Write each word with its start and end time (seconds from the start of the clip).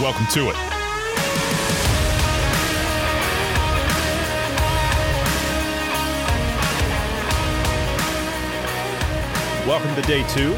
Welcome 0.00 0.26
to 0.26 0.48
it. 0.50 0.54
Welcome 9.66 9.92
to 9.96 10.02
day 10.02 10.24
two. 10.28 10.54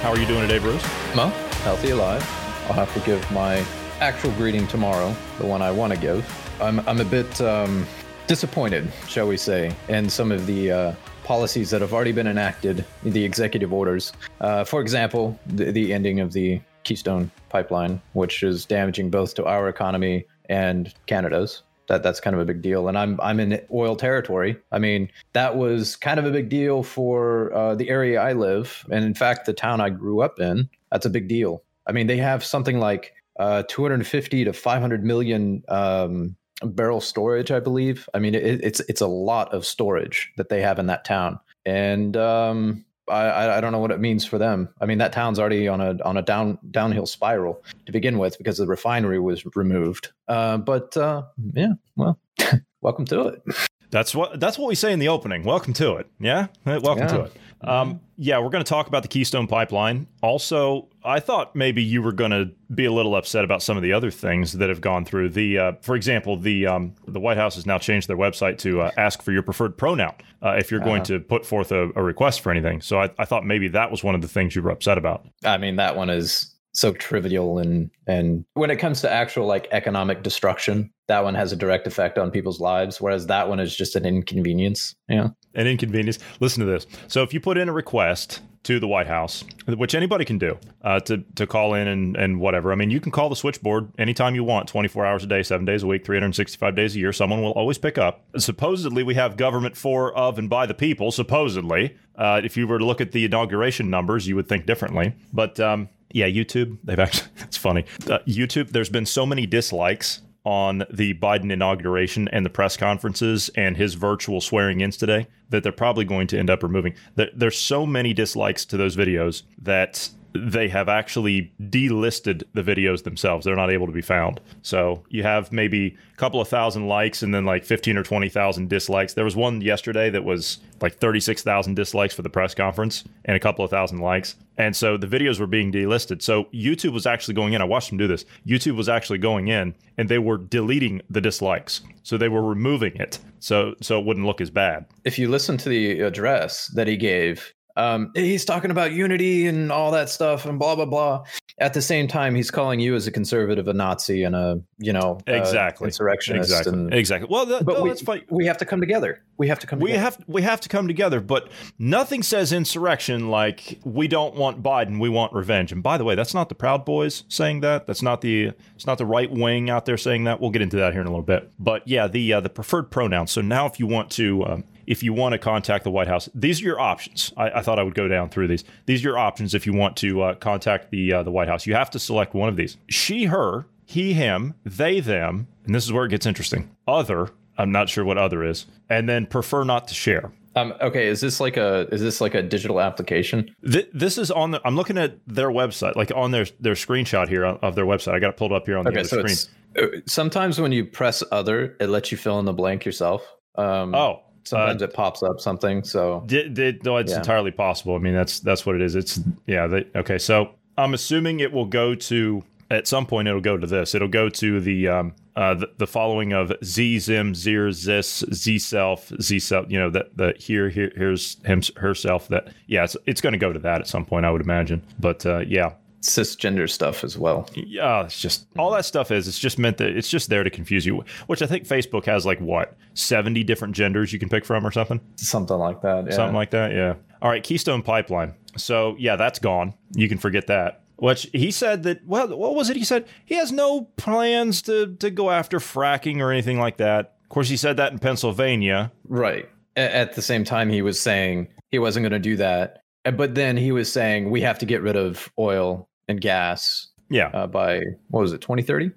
How 0.00 0.10
are 0.10 0.18
you 0.18 0.26
doing 0.26 0.40
today, 0.40 0.58
Bruce? 0.58 0.82
Well, 1.14 1.28
healthy 1.62 1.90
alive. 1.90 2.20
I'll 2.66 2.72
have 2.72 2.92
to 2.94 3.00
give 3.06 3.30
my 3.30 3.64
actual 4.00 4.32
greeting 4.32 4.66
tomorrow, 4.66 5.14
the 5.38 5.46
one 5.46 5.62
I 5.62 5.70
want 5.70 5.92
to 5.92 5.98
give. 5.98 6.26
I'm, 6.60 6.80
I'm 6.88 7.00
a 7.00 7.04
bit 7.04 7.40
um, 7.40 7.86
disappointed, 8.26 8.92
shall 9.06 9.28
we 9.28 9.36
say, 9.36 9.72
in 9.88 10.10
some 10.10 10.32
of 10.32 10.46
the 10.46 10.72
uh, 10.72 10.94
policies 11.22 11.70
that 11.70 11.80
have 11.80 11.94
already 11.94 12.10
been 12.10 12.26
enacted, 12.26 12.84
the 13.04 13.24
executive 13.24 13.72
orders. 13.72 14.12
Uh, 14.40 14.64
for 14.64 14.80
example, 14.80 15.38
the, 15.46 15.70
the 15.70 15.94
ending 15.94 16.18
of 16.18 16.32
the 16.32 16.60
Keystone 16.84 17.30
pipeline, 17.48 18.00
which 18.12 18.42
is 18.42 18.64
damaging 18.64 19.10
both 19.10 19.34
to 19.34 19.44
our 19.44 19.68
economy 19.68 20.26
and 20.48 20.92
Canada's 21.06 21.62
that 21.88 22.02
that's 22.02 22.20
kind 22.20 22.34
of 22.34 22.40
a 22.40 22.44
big 22.44 22.62
deal. 22.62 22.88
And 22.88 22.98
I'm 22.98 23.20
I'm 23.20 23.40
in 23.40 23.60
oil 23.72 23.96
territory. 23.96 24.56
I 24.72 24.78
mean, 24.78 25.10
that 25.32 25.56
was 25.56 25.96
kind 25.96 26.18
of 26.18 26.26
a 26.26 26.30
big 26.30 26.48
deal 26.48 26.82
for 26.82 27.52
uh, 27.54 27.74
the 27.74 27.88
area 27.88 28.20
I 28.20 28.32
live, 28.32 28.86
and 28.90 29.04
in 29.04 29.14
fact, 29.14 29.46
the 29.46 29.52
town 29.52 29.80
I 29.80 29.90
grew 29.90 30.20
up 30.20 30.40
in. 30.40 30.68
That's 30.90 31.06
a 31.06 31.10
big 31.10 31.28
deal. 31.28 31.62
I 31.86 31.92
mean, 31.92 32.06
they 32.06 32.16
have 32.16 32.44
something 32.44 32.78
like 32.78 33.12
uh, 33.38 33.64
250 33.68 34.44
to 34.44 34.52
500 34.52 35.04
million 35.04 35.62
um, 35.68 36.36
barrel 36.62 37.00
storage, 37.00 37.50
I 37.50 37.60
believe. 37.60 38.08
I 38.14 38.18
mean, 38.18 38.34
it, 38.34 38.64
it's 38.64 38.80
it's 38.80 39.00
a 39.00 39.06
lot 39.06 39.52
of 39.52 39.66
storage 39.66 40.32
that 40.36 40.48
they 40.48 40.62
have 40.62 40.78
in 40.78 40.86
that 40.86 41.04
town, 41.04 41.38
and 41.66 42.16
um, 42.16 42.84
I, 43.08 43.58
I 43.58 43.60
don't 43.60 43.72
know 43.72 43.78
what 43.78 43.90
it 43.90 44.00
means 44.00 44.24
for 44.24 44.38
them. 44.38 44.68
I 44.80 44.86
mean, 44.86 44.98
that 44.98 45.12
town's 45.12 45.38
already 45.38 45.68
on 45.68 45.80
a 45.80 45.96
on 46.04 46.16
a 46.16 46.22
down 46.22 46.58
downhill 46.70 47.06
spiral 47.06 47.62
to 47.86 47.92
begin 47.92 48.18
with 48.18 48.38
because 48.38 48.58
the 48.58 48.66
refinery 48.66 49.20
was 49.20 49.44
removed. 49.54 50.12
Uh, 50.28 50.58
but 50.58 50.96
uh, 50.96 51.22
yeah, 51.52 51.74
well, 51.96 52.18
welcome 52.80 53.04
to 53.06 53.28
it. 53.28 53.42
That's 53.90 54.14
what 54.14 54.40
that's 54.40 54.58
what 54.58 54.68
we 54.68 54.74
say 54.74 54.92
in 54.92 54.98
the 54.98 55.08
opening. 55.08 55.44
Welcome 55.44 55.74
to 55.74 55.96
it. 55.96 56.08
Yeah, 56.18 56.46
welcome 56.64 56.98
yeah. 56.98 57.08
to 57.08 57.20
it. 57.24 57.32
Um, 57.66 58.00
yeah, 58.16 58.38
we're 58.38 58.50
going 58.50 58.64
to 58.64 58.68
talk 58.68 58.86
about 58.86 59.02
the 59.02 59.08
Keystone 59.08 59.46
Pipeline. 59.46 60.06
Also, 60.22 60.88
I 61.04 61.20
thought 61.20 61.56
maybe 61.56 61.82
you 61.82 62.02
were 62.02 62.12
going 62.12 62.30
to 62.30 62.50
be 62.74 62.84
a 62.84 62.92
little 62.92 63.16
upset 63.16 63.44
about 63.44 63.62
some 63.62 63.76
of 63.76 63.82
the 63.82 63.92
other 63.92 64.10
things 64.10 64.52
that 64.52 64.68
have 64.68 64.80
gone 64.80 65.04
through. 65.04 65.30
The, 65.30 65.58
uh, 65.58 65.72
for 65.82 65.96
example, 65.96 66.36
the 66.36 66.66
um, 66.66 66.94
the 67.08 67.20
White 67.20 67.36
House 67.36 67.56
has 67.56 67.66
now 67.66 67.78
changed 67.78 68.08
their 68.08 68.16
website 68.16 68.58
to 68.58 68.82
uh, 68.82 68.90
ask 68.96 69.22
for 69.22 69.32
your 69.32 69.42
preferred 69.42 69.76
pronoun 69.76 70.14
uh, 70.42 70.50
if 70.58 70.70
you're 70.70 70.80
going 70.80 71.02
uh-huh. 71.02 71.18
to 71.18 71.20
put 71.20 71.44
forth 71.44 71.72
a, 71.72 71.90
a, 71.96 72.02
request 72.02 72.40
for 72.40 72.50
anything. 72.50 72.80
So 72.80 73.00
I, 73.00 73.10
I 73.18 73.24
thought 73.24 73.44
maybe 73.44 73.68
that 73.68 73.90
was 73.90 74.04
one 74.04 74.14
of 74.14 74.22
the 74.22 74.28
things 74.28 74.54
you 74.54 74.62
were 74.62 74.70
upset 74.70 74.98
about. 74.98 75.26
I 75.44 75.58
mean, 75.58 75.76
that 75.76 75.96
one 75.96 76.10
is 76.10 76.54
so 76.74 76.92
trivial 76.92 77.58
and 77.58 77.90
and 78.06 78.44
when 78.54 78.68
it 78.70 78.76
comes 78.76 79.00
to 79.00 79.10
actual 79.10 79.46
like 79.46 79.68
economic 79.70 80.22
destruction 80.22 80.90
that 81.06 81.24
one 81.24 81.34
has 81.34 81.52
a 81.52 81.56
direct 81.56 81.86
effect 81.86 82.18
on 82.18 82.30
people's 82.30 82.60
lives 82.60 83.00
whereas 83.00 83.26
that 83.26 83.48
one 83.48 83.60
is 83.60 83.74
just 83.74 83.96
an 83.96 84.04
inconvenience 84.04 84.94
yeah 85.08 85.28
an 85.54 85.66
inconvenience 85.66 86.18
listen 86.40 86.60
to 86.60 86.70
this 86.70 86.86
so 87.08 87.22
if 87.22 87.32
you 87.32 87.40
put 87.40 87.58
in 87.58 87.68
a 87.68 87.72
request 87.72 88.40
to 88.62 88.80
the 88.80 88.88
white 88.88 89.06
house 89.06 89.44
which 89.68 89.94
anybody 89.94 90.24
can 90.24 90.38
do 90.38 90.58
uh, 90.82 90.98
to, 90.98 91.18
to 91.34 91.46
call 91.46 91.74
in 91.74 91.86
and, 91.86 92.16
and 92.16 92.40
whatever 92.40 92.72
i 92.72 92.74
mean 92.74 92.90
you 92.90 93.00
can 93.00 93.12
call 93.12 93.28
the 93.28 93.36
switchboard 93.36 93.90
anytime 93.98 94.34
you 94.34 94.42
want 94.42 94.66
24 94.68 95.04
hours 95.04 95.24
a 95.24 95.26
day 95.26 95.42
7 95.42 95.64
days 95.66 95.82
a 95.82 95.86
week 95.86 96.04
365 96.04 96.74
days 96.74 96.96
a 96.96 96.98
year 96.98 97.12
someone 97.12 97.42
will 97.42 97.52
always 97.52 97.78
pick 97.78 97.98
up 97.98 98.24
supposedly 98.38 99.02
we 99.02 99.14
have 99.14 99.36
government 99.36 99.76
for 99.76 100.16
of 100.16 100.38
and 100.38 100.48
by 100.48 100.64
the 100.64 100.74
people 100.74 101.12
supposedly 101.12 101.96
uh, 102.16 102.40
if 102.44 102.56
you 102.56 102.66
were 102.66 102.78
to 102.78 102.84
look 102.84 103.00
at 103.00 103.12
the 103.12 103.24
inauguration 103.24 103.90
numbers 103.90 104.26
you 104.26 104.34
would 104.34 104.48
think 104.48 104.66
differently 104.66 105.14
but 105.32 105.60
um, 105.60 105.88
yeah, 106.14 106.28
YouTube. 106.28 106.78
They've 106.84 106.98
actually. 106.98 107.28
It's 107.42 107.56
funny. 107.56 107.84
Uh, 108.08 108.20
YouTube. 108.20 108.70
There's 108.70 108.88
been 108.88 109.04
so 109.04 109.26
many 109.26 109.46
dislikes 109.46 110.22
on 110.44 110.84
the 110.90 111.14
Biden 111.14 111.50
inauguration 111.50 112.28
and 112.28 112.44
the 112.44 112.50
press 112.50 112.76
conferences 112.76 113.50
and 113.56 113.76
his 113.76 113.94
virtual 113.94 114.40
swearing 114.40 114.80
ins 114.80 114.96
today 114.96 115.26
that 115.48 115.62
they're 115.62 115.72
probably 115.72 116.04
going 116.04 116.26
to 116.28 116.38
end 116.38 116.50
up 116.50 116.62
removing. 116.62 116.94
There's 117.14 117.58
so 117.58 117.86
many 117.86 118.12
dislikes 118.12 118.64
to 118.66 118.76
those 118.76 118.96
videos 118.96 119.42
that 119.62 120.10
they 120.34 120.68
have 120.68 120.88
actually 120.88 121.52
delisted 121.60 122.42
the 122.54 122.62
videos 122.62 123.04
themselves. 123.04 123.44
They're 123.44 123.54
not 123.54 123.70
able 123.70 123.86
to 123.86 123.92
be 123.92 124.02
found. 124.02 124.40
So 124.62 125.04
you 125.08 125.22
have 125.22 125.52
maybe 125.52 125.96
a 126.12 126.16
couple 126.16 126.40
of 126.40 126.48
thousand 126.48 126.88
likes 126.88 127.22
and 127.22 127.32
then 127.32 127.44
like 127.44 127.64
15 127.64 127.96
or 127.96 128.02
20,000 128.02 128.68
dislikes. 128.68 129.14
There 129.14 129.24
was 129.24 129.36
one 129.36 129.60
yesterday 129.60 130.10
that 130.10 130.24
was 130.24 130.58
like 130.80 130.96
36,000 130.96 131.74
dislikes 131.74 132.14
for 132.14 132.22
the 132.22 132.30
press 132.30 132.52
conference 132.52 133.04
and 133.24 133.36
a 133.36 133.40
couple 133.40 133.64
of 133.64 133.70
thousand 133.70 133.98
likes. 133.98 134.34
And 134.58 134.74
so 134.74 134.96
the 134.96 135.06
videos 135.06 135.38
were 135.38 135.46
being 135.46 135.70
delisted. 135.70 136.20
So 136.20 136.44
YouTube 136.52 136.92
was 136.92 137.06
actually 137.06 137.34
going 137.34 137.52
in. 137.52 137.62
I 137.62 137.66
watched 137.66 137.90
them 137.90 137.98
do 137.98 138.08
this. 138.08 138.24
YouTube 138.44 138.76
was 138.76 138.88
actually 138.88 139.18
going 139.18 139.48
in 139.48 139.74
and 139.98 140.08
they 140.08 140.18
were 140.18 140.38
deleting 140.38 141.00
the 141.10 141.20
dislikes. 141.20 141.80
So 142.02 142.18
they 142.18 142.28
were 142.28 142.42
removing 142.42 142.96
it. 142.96 143.20
So 143.38 143.74
so 143.80 144.00
it 144.00 144.04
wouldn't 144.04 144.26
look 144.26 144.40
as 144.40 144.50
bad. 144.50 144.86
If 145.04 145.16
you 145.16 145.28
listen 145.28 145.56
to 145.58 145.68
the 145.68 146.00
address 146.00 146.68
that 146.74 146.88
he 146.88 146.96
gave, 146.96 147.54
um, 147.76 148.12
he's 148.14 148.44
talking 148.44 148.70
about 148.70 148.92
unity 148.92 149.46
and 149.46 149.72
all 149.72 149.90
that 149.92 150.08
stuff 150.08 150.46
and 150.46 150.58
blah 150.58 150.76
blah 150.76 150.84
blah. 150.84 151.24
At 151.58 151.74
the 151.74 151.82
same 151.82 152.08
time, 152.08 152.34
he's 152.34 152.50
calling 152.50 152.80
you 152.80 152.94
as 152.94 153.06
a 153.06 153.12
conservative 153.12 153.68
a 153.68 153.72
Nazi 153.72 154.22
and 154.22 154.36
a 154.36 154.60
you 154.78 154.92
know 154.92 155.18
uh, 155.28 155.32
exactly 155.32 155.86
insurrectionist. 155.86 156.50
Exactly. 156.50 156.72
And, 156.72 156.94
exactly. 156.94 157.28
Well, 157.30 157.46
but 157.46 157.66
no, 157.66 157.82
we, 157.82 157.88
that's 157.90 158.02
fine. 158.02 158.22
We 158.30 158.46
have 158.46 158.58
to 158.58 158.64
come 158.64 158.80
together. 158.80 159.22
We 159.38 159.48
have 159.48 159.58
to 159.60 159.66
come. 159.66 159.80
We 159.80 159.90
together. 159.90 160.02
have 160.02 160.24
we 160.28 160.42
have 160.42 160.60
to 160.60 160.68
come 160.68 160.86
together. 160.86 161.20
But 161.20 161.48
nothing 161.78 162.22
says 162.22 162.52
insurrection 162.52 163.28
like 163.28 163.80
we 163.84 164.06
don't 164.06 164.36
want 164.36 164.62
Biden. 164.62 165.00
We 165.00 165.08
want 165.08 165.32
revenge. 165.32 165.72
And 165.72 165.82
by 165.82 165.98
the 165.98 166.04
way, 166.04 166.14
that's 166.14 166.34
not 166.34 166.48
the 166.48 166.54
Proud 166.54 166.84
Boys 166.84 167.24
saying 167.28 167.60
that. 167.60 167.86
That's 167.86 168.02
not 168.02 168.20
the 168.20 168.52
it's 168.76 168.86
not 168.86 168.98
the 168.98 169.06
right 169.06 169.30
wing 169.30 169.68
out 169.68 169.84
there 169.84 169.96
saying 169.96 170.24
that. 170.24 170.40
We'll 170.40 170.50
get 170.50 170.62
into 170.62 170.76
that 170.76 170.92
here 170.92 171.00
in 171.00 171.08
a 171.08 171.10
little 171.10 171.24
bit. 171.24 171.50
But 171.58 171.86
yeah, 171.88 172.06
the 172.06 172.34
uh, 172.34 172.40
the 172.40 172.50
preferred 172.50 172.92
pronoun. 172.92 173.26
So 173.26 173.40
now, 173.40 173.66
if 173.66 173.80
you 173.80 173.88
want 173.88 174.10
to. 174.12 174.44
Um, 174.44 174.64
if 174.86 175.02
you 175.02 175.12
want 175.12 175.32
to 175.32 175.38
contact 175.38 175.84
the 175.84 175.90
White 175.90 176.08
House, 176.08 176.28
these 176.34 176.60
are 176.60 176.64
your 176.64 176.80
options. 176.80 177.32
I, 177.36 177.50
I, 177.50 177.62
thought 177.62 177.78
I 177.78 177.82
would 177.82 177.94
go 177.94 178.08
down 178.08 178.28
through 178.28 178.48
these. 178.48 178.64
These 178.86 179.00
are 179.04 179.08
your 179.08 179.18
options 179.18 179.54
if 179.54 179.66
you 179.66 179.72
want 179.72 179.96
to 179.98 180.22
uh, 180.22 180.34
contact 180.34 180.90
the 180.90 181.12
uh, 181.12 181.22
the 181.22 181.30
White 181.30 181.48
House. 181.48 181.66
You 181.66 181.74
have 181.74 181.90
to 181.90 181.98
select 181.98 182.34
one 182.34 182.48
of 182.48 182.56
these: 182.56 182.76
she, 182.88 183.24
her, 183.26 183.66
he, 183.84 184.12
him, 184.12 184.54
they, 184.64 185.00
them, 185.00 185.46
and 185.64 185.74
this 185.74 185.84
is 185.84 185.92
where 185.92 186.04
it 186.04 186.10
gets 186.10 186.26
interesting. 186.26 186.74
Other, 186.86 187.30
I'm 187.58 187.72
not 187.72 187.88
sure 187.88 188.04
what 188.04 188.18
other 188.18 188.44
is, 188.44 188.66
and 188.88 189.08
then 189.08 189.26
prefer 189.26 189.64
not 189.64 189.88
to 189.88 189.94
share. 189.94 190.32
Um, 190.56 190.72
okay, 190.80 191.08
is 191.08 191.20
this 191.20 191.40
like 191.40 191.56
a 191.56 191.88
is 191.92 192.00
this 192.00 192.20
like 192.20 192.34
a 192.34 192.42
digital 192.42 192.80
application? 192.80 193.54
Th- 193.68 193.88
this 193.92 194.18
is 194.18 194.30
on 194.30 194.52
the. 194.52 194.60
I'm 194.64 194.76
looking 194.76 194.98
at 194.98 195.18
their 195.26 195.50
website, 195.50 195.96
like 195.96 196.12
on 196.14 196.30
their 196.30 196.46
their 196.60 196.74
screenshot 196.74 197.28
here 197.28 197.44
of 197.44 197.74
their 197.74 197.86
website. 197.86 198.14
I 198.14 198.20
got 198.20 198.30
it 198.30 198.36
pulled 198.36 198.52
up 198.52 198.66
here 198.66 198.78
on 198.78 198.84
the 198.84 198.90
okay, 198.90 199.00
other 199.00 199.08
so 199.08 199.26
screen. 199.26 199.36
Uh, 199.76 200.00
sometimes 200.06 200.60
when 200.60 200.70
you 200.70 200.84
press 200.84 201.22
other, 201.32 201.76
it 201.80 201.88
lets 201.88 202.12
you 202.12 202.18
fill 202.18 202.38
in 202.38 202.44
the 202.44 202.52
blank 202.52 202.84
yourself. 202.84 203.26
Um, 203.56 203.94
oh, 203.94 204.22
sometimes 204.44 204.82
uh, 204.82 204.86
it 204.86 204.94
pops 204.94 205.22
up 205.22 205.40
something. 205.40 205.82
So 205.84 206.22
did, 206.26 206.54
did, 206.54 206.84
no, 206.84 206.96
it's 206.96 207.12
yeah. 207.12 207.18
entirely 207.18 207.50
possible. 207.50 207.94
I 207.94 207.98
mean, 207.98 208.14
that's 208.14 208.40
that's 208.40 208.64
what 208.64 208.74
it 208.76 208.82
is. 208.82 208.94
It's 208.94 209.20
yeah. 209.46 209.66
They, 209.66 209.86
okay, 209.96 210.18
so 210.18 210.54
I'm 210.78 210.94
assuming 210.94 211.40
it 211.40 211.52
will 211.52 211.66
go 211.66 211.94
to 211.94 212.44
at 212.70 212.86
some 212.86 213.06
point. 213.06 213.28
It'll 213.28 213.40
go 213.40 213.56
to 213.56 213.66
this. 213.66 213.94
It'll 213.94 214.08
go 214.08 214.28
to 214.28 214.60
the 214.60 214.88
um, 214.88 215.14
uh, 215.36 215.54
the, 215.54 215.70
the, 215.78 215.86
following 215.86 216.32
of 216.32 216.52
z 216.62 216.98
zim 216.98 217.34
zir 217.34 217.72
zis 217.72 218.24
z 218.32 218.58
self 218.58 219.12
z 219.20 219.38
self. 219.38 219.66
You 219.68 219.78
know 219.78 219.90
that 219.90 220.16
the 220.16 220.34
here 220.38 220.68
here 220.68 220.92
here's 220.96 221.42
him 221.44 221.62
herself. 221.76 222.28
That 222.28 222.48
yeah, 222.66 222.84
it's 222.84 222.96
it's 223.06 223.20
going 223.20 223.32
to 223.32 223.38
go 223.38 223.52
to 223.52 223.58
that 223.60 223.80
at 223.80 223.88
some 223.88 224.04
point. 224.04 224.26
I 224.26 224.30
would 224.30 224.42
imagine. 224.42 224.82
But 224.98 225.24
uh, 225.26 225.40
yeah, 225.40 225.72
cisgender 226.04 226.68
stuff 226.70 227.02
as 227.02 227.18
well. 227.18 227.48
Yeah, 227.54 228.04
it's 228.04 228.20
just 228.20 228.46
all 228.58 228.70
that 228.72 228.84
stuff 228.84 229.10
is. 229.10 229.26
It's 229.26 229.38
just 229.38 229.58
meant 229.58 229.78
that 229.78 229.96
it's 229.96 230.08
just 230.08 230.28
there 230.28 230.44
to 230.44 230.50
confuse 230.50 230.86
you. 230.86 231.04
Which 231.26 231.42
I 231.42 231.46
think 231.46 231.66
Facebook 231.66 232.04
has 232.06 232.24
like 232.24 232.40
what 232.40 232.76
seventy 232.94 233.42
different 233.42 233.74
genders 233.74 234.12
you 234.12 234.18
can 234.18 234.28
pick 234.28 234.44
from 234.44 234.66
or 234.66 234.70
something. 234.70 235.00
Something 235.16 235.58
like 235.58 235.82
that. 235.82 236.06
Yeah. 236.06 236.12
Something 236.12 236.36
like 236.36 236.50
that. 236.50 236.72
Yeah. 236.72 236.94
All 237.22 237.30
right, 237.30 237.42
Keystone 237.42 237.82
Pipeline. 237.82 238.34
So 238.56 238.96
yeah, 238.98 239.16
that's 239.16 239.38
gone. 239.38 239.74
You 239.94 240.08
can 240.08 240.18
forget 240.18 240.46
that. 240.48 240.82
Which 240.96 241.28
he 241.32 241.50
said 241.50 241.82
that. 241.84 242.06
Well, 242.06 242.28
what 242.36 242.54
was 242.54 242.70
it? 242.70 242.76
He 242.76 242.84
said 242.84 243.06
he 243.24 243.34
has 243.34 243.50
no 243.50 243.82
plans 243.96 244.62
to 244.62 244.94
to 244.96 245.10
go 245.10 245.30
after 245.30 245.58
fracking 245.58 246.20
or 246.20 246.30
anything 246.30 246.58
like 246.58 246.76
that. 246.76 247.16
Of 247.24 247.28
course, 247.30 247.48
he 247.48 247.56
said 247.56 247.78
that 247.78 247.92
in 247.92 247.98
Pennsylvania. 247.98 248.92
Right. 249.08 249.48
At 249.76 250.14
the 250.14 250.22
same 250.22 250.44
time, 250.44 250.68
he 250.68 250.82
was 250.82 251.00
saying 251.00 251.48
he 251.72 251.80
wasn't 251.80 252.04
going 252.04 252.12
to 252.12 252.18
do 252.20 252.36
that. 252.36 252.82
But 253.16 253.34
then 253.34 253.56
he 253.56 253.72
was 253.72 253.92
saying 253.92 254.30
we 254.30 254.40
have 254.42 254.60
to 254.60 254.66
get 254.66 254.80
rid 254.82 254.96
of 254.96 255.30
oil 255.38 255.88
and 256.08 256.20
gas 256.20 256.88
Yeah. 257.10 257.28
Uh, 257.28 257.46
by 257.46 257.80
what 258.08 258.20
was 258.20 258.32
it, 258.32 258.40
2030? 258.40 258.90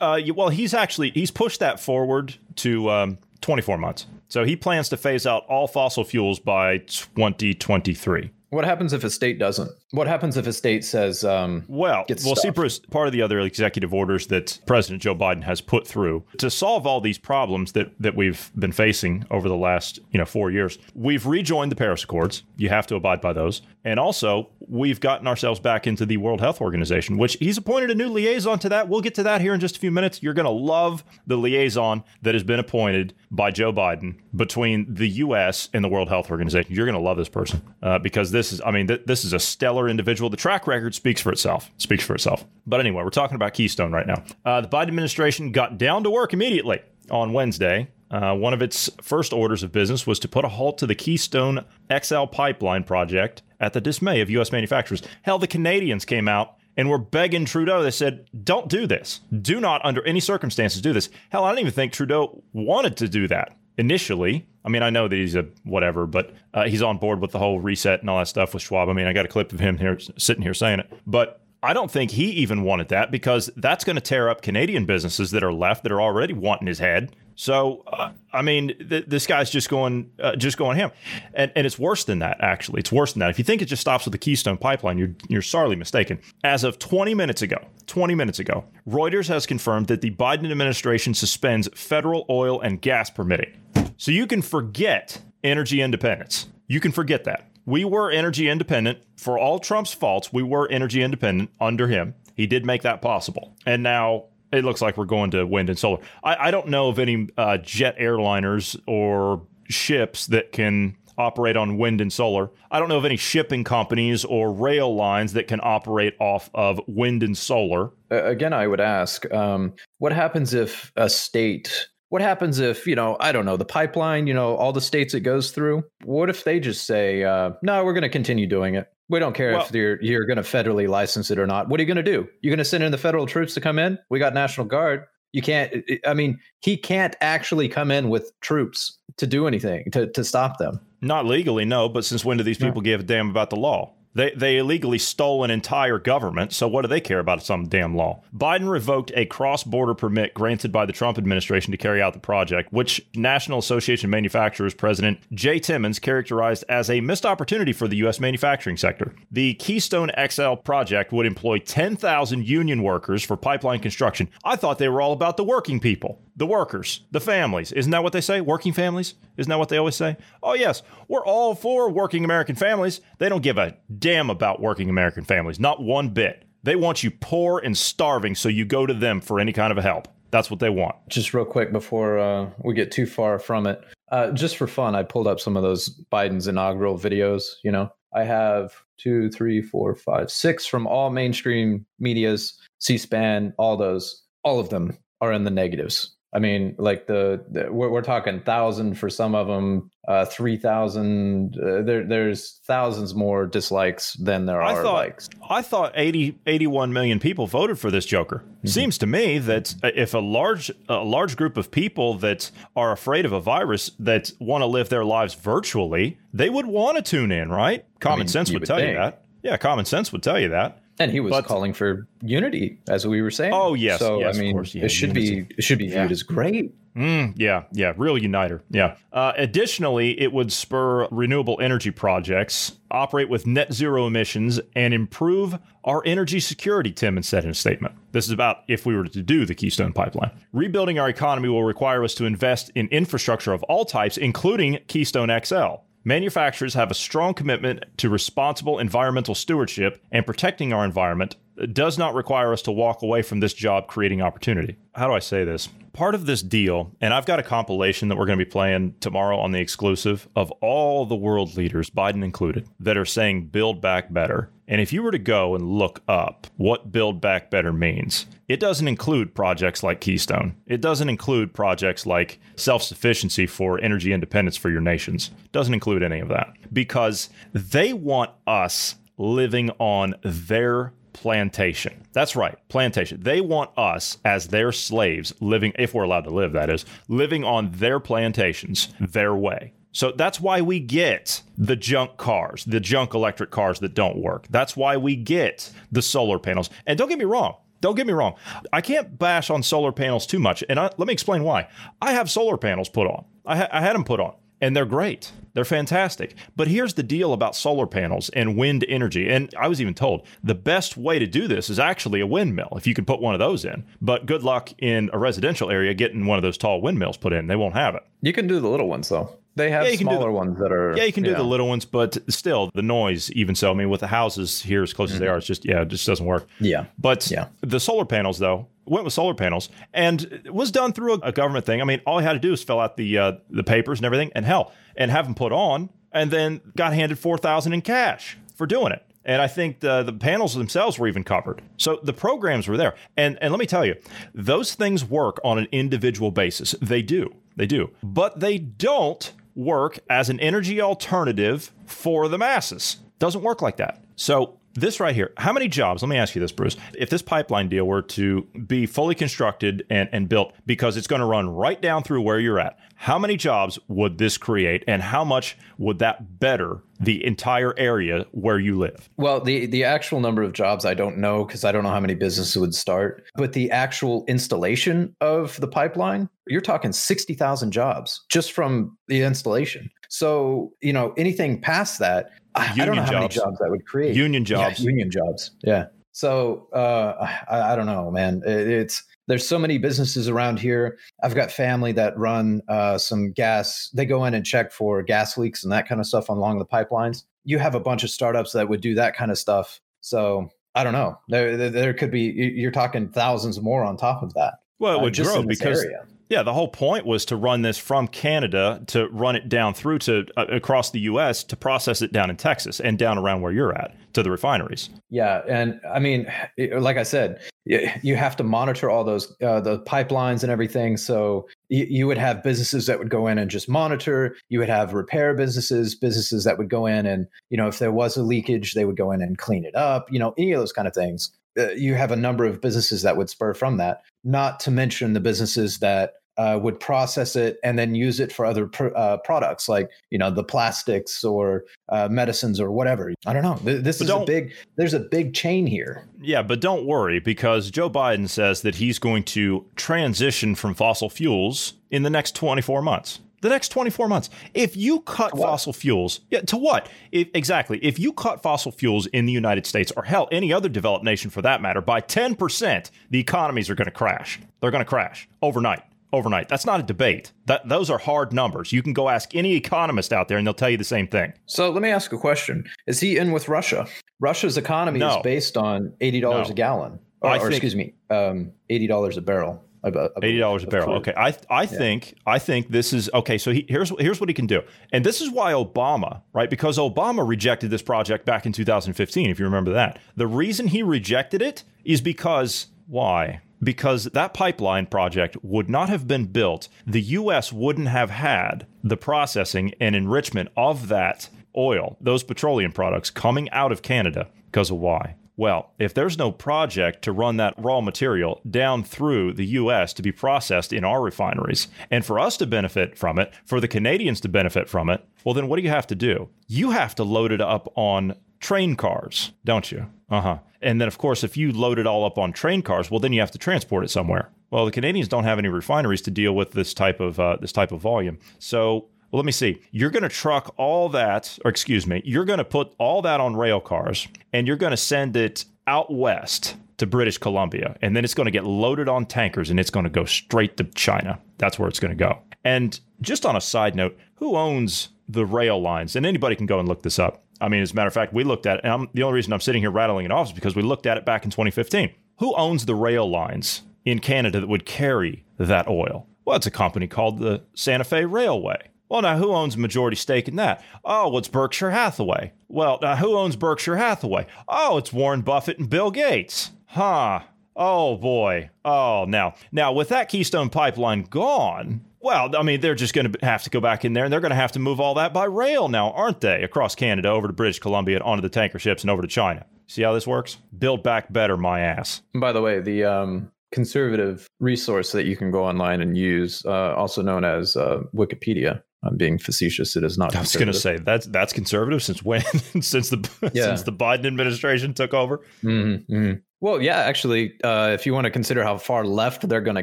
Uh, 0.00 0.20
well, 0.36 0.50
he's 0.50 0.72
actually 0.72 1.10
he's 1.10 1.30
pushed 1.30 1.60
that 1.60 1.80
forward 1.80 2.36
to 2.56 2.88
um, 2.90 3.18
24 3.40 3.78
months. 3.78 4.06
So 4.28 4.44
he 4.44 4.56
plans 4.56 4.88
to 4.90 4.96
phase 4.96 5.26
out 5.26 5.44
all 5.48 5.66
fossil 5.66 6.04
fuels 6.04 6.38
by 6.38 6.78
2023. 6.78 8.30
What 8.50 8.64
happens 8.64 8.92
if 8.92 9.02
a 9.02 9.10
state 9.10 9.38
doesn't? 9.38 9.70
What 9.94 10.08
happens 10.08 10.36
if 10.36 10.44
a 10.48 10.52
state 10.52 10.84
says, 10.84 11.24
um, 11.24 11.64
Well, 11.68 12.04
Gets 12.08 12.24
well, 12.24 12.34
stuffed. 12.34 12.56
Bruce, 12.56 12.80
part 12.80 13.06
of 13.06 13.12
the 13.12 13.22
other 13.22 13.38
executive 13.38 13.94
orders 13.94 14.26
that 14.26 14.58
President 14.66 15.00
Joe 15.00 15.14
Biden 15.14 15.44
has 15.44 15.60
put 15.60 15.86
through 15.86 16.24
to 16.38 16.50
solve 16.50 16.84
all 16.84 17.00
these 17.00 17.16
problems 17.16 17.72
that, 17.72 17.92
that 18.00 18.16
we've 18.16 18.50
been 18.58 18.72
facing 18.72 19.24
over 19.30 19.48
the 19.48 19.56
last, 19.56 20.00
you 20.10 20.18
know, 20.18 20.24
four 20.24 20.50
years, 20.50 20.78
we've 20.96 21.26
rejoined 21.26 21.70
the 21.70 21.76
Paris 21.76 22.02
Accords. 22.02 22.42
You 22.56 22.70
have 22.70 22.88
to 22.88 22.96
abide 22.96 23.20
by 23.20 23.32
those. 23.32 23.62
And 23.84 24.00
also, 24.00 24.48
we've 24.66 24.98
gotten 24.98 25.28
ourselves 25.28 25.60
back 25.60 25.86
into 25.86 26.06
the 26.06 26.16
World 26.16 26.40
Health 26.40 26.60
Organization, 26.60 27.18
which 27.18 27.34
he's 27.34 27.58
appointed 27.58 27.90
a 27.90 27.94
new 27.94 28.08
liaison 28.08 28.58
to 28.60 28.68
that. 28.70 28.88
We'll 28.88 29.02
get 29.02 29.14
to 29.16 29.22
that 29.24 29.42
here 29.42 29.54
in 29.54 29.60
just 29.60 29.76
a 29.76 29.80
few 29.80 29.90
minutes. 29.90 30.22
You're 30.22 30.34
going 30.34 30.44
to 30.46 30.50
love 30.50 31.04
the 31.26 31.36
liaison 31.36 32.02
that 32.22 32.34
has 32.34 32.42
been 32.42 32.58
appointed 32.58 33.14
by 33.30 33.50
Joe 33.50 33.72
Biden 33.72 34.16
between 34.34 34.92
the 34.92 35.08
U.S. 35.08 35.68
and 35.74 35.84
the 35.84 35.88
World 35.88 36.08
Health 36.08 36.30
Organization. 36.30 36.74
You're 36.74 36.86
going 36.86 36.96
to 36.96 37.00
love 37.00 37.18
this 37.18 37.28
person 37.28 37.60
uh, 37.82 37.98
because 37.98 38.30
this 38.30 38.52
is, 38.52 38.62
I 38.64 38.70
mean, 38.70 38.86
th- 38.86 39.02
this 39.04 39.24
is 39.24 39.34
a 39.34 39.38
stellar 39.38 39.83
individual. 39.88 40.30
The 40.30 40.36
track 40.36 40.66
record 40.66 40.94
speaks 40.94 41.20
for 41.20 41.32
itself. 41.32 41.70
Speaks 41.78 42.04
for 42.04 42.14
itself. 42.14 42.44
But 42.66 42.80
anyway, 42.80 43.02
we're 43.02 43.10
talking 43.10 43.36
about 43.36 43.54
Keystone 43.54 43.92
right 43.92 44.06
now. 44.06 44.22
Uh, 44.44 44.60
the 44.60 44.68
Biden 44.68 44.88
administration 44.88 45.52
got 45.52 45.78
down 45.78 46.04
to 46.04 46.10
work 46.10 46.32
immediately 46.32 46.80
on 47.10 47.32
Wednesday. 47.32 47.88
Uh, 48.10 48.34
one 48.34 48.54
of 48.54 48.62
its 48.62 48.90
first 49.02 49.32
orders 49.32 49.62
of 49.62 49.72
business 49.72 50.06
was 50.06 50.18
to 50.20 50.28
put 50.28 50.44
a 50.44 50.48
halt 50.48 50.78
to 50.78 50.86
the 50.86 50.94
Keystone 50.94 51.64
XL 51.92 52.26
pipeline 52.26 52.84
project 52.84 53.42
at 53.60 53.72
the 53.72 53.80
dismay 53.80 54.20
of 54.20 54.30
U.S. 54.30 54.52
manufacturers. 54.52 55.02
Hell, 55.22 55.38
the 55.38 55.46
Canadians 55.46 56.04
came 56.04 56.28
out 56.28 56.56
and 56.76 56.88
were 56.88 56.98
begging 56.98 57.44
Trudeau. 57.44 57.82
They 57.82 57.90
said, 57.90 58.28
don't 58.44 58.68
do 58.68 58.86
this. 58.86 59.20
Do 59.42 59.60
not, 59.60 59.84
under 59.84 60.04
any 60.04 60.20
circumstances, 60.20 60.82
do 60.82 60.92
this. 60.92 61.08
Hell, 61.30 61.44
I 61.44 61.50
don't 61.50 61.60
even 61.60 61.72
think 61.72 61.92
Trudeau 61.92 62.42
wanted 62.52 62.96
to 62.98 63.08
do 63.08 63.26
that 63.28 63.56
initially. 63.76 64.46
I 64.64 64.68
mean, 64.68 64.82
I 64.82 64.90
know 64.90 65.08
that 65.08 65.16
he's 65.16 65.34
a 65.34 65.46
whatever, 65.64 66.06
but 66.06 66.32
uh, 66.54 66.64
he's 66.64 66.82
on 66.82 66.98
board 66.98 67.20
with 67.20 67.32
the 67.32 67.38
whole 67.38 67.60
reset 67.60 68.00
and 68.00 68.08
all 68.08 68.18
that 68.18 68.28
stuff 68.28 68.54
with 68.54 68.62
Schwab. 68.62 68.88
I 68.88 68.92
mean, 68.92 69.06
I 69.06 69.12
got 69.12 69.24
a 69.24 69.28
clip 69.28 69.52
of 69.52 69.60
him 69.60 69.78
here 69.78 69.98
sitting 70.16 70.42
here 70.42 70.54
saying 70.54 70.80
it. 70.80 70.92
But 71.06 71.44
I 71.64 71.72
don't 71.72 71.90
think 71.90 72.10
he 72.10 72.26
even 72.30 72.62
wanted 72.62 72.88
that 72.88 73.10
because 73.10 73.50
that's 73.56 73.84
going 73.84 73.96
to 73.96 74.02
tear 74.02 74.28
up 74.28 74.42
Canadian 74.42 74.84
businesses 74.84 75.30
that 75.30 75.42
are 75.42 75.52
left 75.52 75.82
that 75.84 75.92
are 75.92 76.00
already 76.00 76.34
wanting 76.34 76.66
his 76.66 76.78
head. 76.78 77.16
So, 77.36 77.82
uh, 77.86 78.12
I 78.34 78.42
mean, 78.42 78.74
th- 78.86 79.06
this 79.06 79.26
guy's 79.26 79.48
just 79.50 79.70
going, 79.70 80.10
uh, 80.20 80.36
just 80.36 80.58
going 80.58 80.76
ham, 80.76 80.92
and 81.32 81.50
and 81.56 81.66
it's 81.66 81.78
worse 81.78 82.04
than 82.04 82.18
that. 82.20 82.36
Actually, 82.40 82.80
it's 82.80 82.92
worse 82.92 83.14
than 83.14 83.20
that. 83.20 83.30
If 83.30 83.38
you 83.38 83.44
think 83.44 83.62
it 83.62 83.64
just 83.64 83.80
stops 83.80 84.04
with 84.04 84.12
the 84.12 84.18
Keystone 84.18 84.58
Pipeline, 84.58 84.98
you're 84.98 85.14
you're 85.28 85.42
sorely 85.42 85.74
mistaken. 85.74 86.20
As 86.44 86.64
of 86.64 86.78
20 86.78 87.14
minutes 87.14 87.40
ago, 87.40 87.56
20 87.86 88.14
minutes 88.14 88.38
ago, 88.38 88.64
Reuters 88.86 89.28
has 89.28 89.46
confirmed 89.46 89.86
that 89.86 90.02
the 90.02 90.10
Biden 90.10 90.50
administration 90.50 91.14
suspends 91.14 91.68
federal 91.74 92.26
oil 92.28 92.60
and 92.60 92.80
gas 92.80 93.08
permitting. 93.08 93.52
So 93.96 94.10
you 94.10 94.26
can 94.26 94.42
forget 94.42 95.20
energy 95.42 95.80
independence. 95.80 96.48
You 96.66 96.80
can 96.80 96.92
forget 96.92 97.24
that. 97.24 97.48
We 97.66 97.84
were 97.84 98.10
energy 98.10 98.48
independent 98.48 98.98
for 99.16 99.38
all 99.38 99.58
Trump's 99.58 99.94
faults. 99.94 100.32
We 100.32 100.42
were 100.42 100.70
energy 100.70 101.02
independent 101.02 101.50
under 101.60 101.88
him. 101.88 102.14
He 102.34 102.46
did 102.46 102.66
make 102.66 102.82
that 102.82 103.00
possible. 103.00 103.56
And 103.64 103.82
now 103.82 104.24
it 104.52 104.64
looks 104.64 104.82
like 104.82 104.96
we're 104.96 105.04
going 105.04 105.30
to 105.32 105.46
wind 105.46 105.70
and 105.70 105.78
solar. 105.78 106.00
I, 106.22 106.48
I 106.48 106.50
don't 106.50 106.68
know 106.68 106.88
of 106.88 106.98
any 106.98 107.28
uh, 107.38 107.58
jet 107.58 107.98
airliners 107.98 108.78
or 108.86 109.46
ships 109.68 110.26
that 110.26 110.52
can 110.52 110.96
operate 111.16 111.56
on 111.56 111.78
wind 111.78 112.00
and 112.00 112.12
solar. 112.12 112.50
I 112.70 112.80
don't 112.80 112.88
know 112.88 112.98
of 112.98 113.04
any 113.04 113.16
shipping 113.16 113.64
companies 113.64 114.24
or 114.24 114.52
rail 114.52 114.94
lines 114.94 115.32
that 115.34 115.46
can 115.46 115.60
operate 115.62 116.14
off 116.18 116.50
of 116.54 116.80
wind 116.86 117.22
and 117.22 117.38
solar. 117.38 117.90
Again, 118.10 118.52
I 118.52 118.66
would 118.66 118.80
ask, 118.80 119.32
um, 119.32 119.74
what 119.98 120.12
happens 120.12 120.54
if 120.54 120.92
a 120.96 121.08
state? 121.08 121.88
What 122.14 122.22
happens 122.22 122.60
if 122.60 122.86
you 122.86 122.94
know? 122.94 123.16
I 123.18 123.32
don't 123.32 123.44
know 123.44 123.56
the 123.56 123.64
pipeline. 123.64 124.28
You 124.28 124.34
know, 124.34 124.54
all 124.54 124.72
the 124.72 124.80
states 124.80 125.14
it 125.14 125.22
goes 125.22 125.50
through. 125.50 125.82
What 126.04 126.30
if 126.30 126.44
they 126.44 126.60
just 126.60 126.86
say, 126.86 127.24
uh, 127.24 127.50
"No, 127.60 127.84
we're 127.84 127.92
going 127.92 128.04
to 128.04 128.08
continue 128.08 128.46
doing 128.46 128.76
it. 128.76 128.86
We 129.08 129.18
don't 129.18 129.34
care 129.34 129.54
Well- 129.54 129.62
if 129.62 129.74
you're 129.74 130.00
you're 130.00 130.24
going 130.24 130.36
to 130.36 130.44
federally 130.44 130.86
license 130.88 131.32
it 131.32 131.40
or 131.40 131.46
not. 131.48 131.68
What 131.68 131.80
are 131.80 131.82
you 131.82 131.92
going 131.92 132.04
to 132.04 132.04
do? 132.04 132.28
You're 132.40 132.52
going 132.52 132.58
to 132.58 132.64
send 132.64 132.84
in 132.84 132.92
the 132.92 132.98
federal 132.98 133.26
troops 133.26 133.54
to 133.54 133.60
come 133.60 133.80
in? 133.80 133.98
We 134.10 134.20
got 134.20 134.32
National 134.32 134.64
Guard. 134.64 135.06
You 135.32 135.42
can't. 135.42 135.74
I 136.06 136.14
mean, 136.14 136.38
he 136.60 136.76
can't 136.76 137.16
actually 137.20 137.68
come 137.68 137.90
in 137.90 138.08
with 138.10 138.30
troops 138.40 138.96
to 139.16 139.26
do 139.26 139.48
anything 139.48 139.90
to 139.90 140.06
to 140.12 140.22
stop 140.22 140.58
them. 140.58 140.78
Not 141.02 141.26
legally, 141.26 141.64
no, 141.64 141.88
but 141.88 142.04
since 142.04 142.24
when 142.24 142.36
do 142.36 142.44
these 142.44 142.58
people 142.58 142.80
give 142.80 143.00
a 143.00 143.02
damn 143.02 143.28
about 143.28 143.50
the 143.50 143.56
law? 143.56 143.92
They, 144.14 144.30
they 144.30 144.58
illegally 144.58 144.98
stole 144.98 145.44
an 145.44 145.50
entire 145.50 145.98
government, 145.98 146.52
so 146.52 146.68
what 146.68 146.82
do 146.82 146.88
they 146.88 147.00
care 147.00 147.18
about 147.18 147.42
some 147.42 147.66
damn 147.66 147.96
law? 147.96 148.22
Biden 148.34 148.68
revoked 148.68 149.10
a 149.14 149.26
cross 149.26 149.64
border 149.64 149.94
permit 149.94 150.34
granted 150.34 150.70
by 150.70 150.86
the 150.86 150.92
Trump 150.92 151.18
administration 151.18 151.72
to 151.72 151.76
carry 151.76 152.00
out 152.00 152.12
the 152.12 152.20
project, 152.20 152.72
which 152.72 153.04
National 153.14 153.58
Association 153.58 154.06
of 154.06 154.10
Manufacturers 154.12 154.74
President 154.74 155.18
Jay 155.32 155.58
Timmons 155.58 155.98
characterized 155.98 156.64
as 156.68 156.88
a 156.88 157.00
missed 157.00 157.26
opportunity 157.26 157.72
for 157.72 157.88
the 157.88 157.96
U.S. 157.96 158.20
manufacturing 158.20 158.76
sector. 158.76 159.14
The 159.30 159.54
Keystone 159.54 160.10
XL 160.30 160.54
project 160.54 161.12
would 161.12 161.26
employ 161.26 161.58
10,000 161.58 162.46
union 162.46 162.82
workers 162.82 163.24
for 163.24 163.36
pipeline 163.36 163.80
construction. 163.80 164.28
I 164.44 164.56
thought 164.56 164.78
they 164.78 164.88
were 164.88 165.00
all 165.00 165.12
about 165.12 165.36
the 165.36 165.44
working 165.44 165.80
people, 165.80 166.20
the 166.36 166.46
workers, 166.46 167.00
the 167.10 167.20
families. 167.20 167.72
Isn't 167.72 167.90
that 167.90 168.02
what 168.04 168.12
they 168.12 168.20
say? 168.20 168.40
Working 168.40 168.72
families? 168.72 169.14
Isn't 169.36 169.50
that 169.50 169.58
what 169.58 169.68
they 169.68 169.78
always 169.78 169.96
say? 169.96 170.16
Oh, 170.42 170.54
yes, 170.54 170.82
we're 171.08 171.24
all 171.24 171.54
for 171.54 171.90
working 171.90 172.24
American 172.24 172.54
families. 172.54 173.00
They 173.18 173.28
don't 173.28 173.42
give 173.42 173.58
a 173.58 173.76
damn 174.04 174.28
about 174.28 174.60
working 174.60 174.90
American 174.90 175.24
families, 175.24 175.58
not 175.58 175.82
one 175.82 176.10
bit. 176.10 176.44
They 176.62 176.76
want 176.76 177.02
you 177.02 177.10
poor 177.10 177.58
and 177.58 177.74
starving, 177.76 178.34
so 178.34 178.50
you 178.50 178.66
go 178.66 178.84
to 178.84 178.92
them 178.92 179.22
for 179.22 179.40
any 179.40 179.50
kind 179.50 179.72
of 179.76 179.82
help. 179.82 180.08
That's 180.30 180.50
what 180.50 180.60
they 180.60 180.68
want. 180.68 180.96
just 181.08 181.32
real 181.32 181.46
quick 181.46 181.72
before 181.72 182.18
uh, 182.18 182.50
we 182.62 182.74
get 182.74 182.90
too 182.90 183.06
far 183.06 183.38
from 183.38 183.66
it 183.66 183.82
uh, 184.10 184.32
just 184.32 184.56
for 184.56 184.66
fun 184.66 184.94
i 184.94 185.02
pulled 185.02 185.28
up 185.28 185.38
some 185.40 185.56
of 185.56 185.62
those 185.62 185.88
biden's 186.12 186.48
inaugural 186.48 186.98
videos 186.98 187.44
you 187.62 187.70
know 187.70 187.88
i 188.12 188.24
have 188.24 188.72
two 188.98 189.30
three 189.30 189.62
four 189.62 189.94
five 189.94 190.30
six 190.30 190.66
from 190.66 190.88
all 190.88 191.10
mainstream 191.10 191.86
medias 192.00 192.60
c-span 192.80 193.54
all 193.58 193.76
those 193.76 194.24
all 194.42 194.58
of 194.58 194.70
them 194.70 194.98
are 195.20 195.32
in 195.32 195.44
the 195.44 195.50
negatives 195.50 196.13
i 196.34 196.38
mean 196.38 196.74
like 196.78 197.06
the, 197.06 197.44
the 197.50 197.72
we're, 197.72 197.88
we're 197.88 198.02
talking 198.02 198.40
thousand 198.40 198.98
for 198.98 199.08
some 199.08 199.34
of 199.34 199.46
them 199.46 199.90
uh, 200.06 200.24
3000 200.26 201.56
uh, 201.56 201.82
there, 201.82 202.04
there's 202.04 202.60
thousands 202.66 203.14
more 203.14 203.46
dislikes 203.46 204.14
than 204.14 204.44
there 204.46 204.60
I 204.60 204.74
are 204.74 204.82
thought 204.82 204.94
likes 204.94 205.28
I 205.48 205.62
thought 205.62 205.92
80, 205.94 206.38
81 206.46 206.92
million 206.92 207.20
people 207.20 207.46
voted 207.46 207.78
for 207.78 207.90
this 207.90 208.06
Joker. 208.06 208.42
Seems 208.64 208.96
to 208.98 209.06
me 209.06 209.38
that 209.38 209.74
if 209.82 210.14
a 210.14 210.18
large 210.18 210.70
a 210.88 210.96
large 211.04 211.36
group 211.36 211.56
of 211.56 211.70
people 211.70 212.14
that 212.14 212.50
are 212.74 212.92
afraid 212.92 213.26
of 213.26 213.32
a 213.32 213.40
virus 213.40 213.90
that 213.98 214.32
want 214.40 214.62
to 214.62 214.66
live 214.66 214.88
their 214.88 215.04
lives 215.04 215.34
virtually, 215.34 216.18
they 216.32 216.48
would 216.48 216.66
want 216.66 216.96
to 216.96 217.02
tune 217.02 217.30
in, 217.30 217.50
right? 217.50 217.84
Common 218.00 218.20
mean, 218.20 218.28
sense 218.28 218.50
would, 218.50 218.60
would 218.60 218.66
tell 218.66 218.80
you 218.80 218.94
that. 218.94 219.24
Yeah, 219.42 219.56
common 219.58 219.84
sense 219.84 220.12
would 220.12 220.22
tell 220.22 220.40
you 220.40 220.48
that. 220.50 220.80
And 220.98 221.10
he 221.10 221.18
was 221.20 221.30
But- 221.30 221.44
calling 221.46 221.72
for 221.72 222.06
unity, 222.22 222.78
as 222.88 223.06
we 223.06 223.20
were 223.20 223.30
saying. 223.30 223.52
Oh, 223.52 223.74
yes, 223.74 223.98
So 223.98 224.20
yes, 224.20 224.26
I 224.26 224.30
of 224.30 224.36
mean, 224.38 224.52
course, 224.54 224.74
yeah, 224.74 224.84
it 224.84 224.90
should 224.90 225.08
unity. 225.16 225.40
be 225.42 225.54
it 225.58 225.64
should 225.64 225.78
be 225.78 225.88
viewed 225.88 226.12
as 226.12 226.22
great. 226.22 226.72
Mm, 226.96 227.32
yeah, 227.36 227.64
yeah, 227.72 227.92
real 227.96 228.16
uniter. 228.16 228.62
Yeah. 228.70 228.94
Uh, 229.12 229.32
additionally, 229.36 230.20
it 230.20 230.32
would 230.32 230.52
spur 230.52 231.08
renewable 231.10 231.58
energy 231.60 231.90
projects, 231.90 232.76
operate 232.92 233.28
with 233.28 233.48
net 233.48 233.72
zero 233.72 234.06
emissions, 234.06 234.60
and 234.76 234.94
improve 234.94 235.58
our 235.82 236.02
energy 236.06 236.38
security, 236.38 236.92
Timmons 236.92 237.26
said 237.26 237.42
in 237.42 237.50
a 237.50 237.54
statement. 237.54 237.94
This 238.12 238.26
is 238.26 238.30
about 238.30 238.58
if 238.68 238.86
we 238.86 238.94
were 238.94 239.04
to 239.08 239.22
do 239.22 239.44
the 239.44 239.56
Keystone 239.56 239.92
Pipeline. 239.92 240.30
Rebuilding 240.52 241.00
our 241.00 241.08
economy 241.08 241.48
will 241.48 241.64
require 241.64 242.04
us 242.04 242.14
to 242.14 242.26
invest 242.26 242.70
in 242.76 242.86
infrastructure 242.92 243.52
of 243.52 243.64
all 243.64 243.84
types, 243.84 244.16
including 244.16 244.78
Keystone 244.86 245.30
XL. 245.44 245.80
Manufacturers 246.06 246.74
have 246.74 246.90
a 246.90 246.94
strong 246.94 247.32
commitment 247.32 247.84
to 247.96 248.10
responsible 248.10 248.78
environmental 248.78 249.34
stewardship 249.34 250.04
and 250.12 250.26
protecting 250.26 250.70
our 250.70 250.84
environment 250.84 251.36
does 251.72 251.98
not 251.98 252.14
require 252.14 252.52
us 252.52 252.62
to 252.62 252.72
walk 252.72 253.02
away 253.02 253.22
from 253.22 253.40
this 253.40 253.54
job 253.54 253.86
creating 253.86 254.22
opportunity. 254.22 254.76
How 254.94 255.06
do 255.06 255.12
I 255.12 255.18
say 255.18 255.44
this? 255.44 255.68
Part 255.92 256.16
of 256.16 256.26
this 256.26 256.42
deal, 256.42 256.90
and 257.00 257.14
I've 257.14 257.26
got 257.26 257.38
a 257.38 257.44
compilation 257.44 258.08
that 258.08 258.16
we're 258.16 258.26
going 258.26 258.38
to 258.38 258.44
be 258.44 258.50
playing 258.50 258.96
tomorrow 258.98 259.38
on 259.38 259.52
the 259.52 259.60
exclusive 259.60 260.28
of 260.34 260.50
all 260.60 261.06
the 261.06 261.14
world 261.14 261.56
leaders, 261.56 261.88
Biden 261.88 262.24
included, 262.24 262.68
that 262.80 262.96
are 262.96 263.04
saying 263.04 263.46
build 263.46 263.80
back 263.80 264.12
better. 264.12 264.50
And 264.66 264.80
if 264.80 264.92
you 264.92 265.02
were 265.02 265.12
to 265.12 265.18
go 265.18 265.54
and 265.54 265.70
look 265.70 266.02
up 266.08 266.48
what 266.56 266.90
build 266.90 267.20
back 267.20 267.48
better 267.50 267.72
means, 267.72 268.26
it 268.48 268.58
doesn't 268.58 268.88
include 268.88 269.34
projects 269.34 269.84
like 269.84 270.00
Keystone. 270.00 270.56
It 270.66 270.80
doesn't 270.80 271.08
include 271.08 271.54
projects 271.54 272.06
like 272.06 272.40
self 272.56 272.82
sufficiency 272.82 273.46
for 273.46 273.80
energy 273.80 274.12
independence 274.12 274.56
for 274.56 274.70
your 274.70 274.80
nations. 274.80 275.30
It 275.44 275.52
doesn't 275.52 275.74
include 275.74 276.02
any 276.02 276.18
of 276.18 276.28
that 276.28 276.54
because 276.72 277.30
they 277.52 277.92
want 277.92 278.30
us 278.46 278.96
living 279.16 279.70
on 279.78 280.16
their 280.22 280.92
plantation. 281.14 282.02
That's 282.12 282.36
right, 282.36 282.58
plantation. 282.68 283.22
They 283.22 283.40
want 283.40 283.70
us 283.78 284.18
as 284.26 284.48
their 284.48 284.70
slaves 284.72 285.32
living, 285.40 285.72
if 285.78 285.94
we're 285.94 286.02
allowed 286.02 286.24
to 286.24 286.30
live, 286.30 286.52
that 286.52 286.68
is, 286.68 286.84
living 287.08 287.44
on 287.44 287.70
their 287.72 287.98
plantations 287.98 288.92
their 289.00 289.34
way. 289.34 289.72
So 289.92 290.10
that's 290.10 290.40
why 290.40 290.60
we 290.60 290.80
get 290.80 291.40
the 291.56 291.76
junk 291.76 292.16
cars, 292.16 292.64
the 292.64 292.80
junk 292.80 293.14
electric 293.14 293.50
cars 293.50 293.78
that 293.78 293.94
don't 293.94 294.18
work. 294.18 294.46
That's 294.50 294.76
why 294.76 294.96
we 294.96 295.16
get 295.16 295.70
the 295.92 296.02
solar 296.02 296.38
panels. 296.38 296.68
And 296.84 296.98
don't 296.98 297.08
get 297.08 297.18
me 297.18 297.24
wrong, 297.24 297.54
don't 297.80 297.94
get 297.94 298.06
me 298.06 298.12
wrong. 298.12 298.34
I 298.72 298.80
can't 298.80 299.18
bash 299.18 299.50
on 299.50 299.62
solar 299.62 299.92
panels 299.92 300.26
too 300.26 300.40
much. 300.40 300.64
And 300.68 300.80
I, 300.80 300.90
let 300.98 301.06
me 301.06 301.12
explain 301.12 301.44
why. 301.44 301.68
I 302.02 302.12
have 302.12 302.30
solar 302.30 302.56
panels 302.56 302.88
put 302.88 303.06
on, 303.06 303.24
I, 303.46 303.56
ha- 303.56 303.68
I 303.70 303.80
had 303.80 303.94
them 303.94 304.04
put 304.04 304.20
on, 304.20 304.34
and 304.64 304.74
they're 304.74 304.86
great. 304.86 305.30
They're 305.52 305.64
fantastic. 305.64 306.34
But 306.56 306.68
here's 306.68 306.94
the 306.94 307.02
deal 307.02 307.34
about 307.34 307.54
solar 307.54 307.86
panels 307.86 308.30
and 308.30 308.56
wind 308.56 308.82
energy. 308.88 309.28
And 309.28 309.54
I 309.60 309.68
was 309.68 309.78
even 309.78 309.92
told 309.92 310.26
the 310.42 310.54
best 310.54 310.96
way 310.96 311.18
to 311.18 311.26
do 311.26 311.46
this 311.46 311.68
is 311.68 311.78
actually 311.78 312.20
a 312.20 312.26
windmill, 312.26 312.70
if 312.74 312.86
you 312.86 312.94
can 312.94 313.04
put 313.04 313.20
one 313.20 313.34
of 313.34 313.40
those 313.40 313.66
in. 313.66 313.84
But 314.00 314.24
good 314.24 314.42
luck 314.42 314.70
in 314.78 315.10
a 315.12 315.18
residential 315.18 315.70
area 315.70 315.92
getting 315.92 316.24
one 316.24 316.38
of 316.38 316.42
those 316.42 316.56
tall 316.56 316.80
windmills 316.80 317.18
put 317.18 317.34
in. 317.34 317.46
They 317.46 317.56
won't 317.56 317.74
have 317.74 317.94
it. 317.94 318.02
You 318.22 318.32
can 318.32 318.46
do 318.46 318.58
the 318.58 318.68
little 318.68 318.88
ones, 318.88 319.10
though. 319.10 319.36
They 319.56 319.70
have 319.70 319.84
Yeah, 319.84 319.90
you 319.92 319.98
can 319.98 320.06
do 320.08 320.12
smaller 320.14 320.30
the- 320.30 320.36
ones 320.36 320.58
that 320.58 320.72
are. 320.72 320.96
Yeah, 320.96 321.04
you 321.04 321.12
can 321.12 321.22
do 321.22 321.34
the 321.34 321.42
little 321.44 321.68
ones, 321.68 321.84
but 321.84 322.18
still, 322.28 322.70
the 322.74 322.82
noise, 322.82 323.30
even 323.32 323.54
so, 323.54 323.70
I 323.70 323.74
mean, 323.74 323.88
with 323.90 324.00
the 324.00 324.08
houses 324.08 324.62
here 324.62 324.82
as 324.82 324.92
close 324.92 325.12
as 325.12 325.18
they 325.20 325.28
are, 325.28 325.36
it's 325.38 325.46
just, 325.46 325.64
yeah, 325.64 325.82
it 325.82 325.88
just 325.88 326.06
doesn't 326.06 326.26
work. 326.26 326.46
Yeah. 326.60 326.86
But 326.98 327.30
Yeah. 327.30 327.46
the 327.60 327.78
solar 327.78 328.04
panels, 328.04 328.38
though, 328.38 328.66
went 328.86 329.04
with 329.04 329.14
solar 329.14 329.34
panels 329.34 329.68
and 329.92 330.42
was 330.50 330.70
done 330.70 330.92
through 330.92 331.14
a, 331.14 331.18
a 331.28 331.32
government 331.32 331.64
thing. 331.66 331.80
I 331.80 331.84
mean, 331.84 332.00
all 332.06 332.18
he 332.18 332.24
had 332.24 332.32
to 332.34 332.38
do 332.38 332.50
was 332.50 332.62
fill 332.62 332.80
out 332.80 332.96
the 332.96 333.16
uh, 333.18 333.32
the 333.48 333.62
papers 333.64 333.98
and 334.00 334.06
everything, 334.06 334.30
and 334.34 334.44
hell, 334.44 334.72
and 334.96 335.10
have 335.10 335.24
them 335.24 335.34
put 335.34 335.52
on, 335.52 335.88
and 336.12 336.30
then 336.30 336.60
got 336.76 336.92
handed 336.92 337.18
four 337.18 337.38
thousand 337.38 337.72
in 337.74 337.80
cash 337.80 338.36
for 338.56 338.66
doing 338.66 338.92
it. 338.92 339.02
And 339.24 339.40
I 339.40 339.46
think 339.46 339.80
the 339.80 340.02
the 340.02 340.12
panels 340.12 340.54
themselves 340.54 340.98
were 340.98 341.08
even 341.08 341.24
covered. 341.24 341.62
So 341.78 341.98
the 342.02 342.12
programs 342.12 342.68
were 342.68 342.76
there. 342.76 342.94
And 343.16 343.38
and 343.40 343.52
let 343.52 343.58
me 343.58 343.64
tell 343.66 343.86
you, 343.86 343.94
those 344.34 344.74
things 344.74 345.02
work 345.04 345.40
on 345.42 345.56
an 345.58 345.66
individual 345.72 346.30
basis. 346.30 346.74
They 346.82 347.00
do. 347.00 347.34
They 347.56 347.66
do. 347.66 347.90
But 348.02 348.40
they 348.40 348.58
don't 348.58 349.32
work 349.54 349.98
as 350.08 350.28
an 350.30 350.40
energy 350.40 350.80
alternative 350.80 351.72
for 351.86 352.28
the 352.28 352.38
masses. 352.38 352.98
Doesn't 353.18 353.42
work 353.42 353.62
like 353.62 353.76
that. 353.76 354.02
So 354.16 354.58
this 354.74 355.00
right 355.00 355.14
here, 355.14 355.32
how 355.36 355.52
many 355.52 355.68
jobs? 355.68 356.02
Let 356.02 356.08
me 356.08 356.16
ask 356.16 356.34
you 356.34 356.40
this, 356.40 356.52
Bruce. 356.52 356.76
If 356.96 357.10
this 357.10 357.22
pipeline 357.22 357.68
deal 357.68 357.86
were 357.86 358.02
to 358.02 358.42
be 358.66 358.86
fully 358.86 359.14
constructed 359.14 359.86
and, 359.90 360.08
and 360.12 360.28
built 360.28 360.52
because 360.66 360.96
it's 360.96 361.06
going 361.06 361.20
to 361.20 361.26
run 361.26 361.48
right 361.48 361.80
down 361.80 362.02
through 362.02 362.22
where 362.22 362.38
you're 362.38 362.58
at, 362.58 362.78
how 362.96 363.18
many 363.18 363.36
jobs 363.36 363.78
would 363.88 364.18
this 364.18 364.38
create 364.38 364.84
and 364.86 365.02
how 365.02 365.24
much 365.24 365.56
would 365.78 365.98
that 365.98 366.40
better 366.40 366.82
the 367.00 367.24
entire 367.24 367.74
area 367.78 368.24
where 368.30 368.58
you 368.58 368.78
live? 368.78 369.08
Well, 369.16 369.40
the 369.40 369.66
the 369.66 369.84
actual 369.84 370.20
number 370.20 370.42
of 370.42 370.52
jobs 370.52 370.84
I 370.84 370.94
don't 370.94 371.18
know 371.18 371.44
because 371.44 371.64
I 371.64 371.72
don't 371.72 371.82
know 371.82 371.90
how 371.90 372.00
many 372.00 372.14
businesses 372.14 372.56
would 372.56 372.74
start. 372.74 373.24
But 373.34 373.52
the 373.52 373.70
actual 373.70 374.24
installation 374.26 375.14
of 375.20 375.60
the 375.60 375.68
pipeline, 375.68 376.28
you're 376.46 376.60
talking 376.60 376.92
sixty 376.92 377.34
thousand 377.34 377.72
jobs 377.72 378.24
just 378.30 378.52
from 378.52 378.96
the 379.08 379.22
installation. 379.22 379.90
So 380.08 380.72
you 380.80 380.92
know 380.92 381.12
anything 381.16 381.60
past 381.60 381.98
that, 381.98 382.30
I, 382.54 382.66
I 382.72 382.84
don't 382.84 382.94
know 382.96 383.02
Union 383.02 383.04
how 383.04 383.12
many 383.12 383.24
jobs. 383.28 383.34
jobs 383.36 383.58
that 383.58 383.70
would 383.70 383.84
create. 383.86 384.14
Union 384.16 384.42
Yeah, 384.42 384.68
jobs. 384.68 384.80
union 384.80 385.10
jobs. 385.10 385.50
Yeah. 385.64 385.86
So 386.12 386.68
uh, 386.72 387.26
I, 387.48 387.72
I 387.72 387.76
don't 387.76 387.86
know, 387.86 388.10
man. 388.10 388.42
It, 388.46 388.68
it's 388.68 389.02
there's 389.26 389.46
so 389.46 389.58
many 389.58 389.78
businesses 389.78 390.28
around 390.28 390.60
here. 390.60 390.98
I've 391.22 391.34
got 391.34 391.50
family 391.50 391.92
that 391.92 392.16
run 392.18 392.60
uh, 392.68 392.98
some 392.98 393.32
gas. 393.32 393.90
They 393.94 394.06
go 394.06 394.24
in 394.24 394.34
and 394.34 394.44
check 394.46 394.70
for 394.70 395.02
gas 395.02 395.36
leaks 395.38 395.64
and 395.64 395.72
that 395.72 395.88
kind 395.88 396.00
of 396.00 396.06
stuff 396.06 396.28
along 396.28 396.58
the 396.58 396.66
pipelines. 396.66 397.24
You 397.44 397.58
have 397.58 397.74
a 397.74 397.80
bunch 397.80 398.04
of 398.04 398.10
startups 398.10 398.52
that 398.52 398.68
would 398.68 398.80
do 398.80 398.94
that 398.94 399.16
kind 399.16 399.30
of 399.30 399.38
stuff. 399.38 399.80
So 400.02 400.50
I 400.74 400.84
don't 400.84 400.92
know. 400.92 401.18
There, 401.28 401.56
there, 401.56 401.70
there 401.70 401.94
could 401.94 402.10
be. 402.10 402.20
you- 402.22 402.52
You're 402.54 402.70
talking 402.70 403.08
thousands 403.08 403.60
more 403.60 403.82
on 403.82 403.96
top 403.96 404.22
of 404.22 404.32
that. 404.34 404.54
Well, 404.78 404.94
it 404.96 404.98
uh, 404.98 405.02
would 405.04 405.16
grow 405.16 405.42
because 405.42 405.82
area. 405.82 406.04
Yeah, 406.28 406.42
the 406.42 406.52
whole 406.52 406.68
point 406.68 407.04
was 407.04 407.24
to 407.26 407.36
run 407.36 407.62
this 407.62 407.76
from 407.76 408.08
Canada 408.08 408.82
to 408.88 409.08
run 409.08 409.36
it 409.36 409.48
down 409.48 409.74
through 409.74 409.98
to 410.00 410.26
uh, 410.36 410.46
across 410.48 410.90
the 410.90 411.00
U.S. 411.00 411.44
to 411.44 411.56
process 411.56 412.02
it 412.02 412.12
down 412.12 412.30
in 412.30 412.36
Texas 412.36 412.80
and 412.80 412.98
down 412.98 413.18
around 413.18 413.42
where 413.42 413.52
you're 413.52 413.76
at 413.76 413.94
to 414.14 414.22
the 414.22 414.30
refineries. 414.30 414.90
Yeah, 415.10 415.42
and 415.48 415.80
I 415.92 415.98
mean, 415.98 416.26
like 416.56 416.96
I 416.96 417.02
said, 417.02 417.40
you 417.66 418.16
have 418.16 418.36
to 418.36 418.44
monitor 418.44 418.88
all 418.88 419.04
those 419.04 419.34
uh, 419.42 419.60
the 419.60 419.80
pipelines 419.80 420.42
and 420.42 420.50
everything. 420.50 420.96
So 420.96 421.46
you, 421.68 421.86
you 421.88 422.06
would 422.06 422.18
have 422.18 422.42
businesses 422.42 422.86
that 422.86 422.98
would 422.98 423.10
go 423.10 423.26
in 423.26 423.38
and 423.38 423.50
just 423.50 423.68
monitor. 423.68 424.36
You 424.48 424.60
would 424.60 424.68
have 424.68 424.94
repair 424.94 425.34
businesses, 425.34 425.94
businesses 425.94 426.44
that 426.44 426.58
would 426.58 426.70
go 426.70 426.86
in 426.86 427.06
and 427.06 427.26
you 427.50 427.56
know 427.56 427.68
if 427.68 427.78
there 427.78 427.92
was 427.92 428.16
a 428.16 428.22
leakage, 428.22 428.72
they 428.72 428.84
would 428.84 428.96
go 428.96 429.12
in 429.12 429.20
and 429.20 429.36
clean 429.36 429.64
it 429.64 429.74
up. 429.74 430.10
You 430.10 430.18
know, 430.18 430.34
any 430.38 430.52
of 430.52 430.60
those 430.60 430.72
kind 430.72 430.88
of 430.88 430.94
things. 430.94 431.30
Uh, 431.58 431.70
you 431.72 431.94
have 431.94 432.10
a 432.12 432.16
number 432.16 432.44
of 432.44 432.60
businesses 432.60 433.02
that 433.02 433.16
would 433.16 433.30
spur 433.30 433.54
from 433.54 433.76
that. 433.78 434.02
Not 434.24 434.60
to 434.60 434.70
mention 434.70 435.12
the 435.12 435.20
businesses 435.20 435.78
that 435.78 436.14
uh, 436.36 436.58
would 436.60 436.80
process 436.80 437.36
it 437.36 437.58
and 437.62 437.78
then 437.78 437.94
use 437.94 438.18
it 438.18 438.32
for 438.32 438.44
other 438.44 438.66
pr- 438.66 438.94
uh, 438.96 439.18
products 439.18 439.68
like 439.68 439.88
you 440.10 440.18
know 440.18 440.30
the 440.30 440.42
plastics 440.42 441.22
or 441.22 441.64
uh, 441.90 442.08
medicines 442.10 442.58
or 442.58 442.72
whatever. 442.72 443.12
I 443.26 443.32
don't 443.32 443.42
know. 443.42 443.56
Th- 443.64 443.82
This 443.82 443.98
But 443.98 444.04
is 444.04 444.10
a 444.10 444.24
big. 444.24 444.52
There's 444.76 444.94
a 444.94 445.00
big 445.00 445.34
chain 445.34 445.66
here. 445.66 446.08
Yeah, 446.20 446.42
but 446.42 446.60
don't 446.60 446.86
worry 446.86 447.20
because 447.20 447.70
Joe 447.70 447.88
Biden 447.88 448.28
says 448.28 448.62
that 448.62 448.76
he's 448.76 448.98
going 448.98 449.22
to 449.24 449.64
transition 449.76 450.54
from 450.54 450.74
fossil 450.74 451.08
fuels 451.08 451.74
in 451.90 452.02
the 452.02 452.10
next 452.10 452.34
24 452.34 452.82
months. 452.82 453.20
The 453.44 453.50
next 453.50 453.68
24 453.68 454.08
months. 454.08 454.30
If 454.54 454.74
you 454.74 455.00
cut 455.00 455.32
fossil 455.36 455.74
fuels, 455.74 456.20
yeah, 456.30 456.40
to 456.40 456.56
what? 456.56 456.88
If, 457.12 457.28
exactly. 457.34 457.78
If 457.82 457.98
you 457.98 458.14
cut 458.14 458.40
fossil 458.40 458.72
fuels 458.72 459.04
in 459.08 459.26
the 459.26 459.34
United 459.34 459.66
States 459.66 459.92
or 459.98 460.04
hell, 460.04 460.28
any 460.32 460.50
other 460.50 460.70
developed 460.70 461.04
nation 461.04 461.28
for 461.28 461.42
that 461.42 461.60
matter, 461.60 461.82
by 461.82 462.00
10%, 462.00 462.90
the 463.10 463.18
economies 463.20 463.68
are 463.68 463.74
going 463.74 463.84
to 463.84 463.90
crash. 463.90 464.40
They're 464.62 464.70
going 464.70 464.82
to 464.82 464.88
crash 464.88 465.28
overnight. 465.42 465.82
Overnight. 466.10 466.48
That's 466.48 466.64
not 466.64 466.80
a 466.80 466.82
debate. 466.84 467.32
That 467.44 467.68
those 467.68 467.90
are 467.90 467.98
hard 467.98 468.32
numbers. 468.32 468.72
You 468.72 468.82
can 468.82 468.94
go 468.94 469.10
ask 469.10 469.34
any 469.34 469.56
economist 469.56 470.14
out 470.14 470.28
there 470.28 470.38
and 470.38 470.46
they'll 470.46 470.54
tell 470.54 470.70
you 470.70 470.78
the 470.78 470.82
same 470.84 471.06
thing. 471.06 471.34
So 471.44 471.70
let 471.70 471.82
me 471.82 471.90
ask 471.90 472.14
a 472.14 472.16
question: 472.18 472.64
Is 472.86 472.98
he 473.00 473.18
in 473.18 473.30
with 473.30 473.48
Russia? 473.48 473.86
Russia's 474.20 474.56
economy 474.56 475.00
No. 475.00 475.18
is 475.18 475.22
based 475.22 475.58
on 475.58 475.92
eighty 476.00 476.20
dollars 476.20 476.48
No. 476.48 476.52
a 476.52 476.54
gallon, 476.54 476.98
or, 477.20 477.38
think- 477.40 477.50
excuse 477.50 477.74
me, 477.76 477.92
um, 478.08 478.52
eighty 478.70 478.86
dollars 478.86 479.18
a 479.18 479.20
barrel. 479.20 479.62
I 479.84 479.90
be- 479.90 479.98
I 479.98 480.08
Eighty 480.22 480.38
dollars 480.38 480.64
a 480.64 480.66
barrel. 480.66 480.86
crude. 480.86 481.08
Okay, 481.08 481.14
I 481.16 481.36
I 481.50 481.66
think 481.66 482.14
I 482.26 482.38
think 482.38 482.70
this 482.70 482.92
is 482.92 483.10
okay. 483.12 483.36
So 483.38 483.52
he, 483.52 483.66
here's 483.68 483.90
here's 483.98 484.18
what 484.18 484.28
he 484.30 484.34
can 484.34 484.46
do, 484.46 484.62
and 484.92 485.04
this 485.04 485.20
is 485.20 485.30
why 485.30 485.52
Obama, 485.52 486.22
right? 486.32 486.48
Because 486.48 486.78
Obama 486.78 487.26
rejected 487.28 487.70
this 487.70 487.82
project 487.82 488.24
back 488.24 488.46
in 488.46 488.52
2015, 488.52 489.30
if 489.30 489.38
you 489.38 489.44
remember 489.44 489.72
that. 489.72 489.98
The 490.16 490.26
reason 490.26 490.68
he 490.68 490.82
rejected 490.82 491.42
it 491.42 491.64
is 491.84 492.00
because 492.00 492.68
why? 492.86 493.40
Because 493.62 494.04
that 494.04 494.34
pipeline 494.34 494.86
project 494.86 495.36
would 495.42 495.70
not 495.70 495.88
have 495.88 496.08
been 496.08 496.26
built. 496.26 496.68
The 496.86 497.00
U.S. 497.00 497.52
wouldn't 497.52 497.88
have 497.88 498.10
had 498.10 498.66
the 498.82 498.96
processing 498.96 499.72
and 499.80 499.94
enrichment 499.94 500.50
of 500.56 500.88
that 500.88 501.28
oil, 501.56 501.96
those 502.00 502.22
petroleum 502.24 502.72
products 502.72 503.10
coming 503.10 503.48
out 503.50 503.72
of 503.72 503.80
Canada. 503.82 504.28
Because 504.46 504.70
of 504.70 504.78
why? 504.78 505.16
Well, 505.36 505.72
if 505.78 505.92
there's 505.92 506.16
no 506.16 506.30
project 506.30 507.02
to 507.02 507.12
run 507.12 507.38
that 507.38 507.54
raw 507.58 507.80
material 507.80 508.40
down 508.48 508.84
through 508.84 509.32
the 509.32 509.46
US 509.46 509.92
to 509.94 510.02
be 510.02 510.12
processed 510.12 510.72
in 510.72 510.84
our 510.84 511.02
refineries, 511.02 511.68
and 511.90 512.04
for 512.04 512.20
us 512.20 512.36
to 512.36 512.46
benefit 512.46 512.96
from 512.96 513.18
it, 513.18 513.32
for 513.44 513.60
the 513.60 513.68
Canadians 513.68 514.20
to 514.20 514.28
benefit 514.28 514.68
from 514.68 514.88
it, 514.88 515.04
well, 515.24 515.34
then 515.34 515.48
what 515.48 515.56
do 515.56 515.62
you 515.62 515.70
have 515.70 515.88
to 515.88 515.94
do? 515.94 516.28
You 516.46 516.70
have 516.70 516.94
to 516.96 517.04
load 517.04 517.32
it 517.32 517.40
up 517.40 517.72
on 517.74 518.14
train 518.38 518.76
cars, 518.76 519.32
don't 519.44 519.72
you? 519.72 519.86
Uh 520.08 520.20
huh. 520.20 520.38
And 520.62 520.80
then, 520.80 520.88
of 520.88 520.98
course, 520.98 521.24
if 521.24 521.36
you 521.36 521.52
load 521.52 521.78
it 521.78 521.86
all 521.86 522.04
up 522.04 522.16
on 522.16 522.32
train 522.32 522.62
cars, 522.62 522.90
well, 522.90 523.00
then 523.00 523.12
you 523.12 523.20
have 523.20 523.30
to 523.32 523.38
transport 523.38 523.84
it 523.84 523.90
somewhere. 523.90 524.30
Well, 524.50 524.64
the 524.64 524.70
Canadians 524.70 525.08
don't 525.08 525.24
have 525.24 525.38
any 525.38 525.48
refineries 525.48 526.02
to 526.02 526.10
deal 526.10 526.34
with 526.34 526.52
this 526.52 526.72
type 526.72 527.00
of 527.00 527.18
uh, 527.18 527.38
this 527.40 527.52
type 527.52 527.72
of 527.72 527.80
volume. 527.80 528.18
So 528.38 528.86
well, 529.14 529.20
let 529.20 529.26
me 529.26 529.32
see. 529.32 529.60
You're 529.70 529.90
going 529.90 530.02
to 530.02 530.08
truck 530.08 530.52
all 530.56 530.88
that, 530.88 531.38
or 531.44 531.48
excuse 531.48 531.86
me, 531.86 532.02
you're 532.04 532.24
going 532.24 532.38
to 532.38 532.44
put 532.44 532.74
all 532.78 533.00
that 533.02 533.20
on 533.20 533.36
rail 533.36 533.60
cars 533.60 534.08
and 534.32 534.44
you're 534.44 534.56
going 534.56 534.72
to 534.72 534.76
send 534.76 535.16
it 535.16 535.44
out 535.68 535.94
west 535.94 536.56
to 536.78 536.86
British 536.88 537.18
Columbia. 537.18 537.76
And 537.80 537.96
then 537.96 538.02
it's 538.02 538.12
going 538.12 538.24
to 538.24 538.32
get 538.32 538.42
loaded 538.42 538.88
on 538.88 539.06
tankers 539.06 539.50
and 539.50 539.60
it's 539.60 539.70
going 539.70 539.84
to 539.84 539.90
go 539.90 540.04
straight 540.04 540.56
to 540.56 540.64
China. 540.64 541.20
That's 541.38 541.60
where 541.60 541.68
it's 541.68 541.78
going 541.78 541.96
to 541.96 542.04
go. 542.04 542.22
And 542.42 542.80
just 543.02 543.24
on 543.24 543.36
a 543.36 543.40
side 543.40 543.76
note, 543.76 543.96
who 544.16 544.34
owns 544.34 544.88
the 545.08 545.24
rail 545.24 545.62
lines? 545.62 545.94
And 545.94 546.04
anybody 546.04 546.34
can 546.34 546.46
go 546.46 546.58
and 546.58 546.68
look 546.68 546.82
this 546.82 546.98
up. 546.98 547.22
I 547.40 547.48
mean, 547.48 547.62
as 547.62 547.70
a 547.70 547.76
matter 547.76 547.86
of 547.86 547.94
fact, 547.94 548.14
we 548.14 548.24
looked 548.24 548.46
at 548.46 548.58
it. 548.58 548.64
And 548.64 548.72
I'm, 548.72 548.88
the 548.94 549.04
only 549.04 549.14
reason 549.14 549.32
I'm 549.32 549.40
sitting 549.40 549.62
here 549.62 549.70
rattling 549.70 550.06
it 550.06 550.10
off 550.10 550.26
is 550.26 550.32
because 550.32 550.56
we 550.56 550.62
looked 550.62 550.86
at 550.86 550.96
it 550.96 551.06
back 551.06 551.24
in 551.24 551.30
2015. 551.30 551.94
Who 552.18 552.34
owns 552.34 552.66
the 552.66 552.74
rail 552.74 553.08
lines 553.08 553.62
in 553.84 554.00
Canada 554.00 554.40
that 554.40 554.48
would 554.48 554.66
carry 554.66 555.24
that 555.38 555.68
oil? 555.68 556.08
Well, 556.24 556.36
it's 556.36 556.46
a 556.46 556.50
company 556.50 556.88
called 556.88 557.20
the 557.20 557.44
Santa 557.54 557.84
Fe 557.84 558.06
Railway. 558.06 558.70
Well, 558.94 559.02
now 559.02 559.18
who 559.18 559.32
owns 559.32 559.56
majority 559.56 559.96
stake 559.96 560.28
in 560.28 560.36
that? 560.36 560.62
Oh, 560.84 561.08
well, 561.08 561.18
it's 561.18 561.26
Berkshire 561.26 561.72
Hathaway. 561.72 562.32
Well, 562.46 562.78
now 562.80 562.94
who 562.94 563.16
owns 563.16 563.34
Berkshire 563.34 563.74
Hathaway? 563.74 564.24
Oh, 564.46 564.78
it's 564.78 564.92
Warren 564.92 565.22
Buffett 565.22 565.58
and 565.58 565.68
Bill 565.68 565.90
Gates. 565.90 566.52
Huh. 566.66 567.22
Oh 567.56 567.96
boy. 567.96 568.50
Oh, 568.64 569.04
now, 569.08 569.34
now 569.50 569.72
with 569.72 569.88
that 569.88 570.08
Keystone 570.08 570.48
pipeline 570.48 571.02
gone, 571.10 571.80
well, 571.98 572.36
I 572.36 572.44
mean, 572.44 572.60
they're 572.60 572.76
just 572.76 572.94
going 572.94 573.10
to 573.10 573.26
have 573.26 573.42
to 573.42 573.50
go 573.50 573.60
back 573.60 573.84
in 573.84 573.94
there 573.94 574.04
and 574.04 574.12
they're 574.12 574.20
going 574.20 574.30
to 574.30 574.36
have 574.36 574.52
to 574.52 574.60
move 574.60 574.78
all 574.78 574.94
that 574.94 575.12
by 575.12 575.24
rail 575.24 575.66
now, 575.66 575.90
aren't 575.90 576.20
they? 576.20 576.44
Across 576.44 576.76
Canada, 576.76 577.08
over 577.08 577.26
to 577.26 577.32
British 577.32 577.58
Columbia, 577.58 577.98
onto 577.98 578.22
the 578.22 578.28
tanker 578.28 578.60
ships, 578.60 578.84
and 578.84 578.92
over 578.92 579.02
to 579.02 579.08
China. 579.08 579.44
See 579.66 579.82
how 579.82 579.92
this 579.92 580.06
works? 580.06 580.36
Build 580.56 580.84
back 580.84 581.12
better, 581.12 581.36
my 581.36 581.62
ass. 581.62 582.00
By 582.14 582.30
the 582.30 582.42
way, 582.42 582.60
the 582.60 582.84
um, 582.84 583.32
conservative 583.50 584.28
resource 584.38 584.92
that 584.92 585.06
you 585.06 585.16
can 585.16 585.32
go 585.32 585.44
online 585.44 585.80
and 585.80 585.96
use, 585.96 586.44
uh, 586.44 586.74
also 586.76 587.02
known 587.02 587.24
as 587.24 587.56
uh, 587.56 587.80
Wikipedia, 587.94 588.62
I'm 588.84 588.96
being 588.96 589.18
facetious. 589.18 589.76
It 589.76 589.84
is 589.84 589.96
not. 589.98 590.14
I 590.14 590.20
was 590.20 590.34
going 590.36 590.48
to 590.48 590.52
say 590.54 590.78
that's 590.78 591.06
that's 591.06 591.32
conservative 591.32 591.82
since 591.82 592.02
when? 592.02 592.22
since 592.60 592.90
the 592.90 593.08
Yeah. 593.32 593.44
since 593.44 593.62
the 593.62 593.72
Biden 593.72 594.06
administration 594.06 594.74
took 594.74 594.92
over. 594.94 595.20
Mm-hmm. 595.42 596.12
Well, 596.40 596.60
yeah, 596.60 596.80
actually, 596.80 597.32
uh, 597.42 597.70
if 597.72 597.86
you 597.86 597.94
want 597.94 598.04
to 598.04 598.10
consider 598.10 598.42
how 598.44 598.58
far 598.58 598.84
left 598.84 599.26
they're 599.28 599.40
going 599.40 599.54
to 599.56 599.62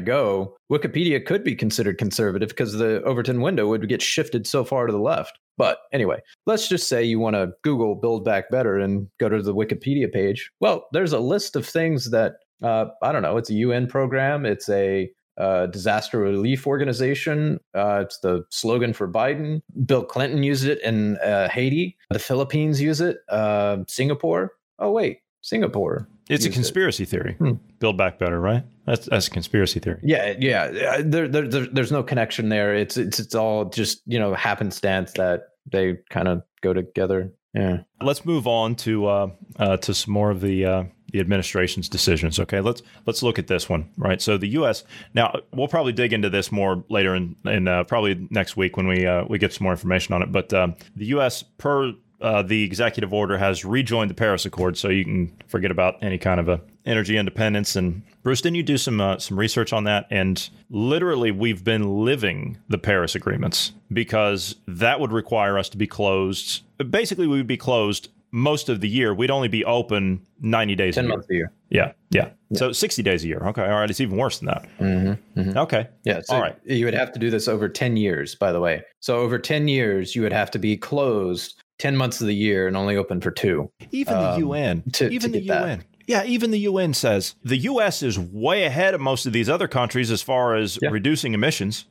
go, 0.00 0.56
Wikipedia 0.70 1.24
could 1.24 1.44
be 1.44 1.54
considered 1.54 1.96
conservative 1.96 2.48
because 2.48 2.72
the 2.72 3.00
Overton 3.04 3.40
window 3.40 3.68
would 3.68 3.88
get 3.88 4.02
shifted 4.02 4.48
so 4.48 4.64
far 4.64 4.86
to 4.88 4.92
the 4.92 4.98
left. 4.98 5.38
But 5.56 5.78
anyway, 5.92 6.18
let's 6.46 6.66
just 6.68 6.88
say 6.88 7.04
you 7.04 7.20
want 7.20 7.36
to 7.36 7.52
Google 7.62 7.94
Build 7.94 8.24
Back 8.24 8.50
Better 8.50 8.78
and 8.78 9.06
go 9.20 9.28
to 9.28 9.40
the 9.42 9.54
Wikipedia 9.54 10.10
page. 10.12 10.50
Well, 10.58 10.86
there's 10.92 11.12
a 11.12 11.20
list 11.20 11.54
of 11.54 11.64
things 11.68 12.10
that, 12.10 12.32
uh, 12.64 12.86
I 13.00 13.12
don't 13.12 13.22
know, 13.22 13.36
it's 13.36 13.50
a 13.50 13.54
UN 13.54 13.86
program, 13.86 14.44
it's 14.44 14.68
a 14.68 15.08
uh, 15.38 15.66
disaster 15.66 16.18
relief 16.18 16.66
organization. 16.66 17.58
Uh, 17.74 18.00
it's 18.04 18.18
the 18.18 18.44
slogan 18.50 18.92
for 18.92 19.08
Biden. 19.08 19.62
Bill 19.86 20.04
Clinton 20.04 20.42
used 20.42 20.66
it 20.66 20.80
in 20.82 21.16
uh, 21.18 21.48
Haiti. 21.48 21.96
The 22.10 22.18
Philippines 22.18 22.80
use 22.80 23.00
it. 23.00 23.18
Uh, 23.28 23.78
Singapore. 23.88 24.52
Oh, 24.78 24.90
wait, 24.90 25.18
Singapore. 25.40 26.08
It's 26.28 26.44
a 26.44 26.48
used 26.48 26.48
it. 26.48 26.52
conspiracy 26.52 27.04
theory. 27.04 27.34
Hmm. 27.38 27.52
Build 27.78 27.96
back 27.98 28.18
better, 28.18 28.40
right? 28.40 28.64
That's 28.86 29.06
that's 29.06 29.26
a 29.26 29.30
conspiracy 29.30 29.80
theory. 29.80 30.00
Yeah, 30.02 30.34
yeah. 30.38 30.64
uh, 30.64 31.02
There, 31.04 31.28
there, 31.28 31.48
there, 31.48 31.66
there's 31.66 31.92
no 31.92 32.02
connection 32.02 32.48
there. 32.48 32.74
It's, 32.74 32.96
it's, 32.96 33.18
it's 33.18 33.34
all 33.34 33.66
just 33.66 34.02
you 34.06 34.18
know 34.18 34.34
happenstance 34.34 35.12
that 35.12 35.48
they 35.70 35.98
kind 36.10 36.28
of 36.28 36.42
go 36.62 36.72
together. 36.72 37.32
Yeah. 37.54 37.82
Let's 38.00 38.24
move 38.24 38.46
on 38.46 38.76
to 38.76 39.06
uh, 39.06 39.26
uh, 39.58 39.76
to 39.78 39.92
some 39.94 40.14
more 40.14 40.30
of 40.30 40.40
the 40.40 40.64
uh, 40.64 40.84
the 41.12 41.20
administration's 41.20 41.88
decisions. 41.88 42.40
Okay, 42.40 42.60
let's 42.60 42.82
let's 43.06 43.22
look 43.22 43.38
at 43.38 43.46
this 43.46 43.68
one. 43.68 43.88
Right. 43.96 44.20
So 44.20 44.36
the 44.36 44.48
U.S. 44.48 44.84
Now 45.14 45.34
we'll 45.52 45.68
probably 45.68 45.92
dig 45.92 46.12
into 46.12 46.28
this 46.28 46.50
more 46.50 46.84
later 46.88 47.14
in 47.14 47.36
in 47.44 47.68
uh, 47.68 47.84
probably 47.84 48.26
next 48.30 48.56
week 48.56 48.76
when 48.76 48.88
we 48.88 49.06
uh, 49.06 49.24
we 49.28 49.38
get 49.38 49.52
some 49.52 49.64
more 49.64 49.72
information 49.72 50.14
on 50.14 50.22
it. 50.22 50.32
But 50.32 50.52
um, 50.52 50.74
the 50.96 51.06
U.S. 51.06 51.42
per 51.42 51.92
uh, 52.22 52.42
the 52.42 52.62
executive 52.62 53.12
order 53.12 53.36
has 53.36 53.64
rejoined 53.64 54.08
the 54.08 54.14
Paris 54.14 54.46
Accord, 54.46 54.78
so 54.78 54.88
you 54.88 55.04
can 55.04 55.36
forget 55.48 55.70
about 55.70 56.02
any 56.02 56.18
kind 56.18 56.40
of 56.40 56.48
a 56.48 56.60
energy 56.84 57.16
independence. 57.16 57.76
And 57.76 58.02
Bruce, 58.22 58.40
didn't 58.40 58.56
you 58.56 58.62
do 58.62 58.78
some 58.78 59.00
uh, 59.00 59.18
some 59.18 59.38
research 59.38 59.72
on 59.72 59.84
that? 59.84 60.06
And 60.10 60.48
literally, 60.70 61.30
we've 61.30 61.62
been 61.62 62.04
living 62.04 62.58
the 62.68 62.78
Paris 62.78 63.14
agreements 63.14 63.72
because 63.92 64.56
that 64.66 65.00
would 65.00 65.12
require 65.12 65.58
us 65.58 65.68
to 65.70 65.76
be 65.76 65.86
closed. 65.86 66.62
Basically, 66.90 67.26
we 67.26 67.36
would 67.36 67.46
be 67.46 67.56
closed 67.56 68.08
most 68.32 68.68
of 68.68 68.80
the 68.80 68.88
year. 68.88 69.14
We'd 69.14 69.30
only 69.30 69.48
be 69.48 69.64
open 69.64 70.26
ninety 70.40 70.74
days. 70.74 70.94
Ten 70.94 71.04
a 71.04 71.08
year. 71.08 71.16
months 71.16 71.28
a 71.30 71.34
year. 71.34 71.52
Yeah, 71.70 71.92
yeah. 72.10 72.30
So 72.54 72.72
sixty 72.72 73.02
days 73.02 73.24
a 73.24 73.28
year. 73.28 73.38
Okay, 73.48 73.62
all 73.62 73.68
right. 73.80 73.88
It's 73.90 74.00
even 74.00 74.16
worse 74.16 74.38
than 74.38 74.46
that. 74.48 74.68
Mm-hmm. 74.80 75.56
Okay. 75.58 75.88
Yeah. 76.04 76.20
So 76.24 76.34
All 76.34 76.40
right. 76.40 76.56
You 76.64 76.84
would 76.86 76.94
have 76.94 77.12
to 77.12 77.18
do 77.18 77.30
this 77.30 77.48
over 77.48 77.68
ten 77.68 77.96
years. 77.96 78.34
By 78.34 78.52
the 78.52 78.60
way, 78.60 78.82
so 79.00 79.18
over 79.18 79.38
ten 79.38 79.68
years, 79.68 80.16
you 80.16 80.22
would 80.22 80.32
have 80.32 80.50
to 80.52 80.58
be 80.58 80.76
closed 80.76 81.62
ten 81.78 81.96
months 81.96 82.20
of 82.20 82.26
the 82.26 82.34
year 82.34 82.66
and 82.66 82.76
only 82.76 82.96
open 82.96 83.20
for 83.20 83.30
two. 83.30 83.70
Even 83.90 84.14
Um, 84.14 84.32
the 84.40 84.46
UN, 84.46 84.82
to- 84.92 85.08
to 85.08 85.14
even 85.14 85.32
the 85.32 85.40
get 85.40 85.48
that. 85.48 85.62
UN. 85.68 85.84
Yeah, 86.08 86.24
even 86.24 86.50
the 86.50 86.58
UN 86.60 86.94
says 86.94 87.36
the 87.44 87.56
US 87.58 88.02
is 88.02 88.18
way 88.18 88.64
ahead 88.64 88.92
of 88.94 89.00
most 89.00 89.24
of 89.24 89.32
these 89.32 89.48
other 89.48 89.68
countries 89.68 90.10
as 90.10 90.20
far 90.20 90.56
as 90.56 90.78
Yeah. 90.82 90.90
reducing 90.90 91.32
emissions. 91.34 91.84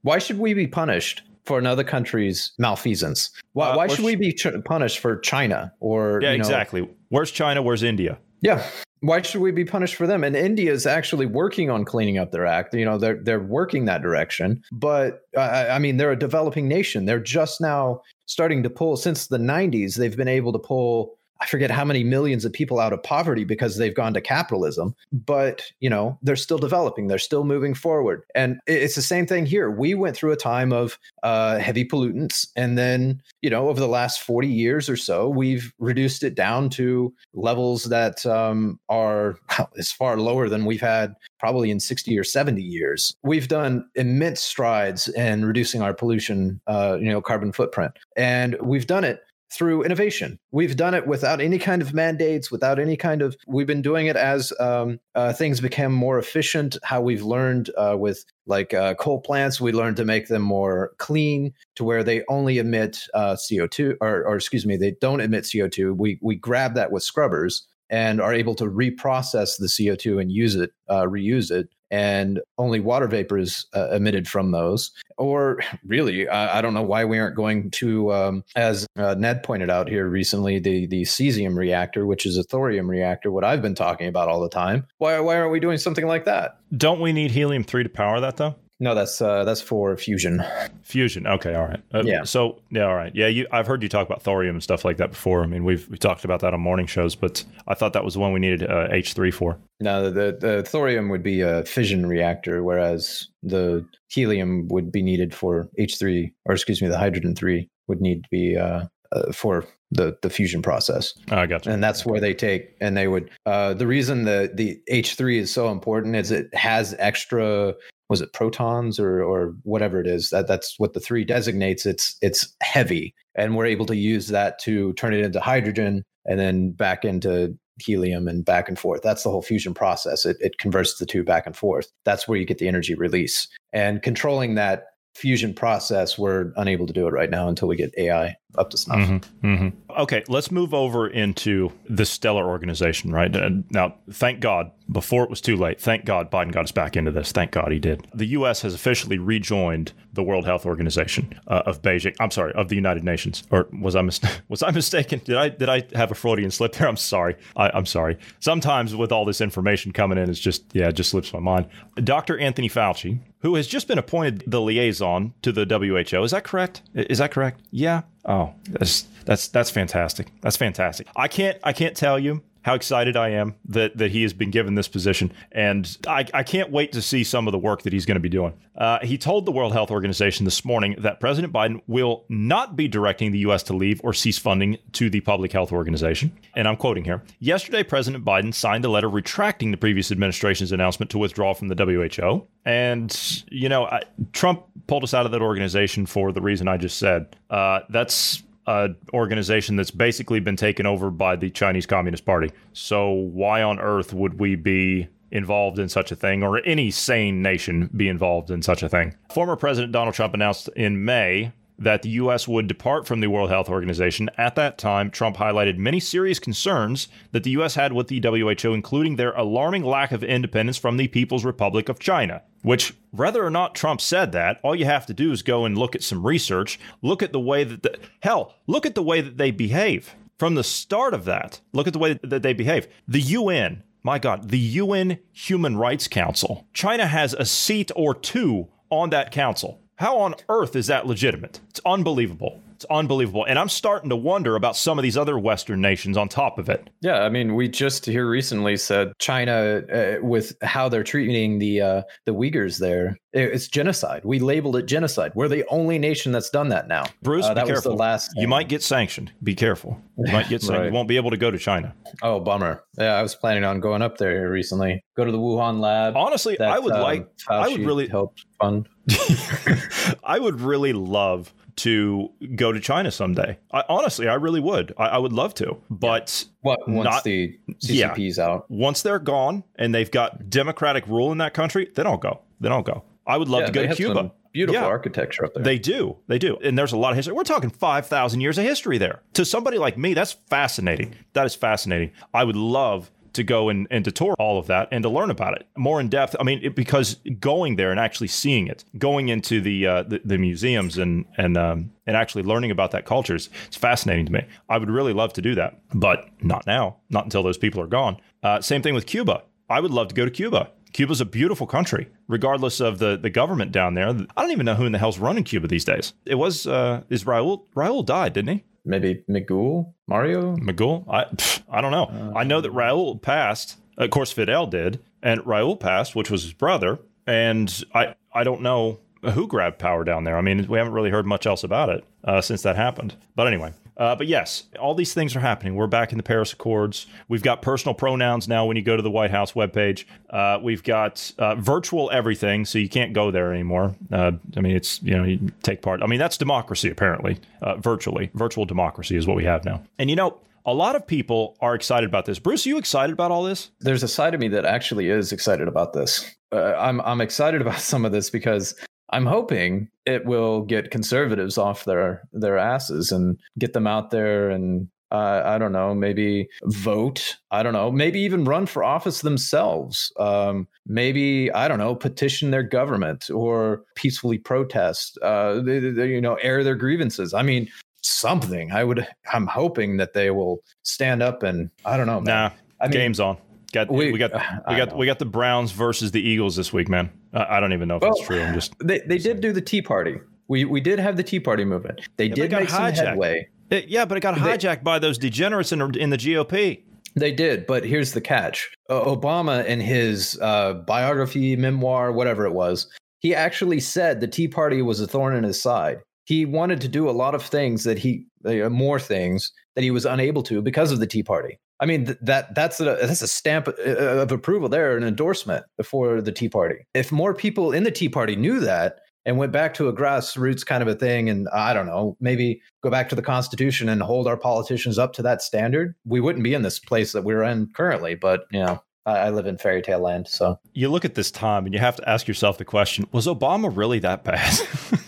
Why 0.00 0.18
should 0.18 0.38
we 0.38 0.54
be 0.54 0.66
punished 0.66 1.22
for 1.44 1.58
another 1.58 1.84
country's 1.84 2.52
malfeasance? 2.58 3.30
Why, 3.52 3.70
Uh, 3.70 3.76
why 3.76 3.86
should 3.88 4.04
we 4.04 4.16
be 4.16 4.32
ch- 4.32 4.46
punished 4.64 4.98
for 4.98 5.18
China 5.20 5.72
or 5.80 6.20
Yeah, 6.22 6.32
you 6.32 6.38
know, 6.38 6.42
exactly. 6.42 6.88
Where's 7.08 7.30
China? 7.30 7.62
Where's 7.62 7.82
India? 7.82 8.18
Yeah. 8.40 8.62
Why 9.00 9.20
should 9.22 9.40
we 9.40 9.50
be 9.50 9.64
punished 9.64 9.96
for 9.96 10.06
them? 10.06 10.22
And 10.22 10.36
India 10.36 10.72
is 10.72 10.86
actually 10.86 11.26
working 11.26 11.70
on 11.70 11.84
cleaning 11.84 12.18
up 12.18 12.30
their 12.30 12.46
act. 12.46 12.72
You 12.72 12.84
know, 12.84 12.98
they're 12.98 13.20
they're 13.22 13.40
working 13.40 13.84
that 13.86 14.00
direction. 14.00 14.62
But 14.70 15.22
I, 15.36 15.70
I 15.70 15.78
mean, 15.80 15.96
they're 15.96 16.12
a 16.12 16.18
developing 16.18 16.68
nation. 16.68 17.04
They're 17.04 17.18
just 17.18 17.60
now 17.60 18.02
starting 18.26 18.62
to 18.62 18.70
pull. 18.70 18.96
Since 18.96 19.26
the 19.26 19.38
'90s, 19.38 19.96
they've 19.96 20.16
been 20.16 20.28
able 20.28 20.52
to 20.52 20.58
pull. 20.60 21.18
I 21.42 21.46
forget 21.46 21.72
how 21.72 21.84
many 21.84 22.04
millions 22.04 22.44
of 22.44 22.52
people 22.52 22.78
out 22.78 22.92
of 22.92 23.02
poverty 23.02 23.42
because 23.42 23.76
they've 23.76 23.94
gone 23.94 24.14
to 24.14 24.20
capitalism. 24.20 24.94
But 25.12 25.72
you 25.80 25.90
know, 25.90 26.16
they're 26.22 26.36
still 26.36 26.58
developing. 26.58 27.08
They're 27.08 27.18
still 27.18 27.42
moving 27.42 27.74
forward. 27.74 28.22
And 28.36 28.60
it's 28.68 28.94
the 28.94 29.02
same 29.02 29.26
thing 29.26 29.44
here. 29.44 29.68
We 29.68 29.94
went 29.94 30.14
through 30.16 30.30
a 30.30 30.36
time 30.36 30.72
of 30.72 30.98
uh, 31.24 31.58
heavy 31.58 31.84
pollutants, 31.84 32.46
and 32.54 32.78
then 32.78 33.20
you 33.42 33.50
know, 33.50 33.68
over 33.68 33.80
the 33.80 33.88
last 33.88 34.22
40 34.22 34.46
years 34.46 34.88
or 34.88 34.96
so, 34.96 35.28
we've 35.28 35.72
reduced 35.80 36.22
it 36.22 36.36
down 36.36 36.70
to 36.70 37.12
levels 37.34 37.84
that 37.84 38.24
um, 38.24 38.78
are 38.88 39.36
is 39.74 39.90
far 39.90 40.18
lower 40.18 40.48
than 40.48 40.64
we've 40.64 40.80
had 40.80 41.14
probably 41.40 41.72
in 41.72 41.80
60 41.80 42.16
or 42.16 42.22
70 42.22 42.62
years. 42.62 43.16
We've 43.24 43.48
done 43.48 43.84
immense 43.96 44.40
strides 44.40 45.08
in 45.08 45.44
reducing 45.44 45.82
our 45.82 45.92
pollution, 45.92 46.60
uh, 46.68 46.98
you 47.00 47.10
know, 47.10 47.20
carbon 47.20 47.50
footprint, 47.50 47.92
and 48.16 48.56
we've 48.62 48.86
done 48.86 49.02
it 49.02 49.24
through 49.52 49.82
innovation. 49.82 50.38
We've 50.50 50.76
done 50.76 50.94
it 50.94 51.06
without 51.06 51.40
any 51.40 51.58
kind 51.58 51.82
of 51.82 51.92
mandates, 51.92 52.50
without 52.50 52.78
any 52.78 52.96
kind 52.96 53.22
of. 53.22 53.36
We've 53.46 53.66
been 53.66 53.82
doing 53.82 54.06
it 54.06 54.16
as 54.16 54.52
um, 54.58 54.98
uh, 55.14 55.32
things 55.32 55.60
became 55.60 55.92
more 55.92 56.18
efficient. 56.18 56.76
How 56.82 57.00
we've 57.00 57.22
learned 57.22 57.70
uh, 57.76 57.96
with 57.98 58.24
like 58.46 58.74
uh, 58.74 58.94
coal 58.94 59.20
plants, 59.20 59.60
we 59.60 59.72
learned 59.72 59.96
to 59.98 60.04
make 60.04 60.28
them 60.28 60.42
more 60.42 60.92
clean 60.98 61.52
to 61.76 61.84
where 61.84 62.02
they 62.02 62.22
only 62.28 62.58
emit 62.58 63.00
uh, 63.14 63.34
CO2, 63.34 63.96
or, 64.00 64.26
or 64.26 64.36
excuse 64.36 64.66
me, 64.66 64.76
they 64.76 64.94
don't 65.00 65.20
emit 65.20 65.44
CO2. 65.44 65.96
We 65.96 66.18
we 66.22 66.36
grab 66.36 66.74
that 66.74 66.90
with 66.90 67.02
scrubbers 67.02 67.66
and 67.92 68.22
are 68.22 68.32
able 68.32 68.54
to 68.54 68.64
reprocess 68.64 69.58
the 69.58 69.66
CO2 69.66 70.18
and 70.18 70.32
use 70.32 70.54
it, 70.54 70.70
uh, 70.88 71.02
reuse 71.02 71.50
it, 71.50 71.68
and 71.92 72.40
only 72.56 72.80
water 72.80 73.06
vapor 73.06 73.38
is 73.38 73.66
uh, 73.76 73.90
emitted 73.90 74.26
from 74.26 74.50
those. 74.50 74.90
Or 75.18 75.60
really, 75.86 76.26
I, 76.26 76.58
I 76.58 76.62
don't 76.62 76.74
know 76.74 76.82
why 76.82 77.04
we 77.04 77.18
aren't 77.18 77.36
going 77.36 77.70
to, 77.72 78.12
um, 78.12 78.44
as 78.56 78.86
uh, 78.96 79.14
Ned 79.16 79.42
pointed 79.42 79.70
out 79.70 79.88
here 79.88 80.08
recently, 80.08 80.58
the 80.58 80.86
the 80.86 81.02
cesium 81.02 81.56
reactor, 81.56 82.06
which 82.06 82.26
is 82.26 82.36
a 82.38 82.42
thorium 82.42 82.90
reactor, 82.90 83.30
what 83.30 83.44
I've 83.44 83.62
been 83.62 83.74
talking 83.74 84.08
about 84.08 84.28
all 84.28 84.40
the 84.40 84.48
time. 84.48 84.88
Why 84.98 85.20
why 85.20 85.36
aren't 85.36 85.52
we 85.52 85.60
doing 85.60 85.78
something 85.78 86.06
like 86.06 86.24
that? 86.24 86.58
Don't 86.74 87.00
we 87.00 87.12
need 87.12 87.30
helium 87.30 87.64
3 87.64 87.82
to 87.82 87.88
power 87.90 88.18
that, 88.20 88.38
though? 88.38 88.54
No, 88.82 88.96
that's 88.96 89.22
uh, 89.22 89.44
that's 89.44 89.60
for 89.60 89.96
fusion. 89.96 90.42
Fusion. 90.82 91.24
Okay, 91.24 91.54
all 91.54 91.66
right. 91.68 91.80
Uh, 91.94 92.02
Yeah. 92.04 92.24
So 92.24 92.60
yeah, 92.70 92.82
all 92.82 92.96
right. 92.96 93.14
Yeah, 93.14 93.28
you, 93.28 93.46
I've 93.52 93.68
heard 93.68 93.80
you 93.80 93.88
talk 93.88 94.06
about 94.08 94.22
thorium 94.22 94.56
and 94.56 94.62
stuff 94.62 94.84
like 94.84 94.96
that 94.96 95.10
before. 95.10 95.44
I 95.44 95.46
mean, 95.46 95.62
we've 95.62 95.88
we 95.88 95.96
talked 95.96 96.24
about 96.24 96.40
that 96.40 96.52
on 96.52 96.60
morning 96.60 96.86
shows, 96.86 97.14
but 97.14 97.44
I 97.68 97.74
thought 97.74 97.92
that 97.92 98.04
was 98.04 98.14
the 98.14 98.20
one 98.20 98.32
we 98.32 98.40
needed 98.40 98.68
uh, 98.68 98.88
H 98.90 99.12
three 99.12 99.30
for. 99.30 99.56
No, 99.80 100.10
the, 100.10 100.36
the 100.38 100.64
thorium 100.64 101.10
would 101.10 101.22
be 101.22 101.42
a 101.42 101.64
fission 101.64 102.06
reactor, 102.06 102.64
whereas 102.64 103.28
the 103.44 103.86
helium 104.08 104.66
would 104.68 104.90
be 104.90 105.02
needed 105.02 105.32
for 105.34 105.68
H3, 105.78 106.32
or 106.46 106.54
excuse 106.54 106.82
me, 106.82 106.88
the 106.88 106.98
hydrogen 106.98 107.34
3 107.34 107.68
would 107.88 108.00
need 108.00 108.22
to 108.22 108.28
be 108.30 108.56
uh, 108.56 108.84
uh, 109.10 109.32
for 109.32 109.64
the, 109.90 110.16
the 110.22 110.30
fusion 110.30 110.62
process. 110.62 111.14
Oh, 111.30 111.36
I 111.36 111.46
got 111.46 111.66
you. 111.66 111.72
And 111.72 111.82
that's 111.82 112.06
where 112.06 112.20
they 112.20 112.32
take, 112.32 112.76
and 112.80 112.96
they 112.96 113.08
would, 113.08 113.28
uh, 113.44 113.74
the 113.74 113.86
reason 113.86 114.24
the, 114.24 114.50
the 114.54 114.78
H3 114.90 115.38
is 115.40 115.52
so 115.52 115.70
important 115.70 116.14
is 116.14 116.30
it 116.30 116.54
has 116.54 116.94
extra, 116.98 117.74
was 118.12 118.20
it 118.20 118.34
protons 118.34 119.00
or, 119.00 119.22
or 119.22 119.54
whatever 119.62 119.98
it 119.98 120.06
is 120.06 120.28
that 120.28 120.46
that's 120.46 120.78
what 120.78 120.92
the 120.92 121.00
three 121.00 121.24
designates. 121.24 121.86
It's, 121.86 122.14
it's 122.20 122.54
heavy 122.62 123.14
and 123.34 123.56
we're 123.56 123.64
able 123.64 123.86
to 123.86 123.96
use 123.96 124.28
that 124.28 124.58
to 124.60 124.92
turn 124.92 125.14
it 125.14 125.24
into 125.24 125.40
hydrogen 125.40 126.04
and 126.26 126.38
then 126.38 126.72
back 126.72 127.06
into 127.06 127.56
helium 127.80 128.28
and 128.28 128.44
back 128.44 128.68
and 128.68 128.78
forth. 128.78 129.00
That's 129.00 129.22
the 129.22 129.30
whole 129.30 129.40
fusion 129.40 129.72
process. 129.72 130.26
It, 130.26 130.36
it 130.40 130.58
converts 130.58 130.98
the 130.98 131.06
two 131.06 131.24
back 131.24 131.46
and 131.46 131.56
forth. 131.56 131.90
That's 132.04 132.28
where 132.28 132.38
you 132.38 132.44
get 132.44 132.58
the 132.58 132.68
energy 132.68 132.94
release. 132.94 133.48
And 133.72 134.02
controlling 134.02 134.56
that 134.56 134.88
fusion 135.14 135.52
process, 135.54 136.18
we're 136.18 136.52
unable 136.56 136.86
to 136.86 136.92
do 136.92 137.06
it 137.06 137.10
right 137.12 137.30
now 137.30 137.48
until 137.48 137.68
we 137.68 137.76
get 137.76 137.92
AI 137.98 138.36
up 138.58 138.68
to 138.70 138.76
snuff. 138.76 138.98
Mhm, 138.98 139.22
mhm. 139.42 139.72
Okay, 139.98 140.22
let's 140.28 140.50
move 140.50 140.74
over 140.74 141.06
into 141.08 141.72
the 141.88 142.04
Stellar 142.04 142.46
organization, 142.46 143.10
right? 143.10 143.34
Now, 143.70 143.94
thank 144.10 144.40
God, 144.40 144.70
before 144.90 145.24
it 145.24 145.30
was 145.30 145.40
too 145.40 145.56
late, 145.56 145.80
thank 145.80 146.04
God 146.04 146.30
Biden 146.30 146.52
got 146.52 146.64
us 146.64 146.72
back 146.72 146.96
into 146.96 147.10
this. 147.10 147.32
Thank 147.32 147.52
God 147.52 147.72
he 147.72 147.78
did. 147.78 148.06
The 148.14 148.26
U.S. 148.26 148.60
has 148.62 148.74
officially 148.74 149.16
rejoined 149.18 149.92
the 150.12 150.22
World 150.22 150.44
Health 150.44 150.66
Organization 150.66 151.32
uh, 151.46 151.62
of 151.64 151.80
Beijing. 151.80 152.14
I'm 152.20 152.30
sorry, 152.30 152.52
of 152.54 152.68
the 152.68 152.74
United 152.74 153.04
Nations. 153.04 153.42
Or 153.50 153.68
was 153.80 153.96
I 153.96 154.02
mis- 154.02 154.20
was 154.48 154.62
I 154.62 154.70
mistaken? 154.70 155.20
Did 155.24 155.36
I 155.36 155.48
did 155.48 155.68
I 155.70 155.82
have 155.94 156.10
a 156.10 156.14
Freudian 156.14 156.50
slip 156.50 156.72
there? 156.74 156.88
I'm 156.92 156.96
sorry. 156.96 157.36
I, 157.56 157.70
I'm 157.70 157.86
sorry. 157.86 158.18
Sometimes 158.40 158.94
with 158.94 159.12
all 159.12 159.24
this 159.24 159.40
information 159.40 159.92
coming 159.92 160.18
in, 160.18 160.28
it's 160.28 160.38
just 160.40 160.64
yeah, 160.74 160.88
it 160.88 160.92
just 160.96 161.10
slips 161.10 161.32
my 161.32 161.40
mind. 161.40 161.66
Dr. 161.96 162.38
Anthony 162.38 162.68
Fauci, 162.68 163.18
who 163.42 163.56
has 163.56 163.66
just 163.66 163.88
been 163.88 163.98
appointed 163.98 164.44
the 164.46 164.60
liaison 164.60 165.34
to 165.42 165.52
the 165.52 165.66
WHO, 165.66 166.22
is 166.22 166.30
that 166.30 166.44
correct? 166.44 166.82
Is 166.94 167.18
that 167.18 167.30
correct? 167.32 167.60
Yeah. 167.70 168.02
Oh, 168.24 168.54
that's 168.68 169.02
that's 169.24 169.48
that's 169.48 169.70
fantastic. 169.70 170.32
That's 170.40 170.56
fantastic. 170.56 171.08
I 171.16 171.28
can't 171.28 171.58
I 171.62 171.72
can't 171.72 171.96
tell 171.96 172.18
you 172.18 172.42
how 172.62 172.74
excited 172.74 173.16
I 173.16 173.30
am 173.30 173.54
that 173.66 173.96
that 173.98 174.10
he 174.10 174.22
has 174.22 174.32
been 174.32 174.50
given 174.50 174.74
this 174.74 174.88
position, 174.88 175.32
and 175.50 175.96
I, 176.06 176.26
I 176.32 176.42
can't 176.42 176.70
wait 176.70 176.92
to 176.92 177.02
see 177.02 177.24
some 177.24 177.46
of 177.46 177.52
the 177.52 177.58
work 177.58 177.82
that 177.82 177.92
he's 177.92 178.06
going 178.06 178.16
to 178.16 178.20
be 178.20 178.28
doing. 178.28 178.54
Uh, 178.76 178.98
he 179.02 179.18
told 179.18 179.44
the 179.44 179.52
World 179.52 179.72
Health 179.72 179.90
Organization 179.90 180.44
this 180.44 180.64
morning 180.64 180.94
that 180.98 181.20
President 181.20 181.52
Biden 181.52 181.82
will 181.86 182.24
not 182.28 182.74
be 182.76 182.88
directing 182.88 183.32
the 183.32 183.38
U.S. 183.40 183.62
to 183.64 183.74
leave 183.74 184.00
or 184.02 184.12
cease 184.14 184.38
funding 184.38 184.78
to 184.92 185.10
the 185.10 185.20
Public 185.20 185.52
Health 185.52 185.72
Organization. 185.72 186.32
And 186.54 186.66
I'm 186.66 186.76
quoting 186.76 187.04
here: 187.04 187.22
Yesterday, 187.38 187.82
President 187.82 188.24
Biden 188.24 188.54
signed 188.54 188.84
a 188.84 188.88
letter 188.88 189.08
retracting 189.08 189.70
the 189.70 189.76
previous 189.76 190.10
administration's 190.10 190.72
announcement 190.72 191.10
to 191.10 191.18
withdraw 191.18 191.54
from 191.54 191.68
the 191.68 191.74
WHO. 191.74 192.46
And 192.64 193.44
you 193.50 193.68
know, 193.68 193.86
I, 193.86 194.02
Trump 194.32 194.64
pulled 194.86 195.04
us 195.04 195.14
out 195.14 195.26
of 195.26 195.32
that 195.32 195.42
organization 195.42 196.06
for 196.06 196.32
the 196.32 196.40
reason 196.40 196.68
I 196.68 196.76
just 196.76 196.98
said. 196.98 197.36
Uh, 197.50 197.80
that's 197.88 198.42
an 198.66 198.96
organization 199.12 199.76
that's 199.76 199.90
basically 199.90 200.40
been 200.40 200.56
taken 200.56 200.86
over 200.86 201.10
by 201.10 201.36
the 201.36 201.50
Chinese 201.50 201.86
Communist 201.86 202.24
Party. 202.24 202.50
So 202.72 203.10
why 203.10 203.62
on 203.62 203.78
earth 203.80 204.12
would 204.12 204.38
we 204.38 204.54
be 204.54 205.08
involved 205.30 205.78
in 205.78 205.88
such 205.88 206.12
a 206.12 206.16
thing 206.16 206.42
or 206.42 206.64
any 206.64 206.90
sane 206.90 207.42
nation 207.42 207.90
be 207.96 208.08
involved 208.08 208.50
in 208.50 208.62
such 208.62 208.82
a 208.82 208.88
thing? 208.88 209.16
Former 209.32 209.56
President 209.56 209.92
Donald 209.92 210.14
Trump 210.14 210.34
announced 210.34 210.68
in 210.76 211.04
May 211.04 211.52
that 211.78 212.02
the 212.02 212.10
U.S. 212.10 212.46
would 212.46 212.66
depart 212.66 213.06
from 213.06 213.20
the 213.20 213.28
World 213.28 213.50
Health 213.50 213.68
Organization. 213.68 214.30
At 214.38 214.54
that 214.56 214.78
time, 214.78 215.10
Trump 215.10 215.36
highlighted 215.36 215.76
many 215.76 216.00
serious 216.00 216.38
concerns 216.38 217.08
that 217.32 217.42
the 217.42 217.50
U.S. 217.52 217.74
had 217.74 217.92
with 217.92 218.08
the 218.08 218.20
WHO, 218.20 218.72
including 218.72 219.16
their 219.16 219.32
alarming 219.32 219.82
lack 219.82 220.12
of 220.12 220.22
independence 220.22 220.78
from 220.78 220.96
the 220.96 221.08
People's 221.08 221.44
Republic 221.44 221.88
of 221.88 221.98
China. 221.98 222.42
Which, 222.62 222.94
whether 223.10 223.44
or 223.44 223.50
not 223.50 223.74
Trump 223.74 224.00
said 224.00 224.32
that, 224.32 224.60
all 224.62 224.74
you 224.74 224.84
have 224.84 225.06
to 225.06 225.14
do 225.14 225.32
is 225.32 225.42
go 225.42 225.64
and 225.64 225.76
look 225.76 225.94
at 225.94 226.02
some 226.02 226.24
research. 226.24 226.78
Look 227.02 227.22
at 227.22 227.32
the 227.32 227.40
way 227.40 227.64
that, 227.64 227.82
the, 227.82 227.98
hell, 228.20 228.54
look 228.66 228.86
at 228.86 228.94
the 228.94 229.02
way 229.02 229.20
that 229.20 229.36
they 229.36 229.50
behave. 229.50 230.14
From 230.38 230.54
the 230.54 230.64
start 230.64 231.14
of 231.14 231.24
that, 231.24 231.60
look 231.72 231.86
at 231.86 231.92
the 231.92 231.98
way 231.98 232.18
that 232.22 232.42
they 232.42 232.52
behave. 232.52 232.88
The 233.06 233.20
UN, 233.20 233.82
my 234.02 234.18
God, 234.18 234.50
the 234.50 234.58
UN 234.58 235.18
Human 235.32 235.76
Rights 235.76 236.08
Council, 236.08 236.66
China 236.72 237.06
has 237.06 237.34
a 237.34 237.44
seat 237.44 237.90
or 237.94 238.14
two 238.14 238.68
on 238.90 239.10
that 239.10 239.30
council. 239.30 239.80
How 240.02 240.18
on 240.18 240.34
earth 240.48 240.74
is 240.74 240.88
that 240.88 241.06
legitimate? 241.06 241.60
It's 241.70 241.80
unbelievable. 241.86 242.60
It's 242.82 242.90
unbelievable. 242.90 243.44
And 243.44 243.60
I'm 243.60 243.68
starting 243.68 244.10
to 244.10 244.16
wonder 244.16 244.56
about 244.56 244.74
some 244.74 244.98
of 244.98 245.04
these 245.04 245.16
other 245.16 245.38
Western 245.38 245.80
nations 245.80 246.16
on 246.16 246.28
top 246.28 246.58
of 246.58 246.68
it. 246.68 246.90
Yeah, 247.00 247.22
I 247.22 247.28
mean, 247.28 247.54
we 247.54 247.68
just 247.68 248.06
here 248.06 248.28
recently 248.28 248.76
said 248.76 249.12
China, 249.20 249.82
uh, 249.92 250.16
with 250.20 250.56
how 250.62 250.88
they're 250.88 251.04
treating 251.04 251.60
the 251.60 251.80
uh, 251.80 252.02
the 252.26 252.34
Uyghurs 252.34 252.80
there, 252.80 253.16
it's 253.32 253.68
genocide. 253.68 254.22
We 254.24 254.40
labeled 254.40 254.74
it 254.76 254.86
genocide. 254.86 255.30
We're 255.36 255.46
the 255.46 255.64
only 255.68 255.96
nation 256.00 256.32
that's 256.32 256.50
done 256.50 256.70
that 256.70 256.88
now. 256.88 257.04
Bruce, 257.22 257.46
uh, 257.46 257.54
that 257.54 257.66
was 257.66 257.74
careful. 257.74 257.92
the 257.92 257.98
last. 257.98 258.32
You 258.34 258.48
might 258.48 258.68
get 258.68 258.82
sanctioned. 258.82 259.32
Be 259.44 259.54
careful. 259.54 260.00
You 260.18 260.32
might 260.32 260.48
get 260.48 260.60
sanctioned. 260.62 260.78
Right. 260.78 260.86
You 260.86 260.92
won't 260.92 261.08
be 261.08 261.16
able 261.16 261.30
to 261.30 261.36
go 261.36 261.52
to 261.52 261.58
China. 261.58 261.94
Oh, 262.20 262.40
bummer. 262.40 262.82
Yeah, 262.98 263.14
I 263.14 263.22
was 263.22 263.36
planning 263.36 263.62
on 263.62 263.78
going 263.78 264.02
up 264.02 264.18
there 264.18 264.50
recently. 264.50 265.04
Go 265.16 265.24
to 265.24 265.30
the 265.30 265.38
Wuhan 265.38 265.78
lab. 265.78 266.16
Honestly, 266.16 266.56
that, 266.58 266.68
I 266.68 266.80
would 266.80 266.94
um, 266.94 267.00
like. 267.00 267.28
I 267.48 267.68
would 267.68 267.80
really. 267.80 268.08
helped 268.08 268.44
fund. 268.60 268.88
I 270.24 270.38
would 270.38 270.60
really 270.60 270.92
love 270.92 271.54
to 271.76 272.30
go 272.54 272.72
to 272.72 272.80
China 272.80 273.10
someday. 273.10 273.58
I, 273.72 273.82
honestly, 273.88 274.28
I 274.28 274.34
really 274.34 274.60
would. 274.60 274.92
I, 274.98 275.06
I 275.06 275.18
would 275.18 275.32
love 275.32 275.54
to, 275.54 275.76
but 275.90 276.44
What 276.60 276.88
once 276.88 277.04
Not- 277.04 277.24
the 277.24 277.58
Yeah. 277.80 278.14
CCP's 278.14 278.38
out? 278.38 278.70
once 278.70 279.02
they're 279.02 279.18
gone 279.18 279.64
and 279.76 279.94
they've 279.94 280.10
got 280.10 280.50
democratic 280.50 281.06
rule 281.06 281.32
in 281.32 281.38
that 281.38 281.54
country, 281.54 281.88
then 281.94 282.06
I'll 282.06 282.16
go. 282.18 282.40
Then 282.60 282.72
I'll 282.72 282.82
go. 282.82 283.04
I 283.26 283.36
would 283.36 283.48
love 283.48 283.60
Yeah, 283.62 283.66
to 283.66 283.72
go 283.72 283.86
to 283.86 283.94
Cuba. 283.94 284.32
Beautiful 284.52 284.82
Yeah. 284.82 284.86
architecture 284.86 285.46
up 285.46 285.54
there. 285.54 285.62
They 285.62 285.78
do. 285.78 286.16
They 286.26 286.38
do. 286.38 286.58
And 286.62 286.76
there's 286.78 286.92
a 286.92 286.96
lot 286.98 287.10
of 287.10 287.16
history. 287.16 287.32
We're 287.32 287.42
talking 287.44 287.70
5,000 287.70 288.40
years 288.42 288.58
of 288.58 288.64
history 288.64 288.98
there. 288.98 289.22
To 289.34 289.44
somebody 289.46 289.78
like 289.78 289.96
me, 289.96 290.12
that's 290.12 290.32
fascinating. 290.32 291.14
That 291.32 291.46
is 291.46 291.54
fascinating. 291.54 292.10
I 292.34 292.44
would 292.44 292.56
love 292.56 293.10
to 293.34 293.42
go 293.42 293.68
and, 293.68 293.86
and 293.90 294.04
to 294.04 294.12
tour 294.12 294.34
all 294.38 294.58
of 294.58 294.66
that 294.66 294.88
and 294.90 295.02
to 295.02 295.08
learn 295.08 295.30
about 295.30 295.54
it 295.54 295.66
more 295.76 296.00
in 296.00 296.08
depth. 296.08 296.36
I 296.38 296.44
mean, 296.44 296.60
it, 296.62 296.74
because 296.74 297.16
going 297.40 297.76
there 297.76 297.90
and 297.90 298.00
actually 298.00 298.28
seeing 298.28 298.66
it, 298.66 298.84
going 298.98 299.28
into 299.28 299.60
the 299.60 299.86
uh, 299.86 300.02
the, 300.02 300.20
the 300.24 300.38
museums 300.38 300.98
and 300.98 301.26
and 301.36 301.56
um, 301.56 301.92
and 302.06 302.16
actually 302.16 302.42
learning 302.42 302.70
about 302.70 302.90
that 302.92 303.06
culture 303.06 303.34
is 303.34 303.48
it's 303.66 303.76
fascinating 303.76 304.26
to 304.26 304.32
me. 304.32 304.46
I 304.68 304.78
would 304.78 304.90
really 304.90 305.12
love 305.12 305.32
to 305.34 305.42
do 305.42 305.54
that, 305.54 305.80
but 305.94 306.28
not 306.40 306.66
now. 306.66 306.96
Not 307.10 307.24
until 307.24 307.42
those 307.42 307.58
people 307.58 307.80
are 307.80 307.86
gone. 307.86 308.18
Uh, 308.42 308.60
same 308.60 308.82
thing 308.82 308.94
with 308.94 309.06
Cuba. 309.06 309.42
I 309.68 309.80
would 309.80 309.90
love 309.90 310.08
to 310.08 310.14
go 310.14 310.24
to 310.24 310.30
Cuba. 310.30 310.70
Cuba's 310.92 311.20
a 311.20 311.24
beautiful 311.24 311.66
country, 311.66 312.08
regardless 312.28 312.80
of 312.80 312.98
the, 312.98 313.16
the 313.16 313.30
government 313.30 313.72
down 313.72 313.94
there. 313.94 314.08
I 314.08 314.42
don't 314.42 314.50
even 314.50 314.66
know 314.66 314.74
who 314.74 314.84
in 314.84 314.92
the 314.92 314.98
hell's 314.98 315.18
running 315.18 315.44
Cuba 315.44 315.66
these 315.66 315.84
days. 315.86 316.12
It 316.26 316.34
was 316.34 316.66
uh, 316.66 317.02
is 317.08 317.24
Raul 317.24 317.62
Raul 317.74 318.04
died, 318.04 318.34
didn't 318.34 318.56
he? 318.56 318.64
Maybe 318.84 319.22
Miguel 319.28 319.94
Mario. 320.06 320.56
McGool? 320.56 321.04
I 321.08 321.24
pff, 321.24 321.62
I 321.70 321.80
don't 321.80 321.92
know. 321.92 322.32
I 322.36 322.44
know 322.44 322.60
that 322.60 322.72
Raul 322.72 323.20
passed. 323.20 323.78
Of 323.98 324.10
course, 324.10 324.32
Fidel 324.32 324.66
did, 324.66 325.00
and 325.22 325.40
Raul 325.42 325.78
passed, 325.78 326.14
which 326.16 326.30
was 326.30 326.42
his 326.42 326.52
brother. 326.52 326.98
And 327.26 327.84
I 327.94 328.14
I 328.34 328.44
don't 328.44 328.62
know 328.62 328.98
who 329.22 329.46
grabbed 329.46 329.78
power 329.78 330.02
down 330.02 330.24
there. 330.24 330.36
I 330.36 330.40
mean, 330.40 330.66
we 330.66 330.78
haven't 330.78 330.94
really 330.94 331.10
heard 331.10 331.26
much 331.26 331.46
else 331.46 331.62
about 331.62 331.88
it 331.90 332.04
uh, 332.24 332.40
since 332.40 332.62
that 332.62 332.76
happened. 332.76 333.16
But 333.36 333.46
anyway. 333.46 333.72
Uh, 334.02 334.16
but 334.16 334.26
yes, 334.26 334.64
all 334.80 334.96
these 334.96 335.14
things 335.14 335.36
are 335.36 335.40
happening. 335.40 335.76
We're 335.76 335.86
back 335.86 336.10
in 336.10 336.16
the 336.16 336.24
Paris 336.24 336.52
Accords. 336.52 337.06
We've 337.28 337.42
got 337.44 337.62
personal 337.62 337.94
pronouns 337.94 338.48
now 338.48 338.66
when 338.66 338.76
you 338.76 338.82
go 338.82 338.96
to 338.96 339.02
the 339.02 339.12
White 339.12 339.30
House 339.30 339.52
webpage. 339.52 340.06
Uh, 340.28 340.58
we've 340.60 340.82
got 340.82 341.30
uh, 341.38 341.54
virtual 341.54 342.10
everything, 342.10 342.64
so 342.64 342.80
you 342.80 342.88
can't 342.88 343.12
go 343.12 343.30
there 343.30 343.54
anymore. 343.54 343.94
Uh, 344.10 344.32
I 344.56 344.60
mean, 344.60 344.74
it's, 344.74 345.00
you 345.04 345.16
know, 345.16 345.22
you 345.22 345.52
take 345.62 345.82
part. 345.82 346.02
I 346.02 346.08
mean, 346.08 346.18
that's 346.18 346.36
democracy, 346.36 346.90
apparently, 346.90 347.38
uh, 347.60 347.76
virtually. 347.76 348.32
Virtual 348.34 348.64
democracy 348.64 349.14
is 349.14 349.28
what 349.28 349.36
we 349.36 349.44
have 349.44 349.64
now. 349.64 349.80
And, 350.00 350.10
you 350.10 350.16
know, 350.16 350.36
a 350.66 350.74
lot 350.74 350.96
of 350.96 351.06
people 351.06 351.56
are 351.60 351.76
excited 351.76 352.08
about 352.08 352.24
this. 352.24 352.40
Bruce, 352.40 352.66
are 352.66 352.70
you 352.70 352.78
excited 352.78 353.12
about 353.12 353.30
all 353.30 353.44
this? 353.44 353.70
There's 353.78 354.02
a 354.02 354.08
side 354.08 354.34
of 354.34 354.40
me 354.40 354.48
that 354.48 354.64
actually 354.64 355.10
is 355.10 355.30
excited 355.30 355.68
about 355.68 355.92
this. 355.92 356.28
Uh, 356.50 356.74
I'm 356.76 357.00
I'm 357.02 357.20
excited 357.20 357.60
about 357.60 357.78
some 357.92 358.04
of 358.04 358.10
this 358.10 358.30
because 358.30 358.74
I'm 359.12 359.26
hoping 359.26 359.88
it 360.06 360.24
will 360.24 360.62
get 360.62 360.90
conservatives 360.90 361.58
off 361.58 361.84
their 361.84 362.22
their 362.32 362.58
asses 362.58 363.12
and 363.12 363.38
get 363.58 363.72
them 363.72 363.86
out 363.86 364.10
there 364.10 364.50
and 364.50 364.88
uh, 365.12 365.42
I 365.44 365.58
don't 365.58 365.72
know, 365.72 365.94
maybe 365.94 366.48
vote. 366.64 367.36
I 367.50 367.62
don't 367.62 367.74
know, 367.74 367.92
maybe 367.92 368.18
even 368.20 368.44
run 368.44 368.64
for 368.64 368.82
office 368.82 369.20
themselves. 369.20 370.10
Um, 370.18 370.66
maybe 370.86 371.52
I 371.52 371.68
don't 371.68 371.78
know, 371.78 371.94
petition 371.94 372.50
their 372.50 372.62
government 372.62 373.28
or 373.30 373.82
peacefully 373.94 374.38
protest. 374.38 375.18
Uh, 375.20 375.60
they, 375.60 375.80
they, 375.80 376.08
you 376.08 376.20
know, 376.22 376.36
air 376.36 376.64
their 376.64 376.76
grievances. 376.76 377.34
I 377.34 377.42
mean, 377.42 377.68
something. 378.00 378.72
I 378.72 378.84
would. 378.84 379.06
I'm 379.30 379.46
hoping 379.46 379.98
that 379.98 380.14
they 380.14 380.30
will 380.30 380.62
stand 380.82 381.22
up 381.22 381.42
and 381.42 381.68
I 381.84 381.98
don't 381.98 382.06
know. 382.06 382.22
Man. 382.22 382.24
Nah, 382.24 382.50
I 382.80 382.84
mean, 382.84 382.92
game's 382.92 383.20
on. 383.20 383.36
Got 383.72 383.90
we, 383.90 384.12
we- 384.12 384.18
got 384.18 384.32
we 384.68 384.76
got 384.76 384.96
we 384.96 385.04
got 385.04 385.18
the 385.18 385.26
Browns 385.26 385.72
versus 385.72 386.12
the 386.12 386.26
Eagles 386.26 386.56
this 386.56 386.72
week, 386.72 386.88
man. 386.88 387.10
I, 387.32 387.60
don't 387.60 387.72
even 387.72 387.88
know 387.88 387.96
if 387.96 388.02
Well, 388.02 388.12
that's 388.14 388.26
true. 388.26 388.42
I'm 388.42 388.54
just 388.54 388.74
They 388.78 389.00
they 389.00 389.18
did 389.18 389.40
do 389.40 389.52
the 389.52 389.60
Tea 389.60 389.82
Party. 389.82 390.16
We 390.48 390.64
we 390.64 390.80
did 390.80 390.98
have 390.98 391.16
the 391.16 391.22
Tea 391.22 391.40
Party 391.40 391.64
movement. 391.64 392.00
They 392.16 392.28
they 392.28 392.34
did 392.34 392.50
got 392.50 392.60
make 392.60 392.70
some 392.70 392.92
headway. 392.92 393.48
It- 393.70 393.88
yeah, 393.88 394.04
but 394.04 394.18
it 394.18 394.20
got 394.20 394.34
They- 394.34 394.40
hijacked 394.40 394.84
by 394.84 394.98
those 394.98 395.16
degenerates 395.18 395.72
in, 395.72 395.80
in 395.96 396.10
the 396.10 396.18
GOP. 396.18 396.82
They 397.14 397.32
did, 397.32 397.66
but 397.66 397.84
here's 397.84 398.12
the 398.12 398.20
catch: 398.20 398.70
uh, 398.88 399.04
Obama, 399.04 399.64
in 399.66 399.80
his 399.80 400.38
uh, 400.40 400.74
biography, 400.86 401.56
memoir, 401.56 402.10
whatever 402.10 402.46
it 402.46 402.52
was, 402.52 402.86
he 403.18 403.34
actually 403.34 403.80
said 403.80 404.20
the 404.20 404.28
Tea 404.28 404.48
Party 404.48 404.80
was 404.82 405.00
a 405.00 405.06
thorn 405.06 405.34
in 405.36 405.44
his 405.44 405.60
side. 405.60 405.98
He 406.24 406.46
wanted 406.46 406.80
to 406.80 406.88
do 406.88 407.08
a 407.08 407.12
lot 407.12 407.34
of 407.34 407.42
things 407.42 407.84
that 407.84 407.98
he, 407.98 408.24
uh, 408.46 408.70
more 408.70 408.98
things 408.98 409.52
that 409.74 409.82
he 409.82 409.90
was 409.90 410.06
unable 410.06 410.42
to 410.44 410.62
because 410.62 410.90
of 410.92 411.00
the 411.00 411.06
Tea 411.06 411.22
Party. 411.22 411.58
I 411.82 411.84
mean, 411.86 412.06
th- 412.06 412.18
that 412.22 412.54
that's 412.54 412.78
a 412.78 412.84
that's 412.84 413.22
a 413.22 413.28
stamp 413.28 413.66
uh, 413.66 413.72
of 413.72 414.30
approval 414.30 414.68
there, 414.68 414.96
an 414.96 415.02
endorsement 415.02 415.66
for 415.82 416.22
the 416.22 416.30
Tea 416.30 416.48
Party. 416.48 416.86
If 416.94 417.10
more 417.10 417.34
people 417.34 417.72
in 417.72 417.82
the 417.82 417.90
Tea 417.90 418.08
Party 418.08 418.36
knew 418.36 418.60
that 418.60 419.00
and 419.26 419.36
went 419.36 419.50
back 419.50 419.74
to 419.74 419.88
a 419.88 419.92
grassroots 419.92 420.64
kind 420.64 420.80
of 420.80 420.88
a 420.88 420.94
thing, 420.94 421.28
and 421.28 421.48
I 421.52 421.74
don't 421.74 421.86
know, 421.86 422.16
maybe 422.20 422.62
go 422.84 422.90
back 422.90 423.08
to 423.08 423.16
the 423.16 423.22
Constitution 423.22 423.88
and 423.88 424.00
hold 424.00 424.28
our 424.28 424.36
politicians 424.36 424.96
up 424.96 425.12
to 425.14 425.22
that 425.22 425.42
standard, 425.42 425.96
we 426.04 426.20
wouldn't 426.20 426.44
be 426.44 426.54
in 426.54 426.62
this 426.62 426.78
place 426.78 427.10
that 427.12 427.24
we're 427.24 427.42
in 427.42 427.68
currently. 427.74 428.14
But 428.14 428.42
you 428.52 428.60
know, 428.60 428.80
I, 429.04 429.16
I 429.18 429.30
live 429.30 429.48
in 429.48 429.58
fairy 429.58 429.82
tale 429.82 430.00
land, 430.00 430.28
so 430.28 430.60
You 430.74 430.88
look 430.88 431.04
at 431.04 431.16
this 431.16 431.32
time 431.32 431.64
and 431.64 431.74
you 431.74 431.80
have 431.80 431.96
to 431.96 432.08
ask 432.08 432.28
yourself 432.28 432.58
the 432.58 432.64
question: 432.64 433.08
Was 433.10 433.26
Obama 433.26 433.76
really 433.76 433.98
that 433.98 434.22
bad? 434.22 434.56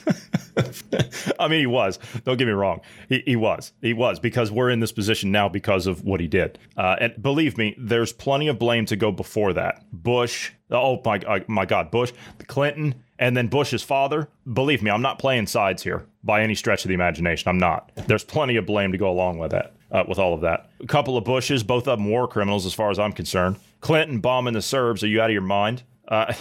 I 1.38 1.48
mean, 1.48 1.60
he 1.60 1.66
was. 1.66 1.98
Don't 2.24 2.36
get 2.36 2.46
me 2.46 2.52
wrong. 2.52 2.80
He, 3.08 3.22
he 3.26 3.36
was. 3.36 3.72
He 3.80 3.92
was 3.92 4.18
because 4.18 4.50
we're 4.50 4.70
in 4.70 4.80
this 4.80 4.92
position 4.92 5.32
now 5.32 5.48
because 5.48 5.86
of 5.86 6.04
what 6.04 6.20
he 6.20 6.26
did. 6.26 6.58
Uh, 6.76 6.96
and 7.00 7.22
believe 7.22 7.58
me, 7.58 7.74
there's 7.78 8.12
plenty 8.12 8.48
of 8.48 8.58
blame 8.58 8.86
to 8.86 8.96
go 8.96 9.10
before 9.10 9.52
that. 9.54 9.84
Bush. 9.92 10.52
Oh 10.70 11.00
my, 11.04 11.18
uh, 11.18 11.40
my 11.46 11.66
God, 11.66 11.90
Bush, 11.90 12.12
Clinton, 12.46 12.94
and 13.18 13.36
then 13.36 13.48
Bush's 13.48 13.82
father. 13.82 14.28
Believe 14.50 14.82
me, 14.82 14.90
I'm 14.90 15.02
not 15.02 15.18
playing 15.18 15.46
sides 15.46 15.82
here 15.82 16.06
by 16.22 16.42
any 16.42 16.54
stretch 16.54 16.84
of 16.84 16.88
the 16.88 16.94
imagination. 16.94 17.48
I'm 17.48 17.58
not. 17.58 17.92
There's 18.06 18.24
plenty 18.24 18.56
of 18.56 18.66
blame 18.66 18.92
to 18.92 18.98
go 18.98 19.10
along 19.10 19.38
with 19.38 19.50
that. 19.52 19.74
Uh, 19.90 20.02
with 20.08 20.18
all 20.18 20.34
of 20.34 20.40
that, 20.40 20.70
a 20.80 20.86
couple 20.88 21.16
of 21.16 21.22
Bushes, 21.22 21.62
both 21.62 21.86
of 21.86 21.98
them 21.98 22.10
war 22.10 22.26
criminals, 22.26 22.66
as 22.66 22.74
far 22.74 22.90
as 22.90 22.98
I'm 22.98 23.12
concerned. 23.12 23.58
Clinton 23.80 24.18
bombing 24.18 24.54
the 24.54 24.62
Serbs. 24.62 25.04
Are 25.04 25.06
you 25.06 25.20
out 25.20 25.30
of 25.30 25.32
your 25.32 25.42
mind? 25.42 25.84
Uh, 26.08 26.32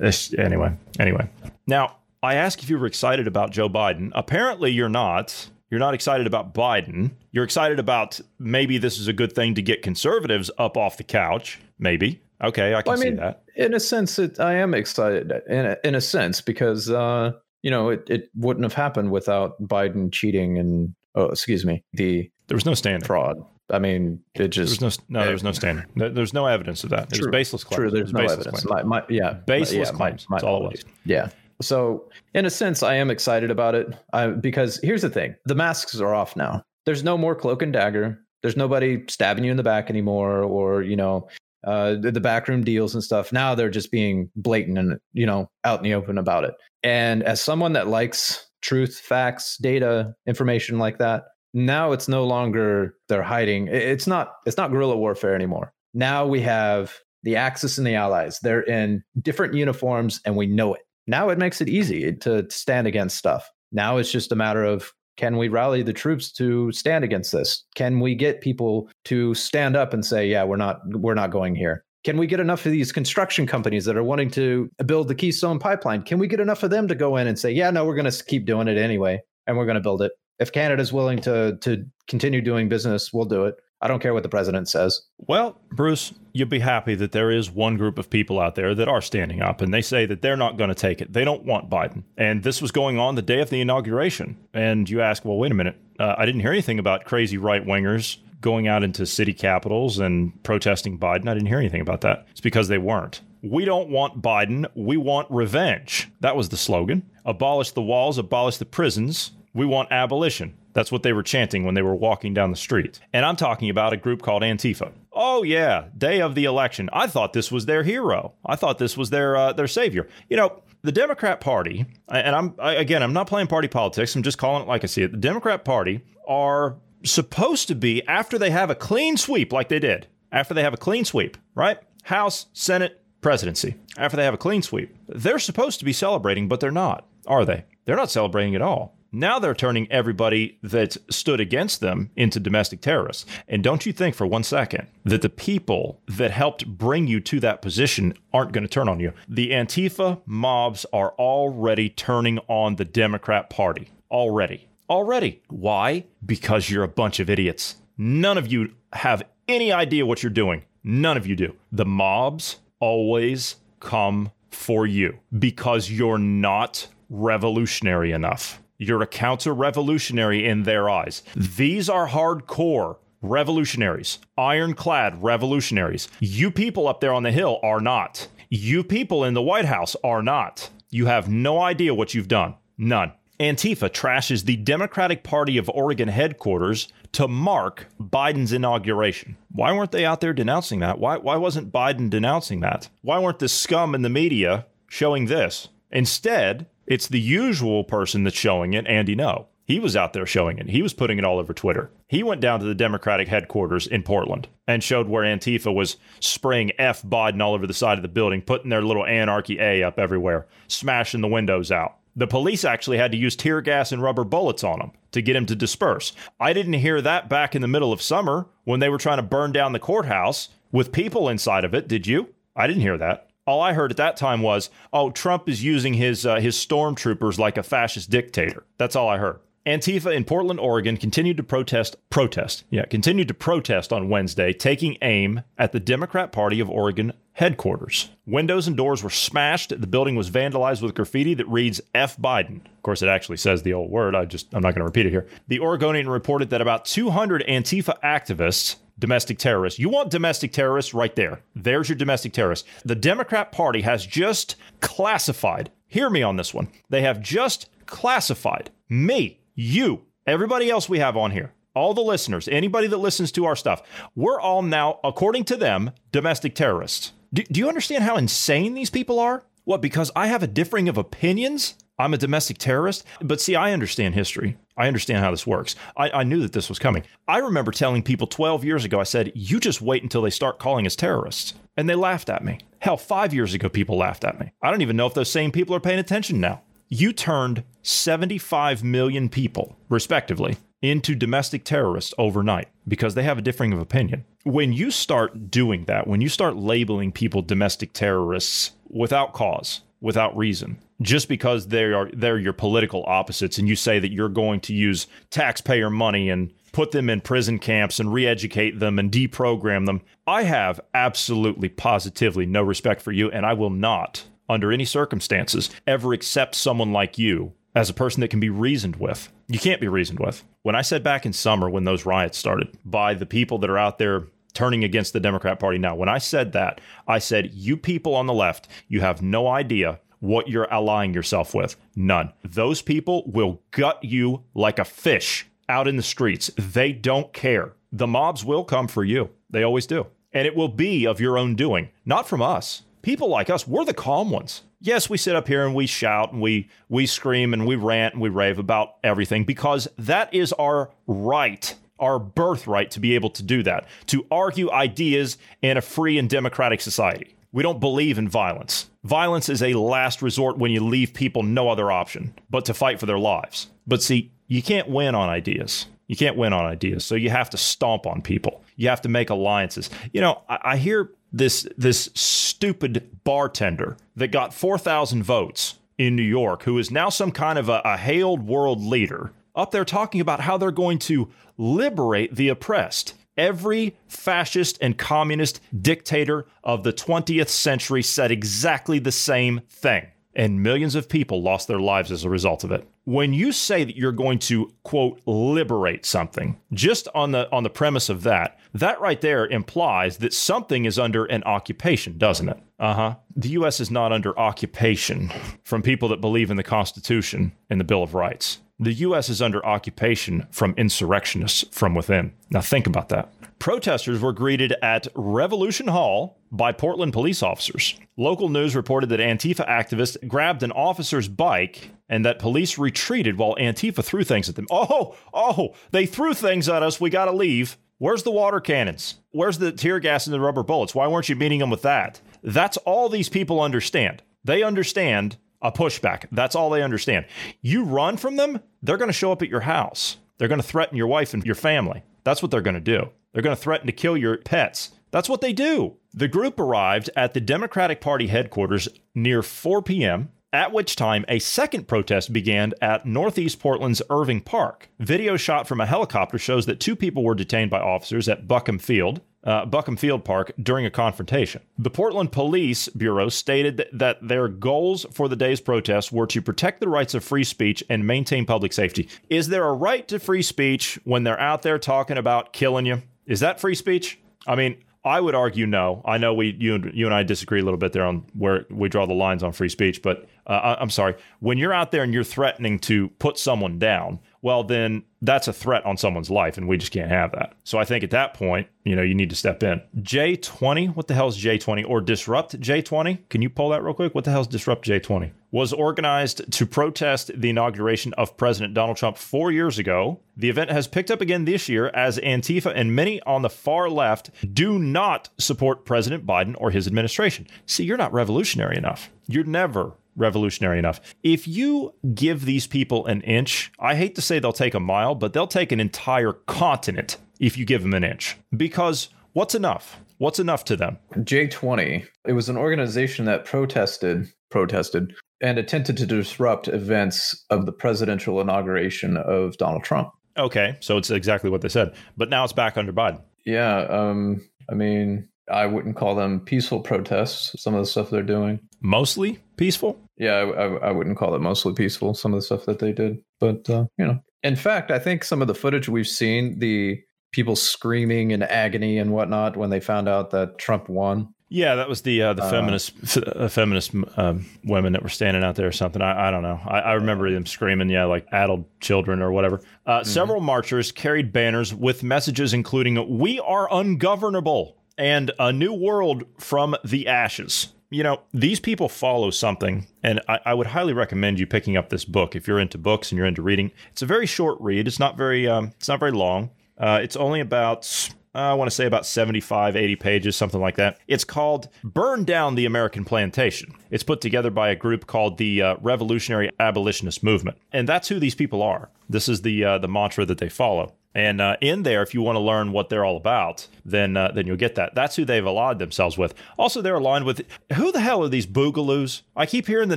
anyway, 0.38 0.76
anyway. 0.98 1.28
Now, 1.68 1.98
I 2.26 2.34
asked 2.34 2.62
if 2.62 2.68
you 2.70 2.78
were 2.78 2.86
excited 2.86 3.26
about 3.26 3.50
Joe 3.52 3.68
Biden. 3.68 4.10
Apparently, 4.14 4.70
you're 4.72 4.88
not. 4.88 5.48
You're 5.70 5.80
not 5.80 5.94
excited 5.94 6.26
about 6.26 6.54
Biden. 6.54 7.10
You're 7.32 7.44
excited 7.44 7.78
about 7.78 8.20
maybe 8.38 8.78
this 8.78 8.98
is 8.98 9.08
a 9.08 9.12
good 9.12 9.32
thing 9.32 9.54
to 9.54 9.62
get 9.62 9.82
conservatives 9.82 10.50
up 10.58 10.76
off 10.76 10.96
the 10.96 11.04
couch. 11.04 11.58
Maybe. 11.78 12.20
Okay, 12.42 12.74
I 12.74 12.82
can 12.82 12.90
Well, 12.92 13.00
I 13.00 13.02
see 13.02 13.10
that. 13.10 13.42
in 13.56 13.74
a 13.74 13.80
sense, 13.80 14.18
it, 14.18 14.38
I 14.40 14.54
am 14.54 14.74
excited 14.74 15.32
in 15.48 15.66
a, 15.66 15.76
in 15.84 15.94
a 15.94 16.00
sense 16.00 16.40
because 16.40 16.90
uh, 16.90 17.32
you 17.62 17.70
know 17.70 17.88
it, 17.90 18.04
it 18.08 18.28
wouldn't 18.34 18.64
have 18.64 18.74
happened 18.74 19.10
without 19.10 19.60
Biden 19.62 20.12
cheating 20.12 20.58
and 20.58 20.94
oh, 21.14 21.26
excuse 21.26 21.64
me, 21.64 21.82
the 21.94 22.30
There 22.48 22.56
was 22.56 22.66
no 22.66 22.74
standing. 22.74 23.06
fraud. 23.06 23.36
I 23.70 23.78
mean, 23.80 24.20
it 24.34 24.48
just 24.48 24.80
was 24.82 25.00
no 25.08 25.20
no. 25.20 25.24
There 25.24 25.32
was 25.32 25.42
no. 25.42 25.52
There- 25.96 26.10
There's 26.10 26.32
no 26.34 26.46
evidence 26.46 26.84
of 26.84 26.90
that. 26.90 27.12
It 27.12 27.16
True. 27.20 27.30
baseless 27.32 27.64
claims. 27.64 27.76
true. 27.78 27.90
There's 27.90 28.12
no 28.12 28.20
baseless 28.20 28.46
evidence. 28.46 28.64
claims. 28.64 28.84
My, 28.84 29.00
my, 29.00 29.06
yeah, 29.08 29.32
Baseless 29.46 29.88
yeah, 29.90 29.96
claims. 29.96 30.26
my 30.28 30.36
That's 30.36 30.44
all 30.44 30.66
it 30.66 30.72
was. 30.72 30.84
Yeah. 31.04 31.30
So, 31.60 32.08
in 32.34 32.44
a 32.44 32.50
sense, 32.50 32.82
I 32.82 32.94
am 32.94 33.10
excited 33.10 33.50
about 33.50 33.74
it 33.74 33.88
I, 34.12 34.28
because 34.28 34.78
here's 34.82 35.02
the 35.02 35.10
thing: 35.10 35.34
the 35.44 35.54
masks 35.54 35.98
are 36.00 36.14
off 36.14 36.36
now. 36.36 36.62
There's 36.84 37.04
no 37.04 37.16
more 37.16 37.34
cloak 37.34 37.62
and 37.62 37.72
dagger. 37.72 38.20
There's 38.42 38.56
nobody 38.56 39.04
stabbing 39.08 39.44
you 39.44 39.50
in 39.50 39.56
the 39.56 39.62
back 39.62 39.90
anymore, 39.90 40.42
or 40.42 40.82
you 40.82 40.96
know, 40.96 41.28
uh, 41.66 41.96
the 42.00 42.20
backroom 42.20 42.62
deals 42.62 42.94
and 42.94 43.02
stuff. 43.02 43.32
Now 43.32 43.54
they're 43.54 43.70
just 43.70 43.90
being 43.90 44.30
blatant 44.36 44.78
and 44.78 44.98
you 45.12 45.26
know 45.26 45.48
out 45.64 45.80
in 45.80 45.84
the 45.84 45.94
open 45.94 46.18
about 46.18 46.44
it. 46.44 46.54
And 46.82 47.22
as 47.22 47.40
someone 47.40 47.72
that 47.72 47.88
likes 47.88 48.46
truth, 48.62 48.98
facts, 48.98 49.56
data, 49.58 50.14
information 50.26 50.78
like 50.78 50.98
that, 50.98 51.24
now 51.54 51.92
it's 51.92 52.06
no 52.06 52.24
longer 52.24 52.94
they're 53.08 53.22
hiding. 53.22 53.68
It's 53.68 54.06
not. 54.06 54.34
It's 54.44 54.56
not 54.56 54.70
guerrilla 54.70 54.96
warfare 54.96 55.34
anymore. 55.34 55.72
Now 55.94 56.26
we 56.26 56.42
have 56.42 56.94
the 57.22 57.36
Axis 57.36 57.78
and 57.78 57.86
the 57.86 57.94
Allies. 57.94 58.38
They're 58.40 58.62
in 58.62 59.02
different 59.20 59.54
uniforms, 59.54 60.20
and 60.24 60.36
we 60.36 60.46
know 60.46 60.74
it. 60.74 60.82
Now 61.06 61.28
it 61.28 61.38
makes 61.38 61.60
it 61.60 61.68
easy 61.68 62.12
to 62.16 62.48
stand 62.50 62.86
against 62.86 63.16
stuff. 63.16 63.48
Now 63.72 63.96
it's 63.96 64.10
just 64.10 64.32
a 64.32 64.36
matter 64.36 64.64
of 64.64 64.92
can 65.16 65.36
we 65.36 65.48
rally 65.48 65.82
the 65.82 65.92
troops 65.92 66.30
to 66.32 66.70
stand 66.72 67.04
against 67.04 67.32
this? 67.32 67.64
Can 67.74 68.00
we 68.00 68.14
get 68.14 68.40
people 68.40 68.90
to 69.04 69.34
stand 69.34 69.76
up 69.76 69.94
and 69.94 70.04
say, 70.04 70.26
"Yeah, 70.26 70.44
we're 70.44 70.56
not 70.56 70.80
we're 70.86 71.14
not 71.14 71.30
going 71.30 71.54
here"? 71.54 71.84
Can 72.04 72.18
we 72.18 72.26
get 72.26 72.38
enough 72.38 72.66
of 72.66 72.72
these 72.72 72.92
construction 72.92 73.46
companies 73.46 73.84
that 73.86 73.96
are 73.96 74.04
wanting 74.04 74.30
to 74.32 74.70
build 74.84 75.08
the 75.08 75.14
Keystone 75.14 75.58
Pipeline? 75.58 76.02
Can 76.02 76.18
we 76.18 76.28
get 76.28 76.38
enough 76.38 76.62
of 76.62 76.70
them 76.70 76.86
to 76.88 76.94
go 76.94 77.16
in 77.16 77.26
and 77.26 77.38
say, 77.38 77.50
"Yeah, 77.50 77.70
no, 77.70 77.84
we're 77.84 77.96
going 77.96 78.10
to 78.10 78.24
keep 78.24 78.44
doing 78.44 78.68
it 78.68 78.76
anyway, 78.76 79.20
and 79.46 79.56
we're 79.56 79.64
going 79.64 79.76
to 79.76 79.80
build 79.80 80.02
it"? 80.02 80.12
If 80.38 80.52
Canada's 80.52 80.92
willing 80.92 81.18
to 81.20 81.56
to 81.62 81.84
continue 82.08 82.42
doing 82.42 82.68
business, 82.68 83.12
we'll 83.12 83.24
do 83.24 83.46
it. 83.46 83.56
I 83.80 83.88
don't 83.88 84.00
care 84.00 84.14
what 84.14 84.22
the 84.22 84.28
president 84.28 84.68
says. 84.68 85.02
Well, 85.18 85.60
Bruce, 85.70 86.14
you'll 86.32 86.48
be 86.48 86.60
happy 86.60 86.94
that 86.94 87.12
there 87.12 87.30
is 87.30 87.50
one 87.50 87.76
group 87.76 87.98
of 87.98 88.08
people 88.08 88.40
out 88.40 88.54
there 88.54 88.74
that 88.74 88.88
are 88.88 89.02
standing 89.02 89.42
up 89.42 89.60
and 89.60 89.72
they 89.72 89.82
say 89.82 90.06
that 90.06 90.22
they're 90.22 90.36
not 90.36 90.56
going 90.56 90.68
to 90.68 90.74
take 90.74 91.00
it. 91.00 91.12
They 91.12 91.24
don't 91.24 91.44
want 91.44 91.68
Biden. 91.68 92.04
And 92.16 92.42
this 92.42 92.62
was 92.62 92.72
going 92.72 92.98
on 92.98 93.16
the 93.16 93.22
day 93.22 93.40
of 93.40 93.50
the 93.50 93.60
inauguration. 93.60 94.38
And 94.54 94.88
you 94.88 95.02
ask, 95.02 95.24
well, 95.24 95.36
wait 95.36 95.52
a 95.52 95.54
minute. 95.54 95.76
Uh, 95.98 96.14
I 96.16 96.24
didn't 96.24 96.40
hear 96.40 96.52
anything 96.52 96.78
about 96.78 97.04
crazy 97.04 97.36
right 97.38 97.64
wingers 97.64 98.18
going 98.40 98.68
out 98.68 98.82
into 98.82 99.06
city 99.06 99.32
capitals 99.32 99.98
and 99.98 100.42
protesting 100.42 100.98
Biden. 100.98 101.28
I 101.28 101.34
didn't 101.34 101.48
hear 101.48 101.58
anything 101.58 101.80
about 101.80 102.02
that. 102.02 102.26
It's 102.30 102.40
because 102.40 102.68
they 102.68 102.78
weren't. 102.78 103.20
We 103.42 103.64
don't 103.64 103.90
want 103.90 104.22
Biden. 104.22 104.66
We 104.74 104.96
want 104.96 105.30
revenge. 105.30 106.10
That 106.20 106.36
was 106.36 106.48
the 106.48 106.56
slogan. 106.56 107.08
Abolish 107.24 107.72
the 107.72 107.82
walls, 107.82 108.18
abolish 108.18 108.56
the 108.56 108.64
prisons. 108.64 109.32
We 109.54 109.66
want 109.66 109.90
abolition. 109.90 110.54
That's 110.76 110.92
what 110.92 111.02
they 111.02 111.14
were 111.14 111.22
chanting 111.22 111.64
when 111.64 111.74
they 111.74 111.80
were 111.80 111.94
walking 111.94 112.34
down 112.34 112.50
the 112.50 112.56
street. 112.56 113.00
And 113.14 113.24
I'm 113.24 113.36
talking 113.36 113.70
about 113.70 113.94
a 113.94 113.96
group 113.96 114.20
called 114.20 114.42
Antifa. 114.42 114.92
Oh 115.10 115.42
yeah, 115.42 115.86
day 115.96 116.20
of 116.20 116.34
the 116.34 116.44
election. 116.44 116.90
I 116.92 117.06
thought 117.06 117.32
this 117.32 117.50
was 117.50 117.64
their 117.64 117.82
hero. 117.82 118.34
I 118.44 118.56
thought 118.56 118.76
this 118.76 118.94
was 118.94 119.08
their 119.08 119.38
uh, 119.38 119.54
their 119.54 119.68
savior. 119.68 120.06
You 120.28 120.36
know, 120.36 120.62
the 120.82 120.92
Democrat 120.92 121.40
Party, 121.40 121.86
and 122.08 122.36
I'm 122.36 122.54
I, 122.58 122.74
again, 122.74 123.02
I'm 123.02 123.14
not 123.14 123.26
playing 123.26 123.46
party 123.46 123.68
politics. 123.68 124.14
I'm 124.14 124.22
just 124.22 124.36
calling 124.36 124.64
it 124.64 124.68
like 124.68 124.84
I 124.84 124.86
see 124.86 125.02
it. 125.02 125.12
The 125.12 125.16
Democrat 125.16 125.64
Party 125.64 126.04
are 126.28 126.76
supposed 127.06 127.68
to 127.68 127.74
be 127.74 128.06
after 128.06 128.38
they 128.38 128.50
have 128.50 128.68
a 128.68 128.74
clean 128.74 129.16
sweep 129.16 129.54
like 129.54 129.70
they 129.70 129.78
did. 129.78 130.08
After 130.30 130.52
they 130.52 130.62
have 130.62 130.74
a 130.74 130.76
clean 130.76 131.06
sweep, 131.06 131.38
right? 131.54 131.78
House, 132.02 132.48
Senate, 132.52 133.00
presidency. 133.22 133.76
After 133.96 134.18
they 134.18 134.24
have 134.24 134.34
a 134.34 134.36
clean 134.38 134.60
sweep, 134.60 134.94
they're 135.08 135.38
supposed 135.38 135.78
to 135.78 135.86
be 135.86 135.94
celebrating, 135.94 136.48
but 136.48 136.60
they're 136.60 136.70
not, 136.70 137.06
are 137.26 137.46
they? 137.46 137.64
They're 137.86 137.96
not 137.96 138.10
celebrating 138.10 138.54
at 138.54 138.60
all. 138.60 138.95
Now 139.16 139.38
they're 139.38 139.54
turning 139.54 139.90
everybody 139.90 140.58
that 140.62 140.98
stood 141.08 141.40
against 141.40 141.80
them 141.80 142.10
into 142.16 142.38
domestic 142.38 142.82
terrorists. 142.82 143.24
And 143.48 143.64
don't 143.64 143.86
you 143.86 143.92
think 143.94 144.14
for 144.14 144.26
one 144.26 144.42
second 144.42 144.88
that 145.06 145.22
the 145.22 145.30
people 145.30 146.02
that 146.06 146.32
helped 146.32 146.66
bring 146.66 147.06
you 147.06 147.20
to 147.20 147.40
that 147.40 147.62
position 147.62 148.12
aren't 148.34 148.52
going 148.52 148.64
to 148.64 148.68
turn 148.68 148.90
on 148.90 149.00
you? 149.00 149.14
The 149.26 149.52
Antifa 149.52 150.20
mobs 150.26 150.84
are 150.92 151.12
already 151.12 151.88
turning 151.88 152.40
on 152.40 152.76
the 152.76 152.84
Democrat 152.84 153.48
Party. 153.48 153.88
Already. 154.10 154.68
Already. 154.90 155.40
Why? 155.48 156.04
Because 156.26 156.68
you're 156.68 156.84
a 156.84 156.88
bunch 156.88 157.18
of 157.18 157.30
idiots. 157.30 157.76
None 157.96 158.36
of 158.36 158.52
you 158.52 158.74
have 158.92 159.22
any 159.48 159.72
idea 159.72 160.04
what 160.04 160.22
you're 160.22 160.28
doing. 160.28 160.62
None 160.84 161.16
of 161.16 161.26
you 161.26 161.36
do. 161.36 161.56
The 161.72 161.86
mobs 161.86 162.58
always 162.80 163.56
come 163.80 164.30
for 164.50 164.86
you 164.86 165.20
because 165.38 165.90
you're 165.90 166.18
not 166.18 166.88
revolutionary 167.08 168.12
enough. 168.12 168.60
You're 168.78 169.02
a 169.02 169.06
counter 169.06 169.54
revolutionary 169.54 170.46
in 170.46 170.64
their 170.64 170.88
eyes. 170.90 171.22
These 171.34 171.88
are 171.88 172.08
hardcore 172.08 172.96
revolutionaries, 173.22 174.18
ironclad 174.36 175.22
revolutionaries. 175.22 176.08
You 176.20 176.50
people 176.50 176.86
up 176.86 177.00
there 177.00 177.12
on 177.12 177.22
the 177.22 177.32
Hill 177.32 177.58
are 177.62 177.80
not. 177.80 178.28
You 178.48 178.84
people 178.84 179.24
in 179.24 179.34
the 179.34 179.42
White 179.42 179.64
House 179.64 179.96
are 180.04 180.22
not. 180.22 180.70
You 180.90 181.06
have 181.06 181.28
no 181.28 181.60
idea 181.60 181.94
what 181.94 182.14
you've 182.14 182.28
done. 182.28 182.54
None. 182.78 183.12
Antifa 183.40 183.90
trashes 183.90 184.44
the 184.44 184.56
Democratic 184.56 185.22
Party 185.22 185.58
of 185.58 185.68
Oregon 185.68 186.08
headquarters 186.08 186.88
to 187.12 187.28
mark 187.28 187.86
Biden's 188.00 188.52
inauguration. 188.52 189.36
Why 189.50 189.72
weren't 189.72 189.92
they 189.92 190.06
out 190.06 190.20
there 190.20 190.32
denouncing 190.32 190.80
that? 190.80 190.98
Why, 190.98 191.18
why 191.18 191.36
wasn't 191.36 191.72
Biden 191.72 192.08
denouncing 192.08 192.60
that? 192.60 192.88
Why 193.02 193.18
weren't 193.18 193.38
the 193.38 193.48
scum 193.48 193.94
in 193.94 194.02
the 194.02 194.08
media 194.08 194.66
showing 194.88 195.26
this? 195.26 195.68
Instead, 195.90 196.66
it's 196.86 197.08
the 197.08 197.20
usual 197.20 197.84
person 197.84 198.24
that's 198.24 198.36
showing 198.36 198.74
it, 198.74 198.86
Andy 198.86 199.16
Ngo. 199.16 199.46
He 199.64 199.80
was 199.80 199.96
out 199.96 200.12
there 200.12 200.26
showing 200.26 200.58
it. 200.58 200.68
He 200.68 200.80
was 200.80 200.94
putting 200.94 201.18
it 201.18 201.24
all 201.24 201.40
over 201.40 201.52
Twitter. 201.52 201.90
He 202.06 202.22
went 202.22 202.40
down 202.40 202.60
to 202.60 202.66
the 202.66 202.74
Democratic 202.74 203.26
headquarters 203.26 203.88
in 203.88 204.04
Portland 204.04 204.46
and 204.68 204.82
showed 204.82 205.08
where 205.08 205.24
Antifa 205.24 205.74
was 205.74 205.96
spraying 206.20 206.70
F 206.78 207.02
Biden 207.02 207.42
all 207.42 207.54
over 207.54 207.66
the 207.66 207.74
side 207.74 207.98
of 207.98 208.02
the 208.02 208.08
building, 208.08 208.42
putting 208.42 208.70
their 208.70 208.82
little 208.82 209.04
anarchy 209.04 209.58
A 209.58 209.82
up 209.82 209.98
everywhere, 209.98 210.46
smashing 210.68 211.20
the 211.20 211.28
windows 211.28 211.72
out. 211.72 211.96
The 212.14 212.28
police 212.28 212.64
actually 212.64 212.96
had 212.96 213.10
to 213.10 213.18
use 213.18 213.34
tear 213.34 213.60
gas 213.60 213.90
and 213.90 214.00
rubber 214.00 214.24
bullets 214.24 214.62
on 214.64 214.80
him 214.80 214.92
to 215.12 215.20
get 215.20 215.36
him 215.36 215.46
to 215.46 215.56
disperse. 215.56 216.12
I 216.40 216.52
didn't 216.52 216.74
hear 216.74 217.02
that 217.02 217.28
back 217.28 217.54
in 217.54 217.60
the 217.60 217.68
middle 217.68 217.92
of 217.92 218.00
summer 218.00 218.46
when 218.64 218.80
they 218.80 218.88
were 218.88 218.98
trying 218.98 219.18
to 219.18 219.22
burn 219.22 219.52
down 219.52 219.72
the 219.72 219.78
courthouse 219.78 220.48
with 220.70 220.92
people 220.92 221.28
inside 221.28 221.64
of 221.64 221.74
it. 221.74 221.88
Did 221.88 222.06
you? 222.06 222.28
I 222.54 222.66
didn't 222.66 222.82
hear 222.82 222.96
that. 222.98 223.25
All 223.46 223.60
I 223.60 223.72
heard 223.72 223.90
at 223.90 223.96
that 223.98 224.16
time 224.16 224.42
was, 224.42 224.70
"Oh, 224.92 225.10
Trump 225.10 225.48
is 225.48 225.62
using 225.62 225.94
his 225.94 226.26
uh, 226.26 226.36
his 226.36 226.56
stormtroopers 226.56 227.38
like 227.38 227.56
a 227.56 227.62
fascist 227.62 228.10
dictator." 228.10 228.64
That's 228.78 228.96
all 228.96 229.08
I 229.08 229.18
heard. 229.18 229.40
Antifa 229.66 230.14
in 230.14 230.24
Portland, 230.24 230.60
Oregon 230.60 230.96
continued 230.96 231.36
to 231.38 231.42
protest 231.42 231.96
protest. 232.08 232.62
Yeah, 232.70 232.84
continued 232.84 233.26
to 233.28 233.34
protest 233.34 233.92
on 233.92 234.08
Wednesday, 234.08 234.52
taking 234.52 234.96
aim 235.02 235.42
at 235.58 235.72
the 235.72 235.80
Democrat 235.80 236.30
Party 236.30 236.60
of 236.60 236.70
Oregon 236.70 237.12
headquarters. 237.32 238.10
Windows 238.26 238.68
and 238.68 238.76
doors 238.76 239.02
were 239.02 239.10
smashed. 239.10 239.78
The 239.80 239.86
building 239.88 240.14
was 240.14 240.30
vandalized 240.30 240.82
with 240.82 240.94
graffiti 240.94 241.34
that 241.34 241.48
reads 241.48 241.80
F 241.94 242.16
Biden. 242.16 242.64
Of 242.64 242.82
course, 242.82 243.02
it 243.02 243.08
actually 243.08 243.38
says 243.38 243.62
the 243.62 243.74
old 243.74 243.90
word. 243.90 244.14
I 244.14 244.24
just 244.24 244.54
I'm 244.54 244.62
not 244.62 244.74
going 244.74 244.80
to 244.80 244.84
repeat 244.84 245.06
it 245.06 245.10
here. 245.10 245.26
The 245.48 245.58
Oregonian 245.58 246.08
reported 246.08 246.50
that 246.50 246.60
about 246.60 246.84
200 246.84 247.44
Antifa 247.48 248.00
activists 248.02 248.76
domestic 248.98 249.38
terrorists. 249.38 249.78
You 249.78 249.88
want 249.88 250.10
domestic 250.10 250.52
terrorists 250.52 250.94
right 250.94 251.14
there. 251.14 251.40
There's 251.54 251.88
your 251.88 251.96
domestic 251.96 252.32
terrorists. 252.32 252.68
The 252.84 252.94
Democrat 252.94 253.52
Party 253.52 253.82
has 253.82 254.06
just 254.06 254.56
classified, 254.80 255.70
hear 255.86 256.10
me 256.10 256.22
on 256.22 256.36
this 256.36 256.54
one. 256.54 256.68
They 256.88 257.02
have 257.02 257.20
just 257.20 257.68
classified 257.86 258.70
me, 258.88 259.40
you, 259.54 260.02
everybody 260.26 260.70
else 260.70 260.88
we 260.88 260.98
have 260.98 261.16
on 261.16 261.30
here, 261.30 261.52
all 261.74 261.94
the 261.94 262.00
listeners, 262.00 262.48
anybody 262.48 262.86
that 262.86 262.96
listens 262.98 263.32
to 263.32 263.44
our 263.44 263.56
stuff. 263.56 263.82
We're 264.14 264.40
all 264.40 264.62
now, 264.62 265.00
according 265.04 265.44
to 265.46 265.56
them, 265.56 265.92
domestic 266.12 266.54
terrorists. 266.54 267.12
Do, 267.32 267.42
do 267.44 267.60
you 267.60 267.68
understand 267.68 268.04
how 268.04 268.16
insane 268.16 268.74
these 268.74 268.90
people 268.90 269.18
are? 269.18 269.44
What, 269.64 269.82
because 269.82 270.12
I 270.14 270.28
have 270.28 270.42
a 270.42 270.48
differing 270.48 270.88
of 270.88 270.96
opinions? 270.96 271.74
I'm 271.98 272.14
a 272.14 272.18
domestic 272.18 272.58
terrorist. 272.58 273.04
But 273.20 273.40
see, 273.40 273.56
I 273.56 273.72
understand 273.72 274.14
history. 274.14 274.56
I 274.76 274.86
understand 274.86 275.24
how 275.24 275.30
this 275.30 275.46
works. 275.46 275.74
I, 275.96 276.10
I, 276.10 276.22
knew 276.22 276.40
that 276.42 276.52
this 276.52 276.68
was 276.68 276.78
coming. 276.78 277.04
I 277.26 277.38
remember 277.38 277.72
telling 277.72 278.02
people 278.02 278.26
12 278.26 278.64
years 278.64 278.84
ago, 278.84 279.00
I 279.00 279.04
said, 279.04 279.32
you 279.34 279.58
just 279.58 279.80
wait 279.80 280.02
until 280.02 280.22
they 280.22 280.30
start 280.30 280.58
calling 280.58 280.86
us 280.86 280.96
terrorists. 280.96 281.54
And 281.76 281.88
they 281.88 281.94
laughed 281.94 282.28
at 282.28 282.44
me. 282.44 282.58
Hell, 282.80 282.96
five 282.96 283.32
years 283.32 283.54
ago, 283.54 283.68
people 283.68 283.96
laughed 283.96 284.24
at 284.24 284.38
me. 284.38 284.52
I 284.62 284.70
don't 284.70 284.82
even 284.82 284.96
know 284.96 285.06
if 285.06 285.14
those 285.14 285.30
same 285.30 285.50
people 285.50 285.74
are 285.74 285.80
paying 285.80 285.98
attention 285.98 286.40
now. 286.40 286.62
You 286.88 287.12
turned 287.12 287.64
75 287.82 288.84
million 288.84 289.28
people, 289.28 289.76
respectively, 289.88 290.56
into 290.82 291.14
domestic 291.14 291.64
terrorists 291.64 292.14
overnight 292.18 292.68
because 292.86 293.14
they 293.14 293.22
have 293.24 293.38
a 293.38 293.42
differing 293.42 293.72
of 293.72 293.80
opinion. 293.80 294.24
When 294.44 294.72
you 294.72 294.90
start 294.90 295.50
doing 295.50 295.86
that, 295.86 296.06
when 296.06 296.20
you 296.20 296.28
start 296.28 296.56
labeling 296.56 297.12
people 297.12 297.42
domestic 297.42 297.92
terrorists 297.92 298.72
without 298.88 299.32
cause, 299.32 299.80
without 300.06 300.36
reason 300.36 300.78
just 301.02 301.28
because 301.28 301.66
they 301.66 301.82
are 301.82 302.08
they're 302.14 302.38
your 302.38 302.52
political 302.52 303.04
opposites 303.06 303.58
and 303.58 303.68
you 303.68 303.74
say 303.74 303.98
that 303.98 304.12
you're 304.12 304.28
going 304.28 304.60
to 304.60 304.72
use 304.72 305.08
taxpayer 305.30 305.90
money 305.90 306.30
and 306.30 306.52
put 306.70 306.92
them 306.92 307.10
in 307.10 307.20
prison 307.20 307.58
camps 307.58 307.98
and 307.98 308.12
re-educate 308.12 308.78
them 308.78 308.98
and 308.98 309.10
deprogram 309.10 309.84
them. 309.84 310.00
I 310.26 310.44
have 310.44 310.80
absolutely 310.94 311.68
positively 311.68 312.46
no 312.46 312.62
respect 312.62 313.02
for 313.02 313.10
you 313.10 313.30
and 313.32 313.44
I 313.44 313.54
will 313.54 313.70
not 313.70 314.24
under 314.48 314.70
any 314.70 314.84
circumstances 314.84 315.70
ever 315.88 316.12
accept 316.12 316.54
someone 316.54 316.92
like 316.92 317.18
you 317.18 317.52
as 317.74 317.90
a 317.90 317.94
person 317.94 318.20
that 318.20 318.28
can 318.28 318.40
be 318.40 318.48
reasoned 318.48 318.96
with. 318.96 319.30
You 319.48 319.58
can't 319.58 319.80
be 319.80 319.88
reasoned 319.88 320.20
with. 320.20 320.44
When 320.62 320.76
I 320.76 320.82
said 320.82 321.02
back 321.02 321.26
in 321.26 321.32
summer 321.32 321.68
when 321.68 321.84
those 321.84 322.06
riots 322.06 322.38
started 322.38 322.68
by 322.84 323.14
the 323.14 323.26
people 323.26 323.58
that 323.58 323.70
are 323.70 323.78
out 323.78 323.98
there 323.98 324.26
turning 324.56 324.82
against 324.82 325.12
the 325.12 325.20
Democrat 325.20 325.60
Party 325.60 325.78
now, 325.78 325.94
when 325.94 326.08
I 326.08 326.18
said 326.18 326.52
that, 326.52 326.80
I 327.06 327.18
said, 327.18 327.52
you 327.52 327.76
people 327.76 328.14
on 328.14 328.26
the 328.26 328.34
left, 328.34 328.68
you 328.88 329.00
have 329.02 329.22
no 329.22 329.46
idea 329.46 330.00
what 330.20 330.48
you're 330.48 330.72
allying 330.72 331.14
yourself 331.14 331.54
with. 331.54 331.76
None. 331.94 332.32
Those 332.42 332.82
people 332.82 333.30
will 333.30 333.62
gut 333.70 334.02
you 334.02 334.44
like 334.54 334.78
a 334.78 334.84
fish 334.84 335.46
out 335.68 335.86
in 335.86 335.96
the 335.96 336.02
streets. 336.02 336.50
They 336.56 336.92
don't 336.92 337.32
care. 337.32 337.74
The 337.92 338.06
mobs 338.06 338.44
will 338.44 338.64
come 338.64 338.88
for 338.88 339.04
you. 339.04 339.30
They 339.50 339.62
always 339.62 339.86
do. 339.86 340.06
And 340.32 340.46
it 340.46 340.56
will 340.56 340.68
be 340.68 341.06
of 341.06 341.20
your 341.20 341.38
own 341.38 341.54
doing, 341.54 341.90
not 342.04 342.28
from 342.28 342.42
us. 342.42 342.82
People 343.02 343.28
like 343.28 343.50
us, 343.50 343.68
we're 343.68 343.84
the 343.84 343.94
calm 343.94 344.30
ones. 344.30 344.62
Yes, 344.80 345.08
we 345.08 345.16
sit 345.16 345.36
up 345.36 345.48
here 345.48 345.64
and 345.64 345.74
we 345.74 345.86
shout 345.86 346.32
and 346.32 346.42
we 346.42 346.68
we 346.88 347.06
scream 347.06 347.54
and 347.54 347.66
we 347.66 347.76
rant 347.76 348.14
and 348.14 348.22
we 348.22 348.28
rave 348.28 348.58
about 348.58 348.96
everything 349.02 349.44
because 349.44 349.88
that 349.96 350.32
is 350.34 350.52
our 350.54 350.90
right, 351.06 351.74
our 351.98 352.18
birthright 352.18 352.90
to 352.92 353.00
be 353.00 353.14
able 353.14 353.30
to 353.30 353.42
do 353.42 353.62
that, 353.62 353.86
to 354.06 354.26
argue 354.30 354.70
ideas 354.70 355.38
in 355.62 355.76
a 355.76 355.82
free 355.82 356.18
and 356.18 356.28
democratic 356.28 356.80
society. 356.80 357.34
We 357.52 357.62
don't 357.62 357.80
believe 357.80 358.18
in 358.18 358.28
violence. 358.28 358.90
Violence 359.04 359.48
is 359.48 359.62
a 359.62 359.74
last 359.74 360.20
resort 360.20 360.58
when 360.58 360.70
you 360.70 360.84
leave 360.84 361.14
people 361.14 361.42
no 361.42 361.70
other 361.70 361.90
option 361.90 362.34
but 362.50 362.64
to 362.66 362.74
fight 362.74 363.00
for 363.00 363.06
their 363.06 363.18
lives. 363.18 363.68
But 363.86 364.02
see, 364.02 364.30
you 364.46 364.62
can't 364.62 364.88
win 364.88 365.14
on 365.14 365.28
ideas. 365.28 365.86
You 366.06 366.16
can't 366.16 366.36
win 366.36 366.52
on 366.52 366.64
ideas. 366.64 367.04
So 367.04 367.14
you 367.14 367.30
have 367.30 367.50
to 367.50 367.56
stomp 367.56 368.06
on 368.06 368.22
people. 368.22 368.62
You 368.76 368.88
have 368.88 369.00
to 369.02 369.08
make 369.08 369.30
alliances. 369.30 369.90
You 370.12 370.20
know, 370.20 370.42
I, 370.48 370.58
I 370.62 370.76
hear 370.76 371.10
this 371.32 371.66
this 371.76 372.08
stupid 372.14 373.24
bartender 373.24 373.96
that 374.14 374.28
got 374.28 374.54
4,000 374.54 375.22
votes 375.22 375.78
in 375.98 376.14
New 376.14 376.22
York, 376.22 376.62
who 376.64 376.78
is 376.78 376.90
now 376.90 377.08
some 377.08 377.32
kind 377.32 377.58
of 377.58 377.68
a, 377.68 377.80
a 377.84 377.96
hailed 377.96 378.46
world 378.46 378.82
leader, 378.82 379.32
up 379.56 379.70
there 379.70 379.84
talking 379.84 380.20
about 380.20 380.40
how 380.40 380.56
they're 380.56 380.70
going 380.70 380.98
to 381.00 381.28
liberate 381.56 382.34
the 382.34 382.48
oppressed. 382.48 383.14
Every 383.36 383.96
fascist 384.08 384.78
and 384.80 384.96
communist 384.96 385.60
dictator 385.82 386.46
of 386.64 386.84
the 386.84 386.92
20th 386.92 387.48
century 387.48 388.02
said 388.02 388.30
exactly 388.30 388.98
the 388.98 389.12
same 389.12 389.60
thing, 389.68 390.06
and 390.34 390.62
millions 390.62 390.94
of 390.94 391.08
people 391.08 391.42
lost 391.42 391.68
their 391.68 391.80
lives 391.80 392.10
as 392.10 392.24
a 392.24 392.30
result 392.30 392.64
of 392.64 392.72
it. 392.72 392.88
When 393.04 393.34
you 393.34 393.52
say 393.52 393.84
that 393.84 393.96
you're 393.96 394.10
going 394.10 394.38
to 394.40 394.72
quote 394.84 395.20
liberate 395.26 396.06
something, 396.06 396.58
just 396.72 397.08
on 397.14 397.32
the 397.32 397.50
on 397.52 397.62
the 397.62 397.70
premise 397.70 398.08
of 398.08 398.22
that, 398.22 398.58
that 398.72 399.00
right 399.00 399.20
there 399.20 399.46
implies 399.46 400.16
that 400.18 400.32
something 400.32 400.86
is 400.86 400.98
under 400.98 401.26
an 401.26 401.44
occupation, 401.44 402.16
doesn't 402.16 402.48
it? 402.48 402.58
Uh-huh. 402.78 403.16
The 403.36 403.50
US 403.50 403.80
is 403.80 403.90
not 403.90 404.12
under 404.12 404.36
occupation 404.38 405.30
from 405.62 405.82
people 405.82 406.08
that 406.08 406.22
believe 406.22 406.50
in 406.50 406.56
the 406.56 406.62
Constitution 406.62 407.52
and 407.68 407.78
the 407.78 407.84
Bill 407.84 408.02
of 408.02 408.14
Rights. 408.14 408.60
The 408.78 408.92
U.S. 408.92 409.30
is 409.30 409.40
under 409.40 409.64
occupation 409.64 410.46
from 410.50 410.74
insurrectionists 410.76 411.64
from 411.70 411.94
within. 411.94 412.34
Now, 412.50 412.60
think 412.60 412.86
about 412.86 413.08
that. 413.08 413.32
Protesters 413.58 414.20
were 414.20 414.34
greeted 414.34 414.74
at 414.82 415.08
Revolution 415.14 415.88
Hall 415.88 416.38
by 416.52 416.72
Portland 416.72 417.14
police 417.14 417.42
officers. 417.42 417.98
Local 418.18 418.50
news 418.50 418.76
reported 418.76 419.08
that 419.08 419.20
Antifa 419.20 419.66
activists 419.66 420.28
grabbed 420.28 420.62
an 420.62 420.72
officer's 420.72 421.26
bike 421.26 421.90
and 422.08 422.22
that 422.26 422.38
police 422.38 422.76
retreated 422.76 423.38
while 423.38 423.56
Antifa 423.56 424.04
threw 424.04 424.24
things 424.24 424.48
at 424.50 424.56
them. 424.56 424.66
Oh, 424.70 425.16
oh, 425.32 425.74
they 425.90 426.04
threw 426.04 426.34
things 426.34 426.68
at 426.68 426.82
us. 426.82 427.00
We 427.00 427.08
got 427.08 427.24
to 427.24 427.32
leave. 427.32 427.78
Where's 427.96 428.24
the 428.24 428.30
water 428.30 428.60
cannons? 428.60 429.16
Where's 429.30 429.56
the 429.56 429.72
tear 429.72 430.00
gas 430.00 430.26
and 430.26 430.34
the 430.34 430.40
rubber 430.40 430.62
bullets? 430.62 430.94
Why 430.94 431.08
weren't 431.08 431.30
you 431.30 431.36
meeting 431.36 431.60
them 431.60 431.70
with 431.70 431.82
that? 431.82 432.20
That's 432.42 432.76
all 432.78 433.08
these 433.08 433.30
people 433.30 433.62
understand. 433.62 434.22
They 434.44 434.62
understand 434.62 435.38
a 435.62 435.72
pushback. 435.72 436.26
That's 436.32 436.54
all 436.54 436.70
they 436.70 436.82
understand. 436.82 437.26
You 437.60 437.84
run 437.84 438.16
from 438.16 438.36
them, 438.36 438.60
they're 438.82 438.96
going 438.96 439.08
to 439.08 439.12
show 439.12 439.32
up 439.32 439.42
at 439.42 439.48
your 439.48 439.60
house. 439.60 440.18
They're 440.38 440.48
going 440.48 440.60
to 440.60 440.66
threaten 440.66 440.96
your 440.96 441.06
wife 441.06 441.34
and 441.34 441.44
your 441.44 441.54
family. 441.54 442.02
That's 442.24 442.42
what 442.42 442.50
they're 442.50 442.60
going 442.60 442.74
to 442.74 442.80
do. 442.80 443.10
They're 443.32 443.42
going 443.42 443.56
to 443.56 443.62
threaten 443.62 443.86
to 443.86 443.92
kill 443.92 444.16
your 444.16 444.38
pets. 444.38 444.92
That's 445.10 445.28
what 445.28 445.40
they 445.40 445.52
do. 445.52 445.96
The 446.12 446.28
group 446.28 446.58
arrived 446.58 447.10
at 447.16 447.34
the 447.34 447.40
Democratic 447.40 448.00
Party 448.00 448.26
headquarters 448.26 448.88
near 449.14 449.42
4 449.42 449.82
p.m., 449.82 450.30
at 450.52 450.72
which 450.72 450.96
time 450.96 451.24
a 451.28 451.38
second 451.38 451.88
protest 451.88 452.32
began 452.32 452.72
at 452.80 453.06
Northeast 453.06 453.58
Portland's 453.60 454.02
Irving 454.10 454.40
Park. 454.40 454.88
Video 454.98 455.36
shot 455.36 455.66
from 455.66 455.80
a 455.80 455.86
helicopter 455.86 456.38
shows 456.38 456.66
that 456.66 456.80
two 456.80 456.96
people 456.96 457.22
were 457.22 457.34
detained 457.34 457.70
by 457.70 457.80
officers 457.80 458.28
at 458.28 458.48
Buckman 458.48 458.78
Field 458.78 459.20
uh, 459.46 459.64
Buckman 459.64 459.96
Field 459.96 460.24
Park 460.24 460.52
during 460.60 460.84
a 460.84 460.90
confrontation. 460.90 461.62
The 461.78 461.88
Portland 461.88 462.32
Police 462.32 462.88
Bureau 462.88 463.28
stated 463.28 463.76
that, 463.76 463.88
that 463.92 464.28
their 464.28 464.48
goals 464.48 465.06
for 465.12 465.28
the 465.28 465.36
day's 465.36 465.60
protests 465.60 466.10
were 466.10 466.26
to 466.26 466.42
protect 466.42 466.80
the 466.80 466.88
rights 466.88 467.14
of 467.14 467.22
free 467.22 467.44
speech 467.44 467.82
and 467.88 468.06
maintain 468.06 468.44
public 468.44 468.72
safety. 468.72 469.08
Is 469.30 469.48
there 469.48 469.64
a 469.64 469.72
right 469.72 470.06
to 470.08 470.18
free 470.18 470.42
speech 470.42 470.98
when 471.04 471.22
they're 471.22 471.40
out 471.40 471.62
there 471.62 471.78
talking 471.78 472.18
about 472.18 472.52
killing 472.52 472.86
you? 472.86 473.02
Is 473.24 473.40
that 473.40 473.60
free 473.60 473.76
speech? 473.76 474.18
I 474.48 474.56
mean, 474.56 474.78
I 475.04 475.20
would 475.20 475.36
argue 475.36 475.66
no. 475.66 476.02
I 476.04 476.18
know 476.18 476.34
we 476.34 476.56
you 476.58 476.90
you 476.92 477.06
and 477.06 477.14
I 477.14 477.22
disagree 477.22 477.60
a 477.60 477.64
little 477.64 477.78
bit 477.78 477.92
there 477.92 478.04
on 478.04 478.24
where 478.36 478.66
we 478.68 478.88
draw 478.88 479.06
the 479.06 479.14
lines 479.14 479.44
on 479.44 479.52
free 479.52 479.68
speech, 479.68 480.02
but 480.02 480.26
uh, 480.46 480.76
I'm 480.78 480.90
sorry. 480.90 481.16
When 481.40 481.58
you're 481.58 481.72
out 481.72 481.90
there 481.90 482.02
and 482.02 482.14
you're 482.14 482.24
threatening 482.24 482.78
to 482.80 483.08
put 483.18 483.38
someone 483.38 483.78
down, 483.78 484.20
well, 484.42 484.62
then 484.62 485.02
that's 485.22 485.48
a 485.48 485.52
threat 485.52 485.84
on 485.84 485.96
someone's 485.96 486.30
life, 486.30 486.56
and 486.56 486.68
we 486.68 486.76
just 486.76 486.92
can't 486.92 487.10
have 487.10 487.32
that. 487.32 487.54
So 487.64 487.78
I 487.78 487.84
think 487.84 488.04
at 488.04 488.12
that 488.12 488.34
point, 488.34 488.68
you 488.84 488.94
know, 488.94 489.02
you 489.02 489.14
need 489.14 489.30
to 489.30 489.36
step 489.36 489.64
in. 489.64 489.82
J20, 489.98 490.94
what 490.94 491.08
the 491.08 491.14
hell 491.14 491.26
is 491.26 491.36
J20 491.36 491.88
or 491.88 492.00
Disrupt 492.00 492.60
J20? 492.60 493.28
Can 493.28 493.42
you 493.42 493.50
pull 493.50 493.70
that 493.70 493.82
real 493.82 493.92
quick? 493.92 494.14
What 494.14 494.24
the 494.24 494.30
hell 494.30 494.42
is 494.42 494.46
Disrupt 494.46 494.86
J20? 494.86 495.32
Was 495.50 495.72
organized 495.72 496.52
to 496.52 496.64
protest 496.66 497.32
the 497.34 497.50
inauguration 497.50 498.12
of 498.14 498.36
President 498.36 498.72
Donald 498.72 498.98
Trump 498.98 499.16
four 499.16 499.50
years 499.50 499.80
ago. 499.80 500.20
The 500.36 500.50
event 500.50 500.70
has 500.70 500.86
picked 500.86 501.10
up 501.10 501.20
again 501.20 501.44
this 501.44 501.68
year 501.68 501.88
as 501.88 502.18
Antifa 502.18 502.72
and 502.72 502.94
many 502.94 503.20
on 503.22 503.42
the 503.42 503.50
far 503.50 503.90
left 503.90 504.30
do 504.54 504.78
not 504.78 505.28
support 505.38 505.84
President 505.84 506.24
Biden 506.24 506.54
or 506.58 506.70
his 506.70 506.86
administration. 506.86 507.48
See, 507.64 507.82
you're 507.82 507.96
not 507.96 508.12
revolutionary 508.12 508.76
enough. 508.76 509.10
You're 509.26 509.44
never 509.44 509.94
revolutionary 510.16 510.78
enough. 510.78 511.00
If 511.22 511.46
you 511.46 511.94
give 512.14 512.44
these 512.44 512.66
people 512.66 513.06
an 513.06 513.20
inch, 513.22 513.70
I 513.78 513.94
hate 513.94 514.14
to 514.16 514.22
say 514.22 514.38
they'll 514.38 514.52
take 514.52 514.74
a 514.74 514.80
mile, 514.80 515.14
but 515.14 515.32
they'll 515.32 515.46
take 515.46 515.72
an 515.72 515.80
entire 515.80 516.32
continent 516.32 517.18
if 517.38 517.56
you 517.56 517.64
give 517.64 517.82
them 517.82 517.94
an 517.94 518.04
inch. 518.04 518.36
Because 518.56 519.08
what's 519.32 519.54
enough? 519.54 520.00
What's 520.18 520.38
enough 520.38 520.64
to 520.66 520.76
them? 520.76 520.98
J20, 521.12 522.06
it 522.26 522.32
was 522.32 522.48
an 522.48 522.56
organization 522.56 523.26
that 523.26 523.44
protested, 523.44 524.32
protested, 524.50 525.14
and 525.42 525.58
attempted 525.58 525.96
to 525.98 526.06
disrupt 526.06 526.68
events 526.68 527.44
of 527.50 527.66
the 527.66 527.72
presidential 527.72 528.40
inauguration 528.40 529.16
of 529.18 529.56
Donald 529.58 529.84
Trump. 529.84 530.10
Okay, 530.38 530.76
so 530.80 530.96
it's 530.96 531.10
exactly 531.10 531.50
what 531.50 531.60
they 531.60 531.68
said. 531.68 531.94
But 532.16 532.30
now 532.30 532.44
it's 532.44 532.52
back 532.52 532.76
under 532.76 532.92
Biden. 532.92 533.20
Yeah, 533.44 533.80
um, 533.88 534.46
I 534.70 534.74
mean, 534.74 535.28
I 535.50 535.66
wouldn't 535.66 535.96
call 535.96 536.14
them 536.14 536.40
peaceful 536.40 536.80
protests, 536.80 537.60
some 537.62 537.74
of 537.74 537.80
the 537.80 537.86
stuff 537.86 538.10
they're 538.10 538.22
doing. 538.22 538.60
Mostly 538.80 539.38
peaceful? 539.56 539.98
Yeah, 540.18 540.32
I, 540.32 540.42
I, 540.42 540.66
I 540.88 540.90
wouldn't 540.92 541.18
call 541.18 541.34
it 541.34 541.40
mostly 541.40 541.74
peaceful, 541.74 542.14
some 542.14 542.32
of 542.32 542.38
the 542.38 542.46
stuff 542.46 542.64
that 542.64 542.78
they 542.78 542.92
did. 542.92 543.18
But, 543.38 543.68
uh, 543.68 543.86
you 543.98 544.06
know, 544.06 544.20
in 544.42 544.56
fact, 544.56 544.90
I 544.90 544.98
think 544.98 545.24
some 545.24 545.42
of 545.42 545.48
the 545.48 545.54
footage 545.54 545.88
we've 545.88 546.08
seen, 546.08 546.58
the 546.58 547.00
people 547.32 547.56
screaming 547.56 548.30
in 548.30 548.42
agony 548.42 548.98
and 548.98 549.12
whatnot 549.12 549.56
when 549.56 549.70
they 549.70 549.80
found 549.80 550.08
out 550.08 550.30
that 550.30 550.58
Trump 550.58 550.88
won. 550.88 551.34
Yeah, 551.48 551.76
that 551.76 551.88
was 551.88 552.02
the 552.02 552.22
uh, 552.22 552.32
the 552.34 552.42
uh, 552.42 552.50
feminist 552.50 553.18
uh, 553.18 553.48
feminist 553.48 553.92
um, 554.16 554.46
women 554.64 554.94
that 554.94 555.02
were 555.04 555.08
standing 555.08 555.44
out 555.44 555.54
there 555.54 555.68
or 555.68 555.72
something. 555.72 556.02
I, 556.02 556.28
I 556.28 556.30
don't 556.32 556.42
know. 556.42 556.58
I, 556.66 556.80
I, 556.80 556.92
remember 556.94 557.30
them 557.30 557.46
screaming, 557.46 557.88
yeah, 557.88 558.04
like 558.04 558.26
addled 558.32 558.64
children 558.80 559.22
or 559.22 559.30
whatever. 559.30 559.60
Uh, 559.86 560.00
mm-hmm. 560.00 560.08
Several 560.08 560.40
marchers 560.40 560.90
carried 560.90 561.32
banners 561.32 561.72
with 561.72 562.02
messages 562.02 562.52
including 562.52 563.18
"We 563.18 563.38
are 563.38 563.68
ungovernable" 563.70 564.76
and 564.98 565.30
"A 565.38 565.52
new 565.52 565.72
world 565.72 566.24
from 566.40 566.74
the 566.84 567.06
ashes." 567.06 567.68
You 567.90 568.02
know, 568.02 568.20
these 568.32 568.60
people 568.60 568.88
follow 568.88 569.30
something, 569.30 569.86
and 570.02 570.20
I, 570.28 570.40
I, 570.46 570.54
would 570.54 570.68
highly 570.68 570.92
recommend 570.92 571.38
you 571.38 571.46
picking 571.46 571.76
up 571.76 571.88
this 571.88 572.04
book 572.04 572.34
if 572.34 572.48
you're 572.48 572.58
into 572.58 572.78
books 572.78 573.10
and 573.10 573.16
you're 573.16 573.26
into 573.26 573.42
reading. 573.42 573.70
It's 573.92 574.02
a 574.02 574.06
very 574.06 574.26
short 574.26 574.58
read. 574.60 574.88
It's 574.88 574.98
not 574.98 575.16
very, 575.16 575.46
um, 575.46 575.72
it's 575.76 575.88
not 575.88 576.00
very 576.00 576.10
long. 576.12 576.50
Uh, 576.78 576.98
it's 577.02 577.16
only 577.16 577.40
about, 577.40 578.10
I 578.34 578.54
want 578.54 578.68
to 578.68 578.74
say 578.74 578.86
about 578.86 579.06
75, 579.06 579.76
80 579.76 579.96
pages, 579.96 580.36
something 580.36 580.60
like 580.60 580.76
that. 580.76 580.98
It's 581.06 581.24
called 581.24 581.68
Burn 581.84 582.24
Down 582.24 582.54
the 582.54 582.66
American 582.66 583.04
Plantation. 583.04 583.72
It's 583.90 584.02
put 584.02 584.20
together 584.20 584.50
by 584.50 584.70
a 584.70 584.76
group 584.76 585.06
called 585.06 585.38
the 585.38 585.62
uh, 585.62 585.76
Revolutionary 585.80 586.50
Abolitionist 586.58 587.22
Movement. 587.22 587.56
And 587.72 587.88
that's 587.88 588.08
who 588.08 588.18
these 588.18 588.34
people 588.34 588.62
are. 588.62 588.90
This 589.08 589.28
is 589.28 589.42
the, 589.42 589.64
uh, 589.64 589.78
the 589.78 589.88
mantra 589.88 590.26
that 590.26 590.38
they 590.38 590.48
follow. 590.48 590.94
And 591.16 591.40
uh, 591.40 591.56
in 591.62 591.82
there, 591.82 592.02
if 592.02 592.12
you 592.12 592.20
want 592.20 592.36
to 592.36 592.40
learn 592.40 592.72
what 592.72 592.90
they're 592.90 593.02
all 593.02 593.16
about, 593.16 593.66
then 593.86 594.18
uh, 594.18 594.32
then 594.32 594.46
you'll 594.46 594.58
get 594.58 594.74
that. 594.74 594.94
That's 594.94 595.16
who 595.16 595.24
they've 595.24 595.44
allied 595.44 595.78
themselves 595.78 596.18
with. 596.18 596.34
Also, 596.58 596.82
they're 596.82 596.96
aligned 596.96 597.24
with 597.24 597.40
who 597.72 597.90
the 597.90 598.00
hell 598.00 598.22
are 598.22 598.28
these 598.28 598.46
boogaloos? 598.46 599.22
I 599.34 599.46
keep 599.46 599.66
hearing 599.66 599.88
the 599.88 599.96